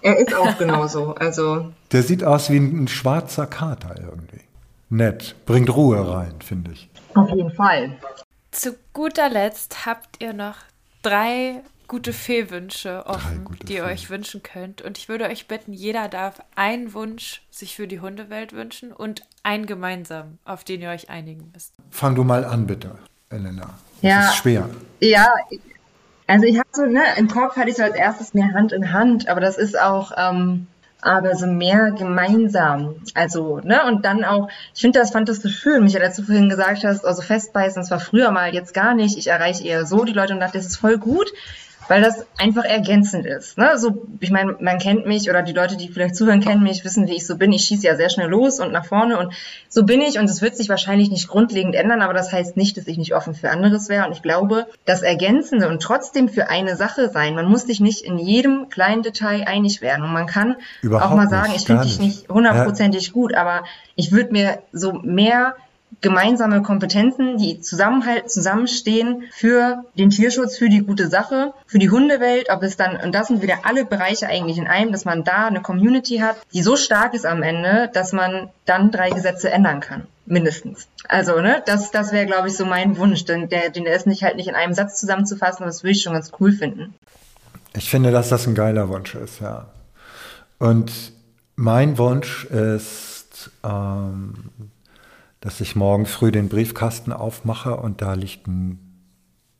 [0.01, 1.15] Er ist auch genauso.
[1.16, 1.73] Also.
[1.90, 4.40] Der sieht aus wie ein, ein schwarzer Kater irgendwie.
[4.89, 5.35] Nett.
[5.44, 6.89] Bringt Ruhe rein, finde ich.
[7.16, 7.97] Auf jeden Fall.
[8.51, 10.56] Zu guter Letzt habt ihr noch
[11.02, 13.93] drei gute Fehlwünsche offen, die ihr Fee.
[13.93, 14.82] euch wünschen könnt.
[14.82, 19.22] Und ich würde euch bitten, jeder darf einen Wunsch sich für die Hundewelt wünschen und
[19.43, 21.74] einen gemeinsam, auf den ihr euch einigen müsst.
[21.90, 22.97] Fang du mal an, bitte,
[23.30, 23.62] Elena.
[23.62, 24.68] Das ja, ist schwer.
[25.01, 25.28] Ja,
[26.26, 28.93] also ich habe so, ne, im Kopf hatte ich so als erstes mehr Hand in
[28.93, 30.66] Hand, aber das ist auch, ähm,
[31.06, 32.96] aber so mehr gemeinsam.
[33.14, 36.22] Also, ne, und dann auch, ich finde das, fand das so schön, Michael, als du
[36.22, 39.16] vorhin gesagt hast, also festbeißen, das war früher mal, jetzt gar nicht.
[39.16, 41.32] Ich erreiche eher so die Leute und dachte, das ist voll gut.
[41.88, 43.58] Weil das einfach ergänzend ist.
[43.58, 43.78] Ne?
[43.78, 47.06] So, ich meine, man kennt mich oder die Leute, die vielleicht zuhören, kennen mich, wissen,
[47.06, 47.52] wie ich so bin.
[47.52, 49.32] Ich schieße ja sehr schnell los und nach vorne und
[49.68, 52.76] so bin ich und es wird sich wahrscheinlich nicht grundlegend ändern, aber das heißt nicht,
[52.76, 54.06] dass ich nicht offen für anderes wäre.
[54.06, 58.02] Und ich glaube, das Ergänzende und trotzdem für eine Sache sein, man muss sich nicht
[58.02, 61.66] in jedem kleinen Detail einig werden und man kann Überhaupt auch mal sagen, nicht, ich
[61.66, 63.12] finde dich nicht hundertprozentig ja.
[63.12, 63.64] gut, aber
[63.94, 65.56] ich würde mir so mehr
[66.01, 72.48] gemeinsame Kompetenzen, die zusammenhalten, zusammenstehen für den Tierschutz, für die gute Sache, für die Hundewelt,
[72.51, 75.47] ob es dann, und das sind wieder alle Bereiche eigentlich in einem, dass man da
[75.47, 79.81] eine Community hat, die so stark ist am Ende, dass man dann drei Gesetze ändern
[79.81, 80.06] kann.
[80.27, 80.89] Mindestens.
[81.09, 84.24] Also, ne, das, das wäre, glaube ich, so mein Wunsch, denn der, den ist nicht
[84.24, 86.94] halt nicht in einem Satz zusammenzufassen, das würde ich schon ganz cool finden.
[87.74, 89.66] Ich finde, dass das ein geiler Wunsch ist, ja.
[90.59, 90.93] Und
[91.55, 94.51] mein Wunsch ist, ähm,
[95.47, 98.81] dass ich morgen früh den Briefkasten aufmache und da liegt ein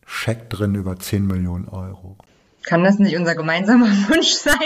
[0.05, 2.17] Scheck drin über 10 Millionen Euro.
[2.65, 4.57] Kann das nicht unser gemeinsamer Wunsch sein?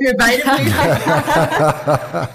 [0.00, 0.42] Wir beide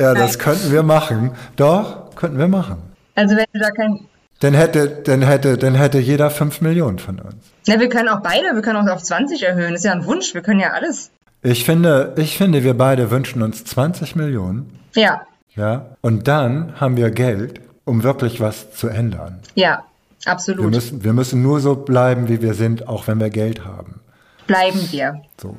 [0.00, 1.32] Ja, das könnten wir machen.
[1.56, 2.76] Doch, könnten wir machen.
[3.16, 4.06] Also wenn du da kein...
[4.38, 7.34] Dann hätte, dann hätte, dann hätte jeder 5 Millionen von uns.
[7.66, 9.72] Ja, wir können auch beide, wir können auch auf 20 erhöhen.
[9.72, 11.10] Das ist ja ein Wunsch, wir können ja alles.
[11.42, 14.78] Ich finde, ich finde, wir beide wünschen uns 20 Millionen.
[14.94, 15.22] Ja.
[15.60, 19.40] Ja, und dann haben wir Geld, um wirklich was zu ändern.
[19.54, 19.84] Ja,
[20.24, 20.64] absolut.
[20.64, 24.00] Wir müssen, wir müssen nur so bleiben, wie wir sind, auch wenn wir Geld haben.
[24.46, 25.20] Bleiben wir.
[25.38, 25.54] So.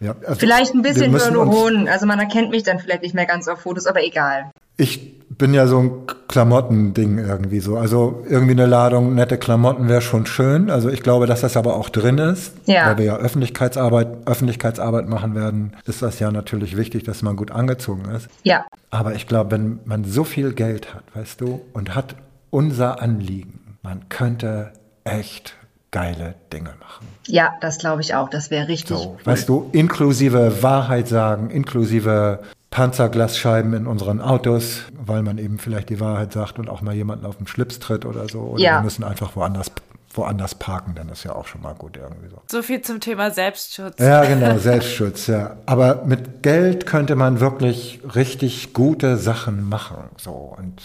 [0.00, 1.86] Ja, also vielleicht ein bisschen nur hohen.
[1.86, 4.50] Also man erkennt mich dann vielleicht nicht mehr ganz auf Fotos, aber egal.
[4.76, 5.90] Ich bin ja so ein
[6.28, 7.76] Klamottending irgendwie so.
[7.76, 10.70] Also irgendwie eine Ladung nette Klamotten wäre schon schön.
[10.70, 12.52] Also ich glaube, dass das aber auch drin ist.
[12.66, 12.86] Ja.
[12.86, 17.50] Weil wir ja Öffentlichkeitsarbeit, Öffentlichkeitsarbeit machen werden, ist das ja natürlich wichtig, dass man gut
[17.50, 18.28] angezogen ist.
[18.44, 18.66] Ja.
[18.90, 22.14] Aber ich glaube, wenn man so viel Geld hat, weißt du, und hat
[22.50, 24.72] unser Anliegen, man könnte
[25.04, 25.56] echt
[25.90, 27.06] geile Dinge machen.
[27.26, 28.28] Ja, das glaube ich auch.
[28.28, 28.96] Das wäre richtig.
[28.96, 29.18] So, cool.
[29.24, 32.40] Weißt du, inklusive Wahrheit sagen, inklusive
[32.70, 37.26] Panzerglasscheiben in unseren Autos, weil man eben vielleicht die Wahrheit sagt und auch mal jemanden
[37.26, 38.40] auf den Schlips tritt oder so.
[38.40, 38.78] Oder ja.
[38.78, 39.72] wir müssen einfach woanders
[40.12, 42.42] woanders parken, dann ist ja auch schon mal gut irgendwie so.
[42.50, 43.98] So viel zum Thema Selbstschutz.
[43.98, 45.56] Ja, genau, Selbstschutz, ja.
[45.66, 50.82] Aber mit Geld könnte man wirklich richtig gute Sachen machen, so und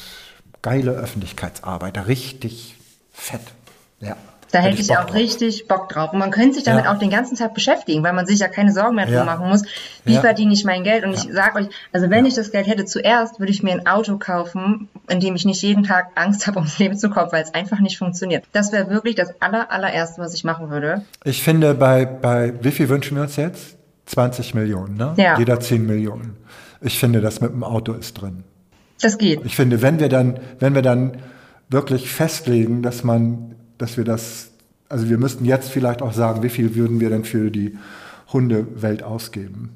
[0.61, 2.75] geile Öffentlichkeitsarbeit, richtig
[3.11, 3.41] fett.
[3.99, 4.15] Ja.
[4.55, 5.15] Da hätte ich, ich auch drauf.
[5.15, 6.13] richtig Bock drauf.
[6.13, 6.93] Und man könnte sich damit ja.
[6.93, 9.25] auch den ganzen Tag beschäftigen, weil man sich ja keine Sorgen mehr ja.
[9.25, 9.63] machen muss.
[10.05, 10.21] Wie ja.
[10.21, 11.03] verdiene ich mein Geld?
[11.03, 13.85] Und ich sage euch, also wenn ich das Geld hätte, zuerst würde ich mir ein
[13.85, 17.43] Auto kaufen, in dem ich nicht jeden Tag Angst habe, ums Leben zu kommen, weil
[17.43, 18.45] es einfach nicht funktioniert.
[18.53, 21.03] Das wäre wirklich das aller, allererste, was ich machen würde.
[21.25, 23.75] Ich finde, bei, bei, wie viel wünschen wir uns jetzt?
[24.05, 25.15] 20 Millionen, ne?
[25.17, 25.37] Ja.
[25.37, 26.37] Jeder 10 Millionen.
[26.79, 28.45] Ich finde, das mit dem Auto ist drin.
[29.01, 29.41] Das geht.
[29.43, 31.17] Ich finde, wenn wir dann, wenn wir dann
[31.67, 34.51] wirklich festlegen, dass man dass wir das,
[34.89, 37.77] also wir müssten jetzt vielleicht auch sagen, wie viel würden wir denn für die
[38.31, 39.75] Hundewelt ausgeben?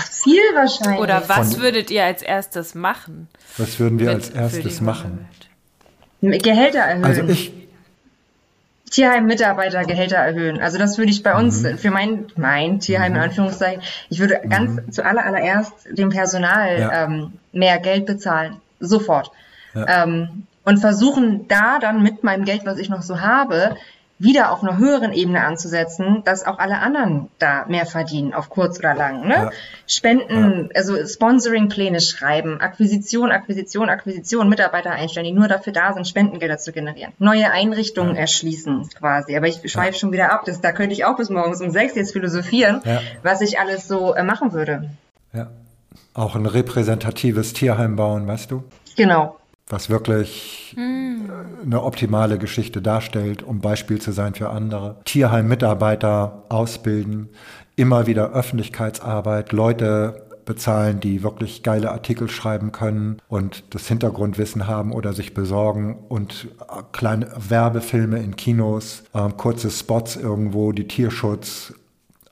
[0.00, 1.00] Viel wahrscheinlich.
[1.00, 3.28] Oder was Von, würdet ihr als erstes machen?
[3.58, 5.26] Was würden wir als erstes machen?
[6.20, 7.04] Gehälter erhöhen.
[7.04, 7.52] Also ich.
[8.90, 10.60] Tierheim-Mitarbeitergehälter erhöhen.
[10.60, 11.78] Also das würde ich bei uns mhm.
[11.78, 13.24] für mein, mein Tierheim in mhm.
[13.24, 14.50] Anführungszeichen, ich würde mhm.
[14.50, 17.04] ganz zuallererst dem Personal ja.
[17.04, 18.56] ähm, mehr Geld bezahlen.
[18.80, 19.30] Sofort.
[19.74, 20.04] Ja.
[20.04, 23.76] Ähm, und versuchen da dann mit meinem Geld, was ich noch so habe,
[24.22, 28.78] wieder auf einer höheren Ebene anzusetzen, dass auch alle anderen da mehr verdienen, auf kurz
[28.78, 29.26] oder lang.
[29.26, 29.34] Ne?
[29.34, 29.50] Ja.
[29.88, 30.76] Spenden, ja.
[30.76, 36.70] also Sponsoring-Pläne schreiben, Akquisition, Akquisition, Akquisition, Mitarbeiter einstellen, die nur dafür da sind, Spendengelder zu
[36.70, 37.12] generieren.
[37.18, 38.20] Neue Einrichtungen ja.
[38.20, 39.36] erschließen quasi.
[39.36, 40.44] Aber ich schweife schon wieder ab.
[40.46, 42.80] Das, da könnte ich auch bis morgens um sechs jetzt philosophieren,
[43.24, 44.88] was ich alles so äh, machen würde.
[45.32, 45.48] Ja.
[46.14, 48.62] Auch ein repräsentatives Tierheim bauen, weißt du?
[48.96, 49.36] Genau
[49.72, 51.30] was wirklich mm.
[51.64, 54.98] eine optimale Geschichte darstellt, um Beispiel zu sein für andere.
[55.06, 57.30] Tierheim-Mitarbeiter ausbilden,
[57.74, 64.92] immer wieder Öffentlichkeitsarbeit, Leute bezahlen, die wirklich geile Artikel schreiben können und das Hintergrundwissen haben
[64.92, 66.48] oder sich besorgen und
[66.92, 71.72] kleine Werbefilme in Kinos, äh, kurze Spots irgendwo, die Tierschutz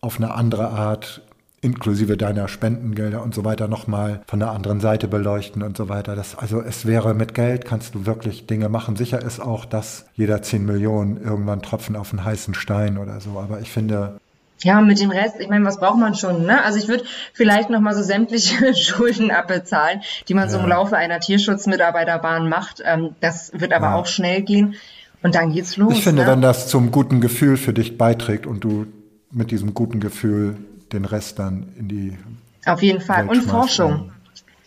[0.02, 1.22] auf eine andere Art
[1.62, 6.16] inklusive deiner Spendengelder und so weiter nochmal von der anderen Seite beleuchten und so weiter.
[6.16, 8.96] Das, also es wäre mit Geld kannst du wirklich Dinge machen.
[8.96, 13.38] Sicher ist auch, dass jeder 10 Millionen irgendwann tropfen auf einen heißen Stein oder so.
[13.38, 14.18] Aber ich finde,
[14.62, 16.44] ja, mit dem Rest, ich meine, was braucht man schon?
[16.44, 16.62] Ne?
[16.62, 20.50] Also ich würde vielleicht nochmal so sämtliche Schulden abbezahlen, die man ja.
[20.50, 22.82] so im Laufe einer Tierschutzmitarbeiterbahn macht.
[22.84, 23.94] Ähm, das wird aber ja.
[23.94, 24.74] auch schnell gehen.
[25.22, 25.92] Und dann geht's los.
[25.94, 26.28] Ich finde, ne?
[26.30, 28.86] wenn das zum guten Gefühl für dich beiträgt und du
[29.30, 30.56] mit diesem guten Gefühl
[30.92, 32.18] den Rest dann in die.
[32.66, 33.28] Auf jeden Fall.
[33.28, 34.12] Welt und Forschung.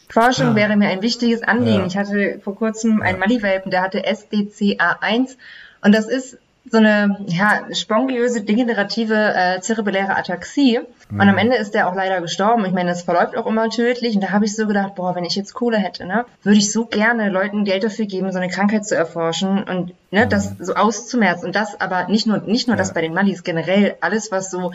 [0.09, 0.55] Forschung ja.
[0.55, 1.81] wäre mir ein wichtiges Anliegen.
[1.81, 1.85] Ja.
[1.87, 5.35] Ich hatte vor kurzem einen Mali-Welpen, der hatte SDCA1
[5.81, 6.37] und das ist
[6.69, 10.79] so eine ja, spongiöse, degenerative äh, zerebelläre Ataxie.
[11.09, 11.19] Mhm.
[11.19, 12.63] Und am Ende ist der auch leider gestorben.
[12.65, 14.15] Ich meine, es verläuft auch immer tödlich.
[14.15, 16.71] Und da habe ich so gedacht, boah, wenn ich jetzt Kohle hätte, ne, würde ich
[16.71, 20.29] so gerne Leuten Geld dafür geben, so eine Krankheit zu erforschen und ne, mhm.
[20.29, 21.47] das so auszumerzen.
[21.47, 22.79] Und das aber nicht nur, nicht nur ja.
[22.81, 24.71] das bei den Mallis, generell alles, was so.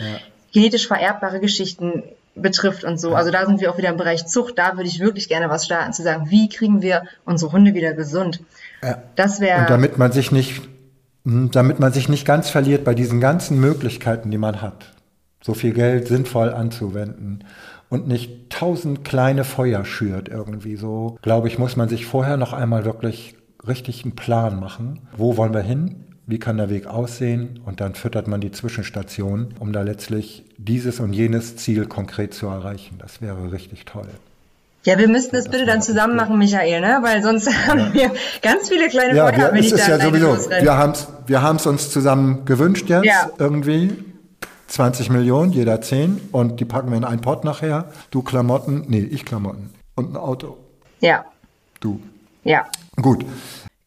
[0.53, 2.03] Genetisch vererbbare Geschichten
[2.35, 3.15] betrifft und so.
[3.15, 4.59] Also da sind wir auch wieder im Bereich Zucht.
[4.59, 7.95] Da würde ich wirklich gerne was starten, zu sagen, wie kriegen wir unsere Hunde wieder
[7.95, 8.41] gesund.
[8.83, 9.03] Ja.
[9.17, 9.63] Das wäre.
[9.63, 10.63] Und damit man sich nicht,
[11.25, 14.93] hm, damit man sich nicht ganz verliert bei diesen ganzen Möglichkeiten, die man hat,
[15.43, 17.45] so viel Geld sinnvoll anzuwenden
[17.89, 22.53] und nicht tausend kleine Feuer schürt irgendwie so, glaube ich, muss man sich vorher noch
[22.53, 23.35] einmal wirklich
[23.67, 25.01] richtig einen Plan machen.
[25.17, 26.05] Wo wollen wir hin?
[26.29, 31.01] Wie kann der Weg aussehen und dann füttert man die Zwischenstation, um da letztlich dieses
[31.01, 32.99] und jenes Ziel konkret zu erreichen.
[32.99, 34.09] Das wäre richtig toll.
[34.85, 36.99] Ja, wir müssten das, bitte dann zusammen machen, Michael, ne?
[37.03, 37.67] weil sonst ja.
[37.67, 40.39] haben wir ganz viele kleine ja, Feuer, wenn ich da ja sowieso.
[40.51, 43.29] Wir haben es wir haben's uns zusammen gewünscht jetzt ja.
[43.39, 43.93] irgendwie.
[44.69, 47.87] 20 Millionen, jeder 10 und die packen wir in einen Pott nachher.
[48.11, 50.59] Du Klamotten, nee, ich Klamotten und ein Auto.
[51.01, 51.25] Ja.
[51.81, 52.01] Du.
[52.45, 52.67] Ja.
[53.01, 53.25] Gut.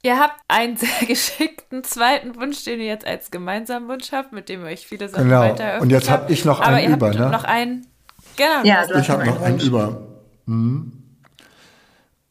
[0.03, 4.49] Ihr habt einen sehr geschickten zweiten Wunsch, den ihr jetzt als gemeinsamen Wunsch habt, mit
[4.49, 5.41] dem ihr euch viele Sachen genau.
[5.41, 7.29] weiter Und jetzt habe ich noch einen Aber ihr über, habt ne?
[7.29, 7.87] noch einen.
[8.35, 8.63] Genau.
[8.63, 10.01] Ja, ich habe noch einen über.
[10.47, 10.93] Hm.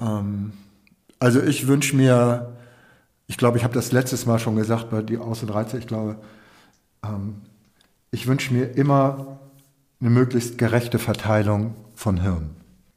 [0.01, 0.53] Ähm,
[1.19, 2.57] also ich wünsche mir,
[3.27, 6.17] ich glaube, ich habe das letztes Mal schon gesagt bei die Außenreize, ich glaube,
[7.05, 7.43] ähm,
[8.11, 9.39] ich wünsche mir immer
[10.01, 12.57] eine möglichst gerechte Verteilung von Hirn.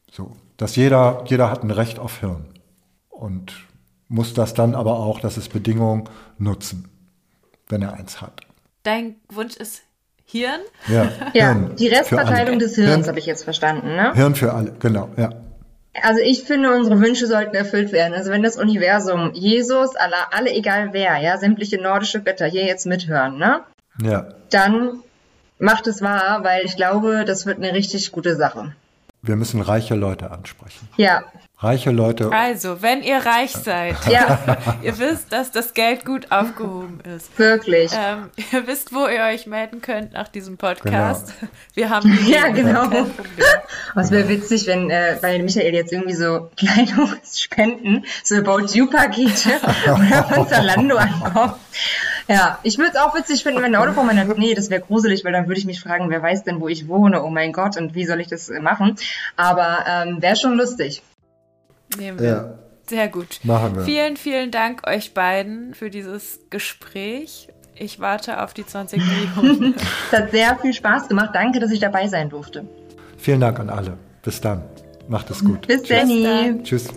[0.10, 2.46] So, dass jeder, jeder hat ein Recht auf Hirn.
[3.10, 3.54] Und
[4.14, 6.08] muss das dann aber auch, das ist Bedingung,
[6.38, 6.88] nutzen,
[7.68, 8.42] wenn er eins hat.
[8.84, 9.82] Dein Wunsch ist
[10.24, 10.62] Hirn?
[10.88, 13.96] Ja, ja Hirn die Restverteilung des Hirns habe ich jetzt verstanden.
[13.96, 14.14] Ne?
[14.14, 15.32] Hirn für alle, genau, ja.
[16.04, 18.14] Also ich finde, unsere Wünsche sollten erfüllt werden.
[18.14, 22.86] Also wenn das Universum, Jesus, alle, alle egal wer, ja, sämtliche nordische Götter hier jetzt
[22.86, 23.62] mithören, ne?
[24.02, 24.28] Ja.
[24.52, 25.00] Dann
[25.58, 28.76] macht es wahr, weil ich glaube, das wird eine richtig gute Sache.
[29.24, 30.88] Wir müssen reiche Leute ansprechen.
[30.98, 31.24] Ja,
[31.64, 32.30] Reiche Leute.
[32.30, 34.58] Also, wenn ihr reich seid, ja.
[34.82, 37.40] ihr wisst, dass das Geld gut aufgehoben ist.
[37.40, 37.90] Wirklich.
[37.94, 41.34] Ähm, ihr wisst, wo ihr euch melden könnt nach diesem Podcast.
[41.40, 41.52] Genau.
[41.74, 43.08] Wir haben ja genau.
[43.94, 49.52] Was wäre witzig, wenn äh, bei Michael jetzt irgendwie so Kleidungsspenden, so About You Pakete
[49.86, 51.54] oder von Zalando ankommen.
[52.28, 54.82] Ja, ich würde es auch witzig finden, wenn ein Auto vor meiner Nee, das wäre
[54.82, 57.24] gruselig, weil dann würde ich mich fragen, wer weiß denn, wo ich wohne?
[57.24, 58.96] Oh mein Gott, und wie soll ich das machen?
[59.36, 61.04] Aber ähm, wäre schon lustig.
[61.98, 62.28] Nehmen wir.
[62.28, 62.54] Ja.
[62.88, 63.40] Sehr gut.
[63.44, 63.84] Machen wir.
[63.84, 67.48] Vielen, vielen Dank euch beiden für dieses Gespräch.
[67.76, 69.76] Ich warte auf die 20 Millionen.
[70.12, 71.32] es hat sehr viel Spaß gemacht.
[71.34, 72.66] Danke, dass ich dabei sein durfte.
[73.18, 73.98] Vielen Dank an alle.
[74.22, 74.64] Bis dann.
[75.08, 75.68] Macht es gut.
[75.68, 76.64] Bis dann.
[76.64, 76.90] Tschüss.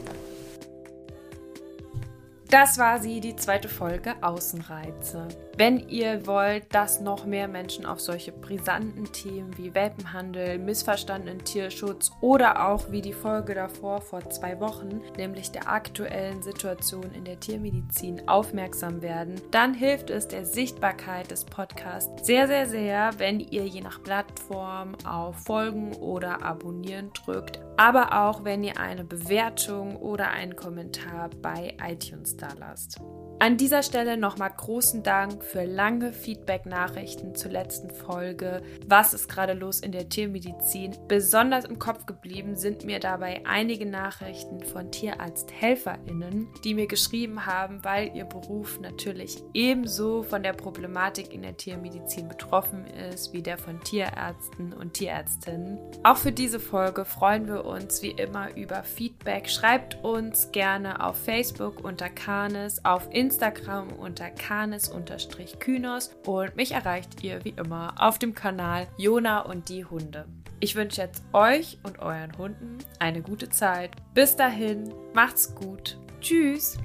[2.51, 5.27] Das war sie, die zweite Folge Außenreize.
[5.59, 12.13] Wenn ihr wollt, dass noch mehr Menschen auf solche brisanten Themen wie Welpenhandel, missverstandenen Tierschutz
[12.21, 17.41] oder auch wie die Folge davor vor zwei Wochen, nämlich der aktuellen Situation in der
[17.41, 23.65] Tiermedizin aufmerksam werden, dann hilft es der Sichtbarkeit des Podcasts sehr, sehr, sehr, wenn ihr
[23.65, 30.29] je nach Plattform auf Folgen oder Abonnieren drückt, aber auch wenn ihr eine Bewertung oder
[30.29, 33.01] einen Kommentar bei iTunes da lasst.
[33.39, 38.63] An dieser Stelle nochmal großen Dank für lange Feedback-Nachrichten zur letzten Folge.
[38.87, 40.97] Was ist gerade los in der Tiermedizin?
[41.07, 47.85] Besonders im Kopf geblieben sind mir dabei einige Nachrichten von TierarzthelferInnen, die mir geschrieben haben,
[47.85, 53.59] weil ihr Beruf natürlich ebenso von der Problematik in der Tiermedizin betroffen ist wie der
[53.59, 55.79] von Tierärzten und Tierärztinnen.
[56.05, 59.51] Auch für diese Folge freuen wir uns wie immer über Feedback.
[59.51, 67.25] Schreibt uns gerne auf Facebook unter Canis, auf Instagram Instagram unter kanes-kynos und mich erreicht
[67.25, 70.27] ihr wie immer auf dem Kanal Jona und die Hunde.
[70.61, 73.91] Ich wünsche jetzt euch und euren Hunden eine gute Zeit.
[74.15, 75.99] Bis dahin, macht's gut.
[76.21, 76.79] Tschüss.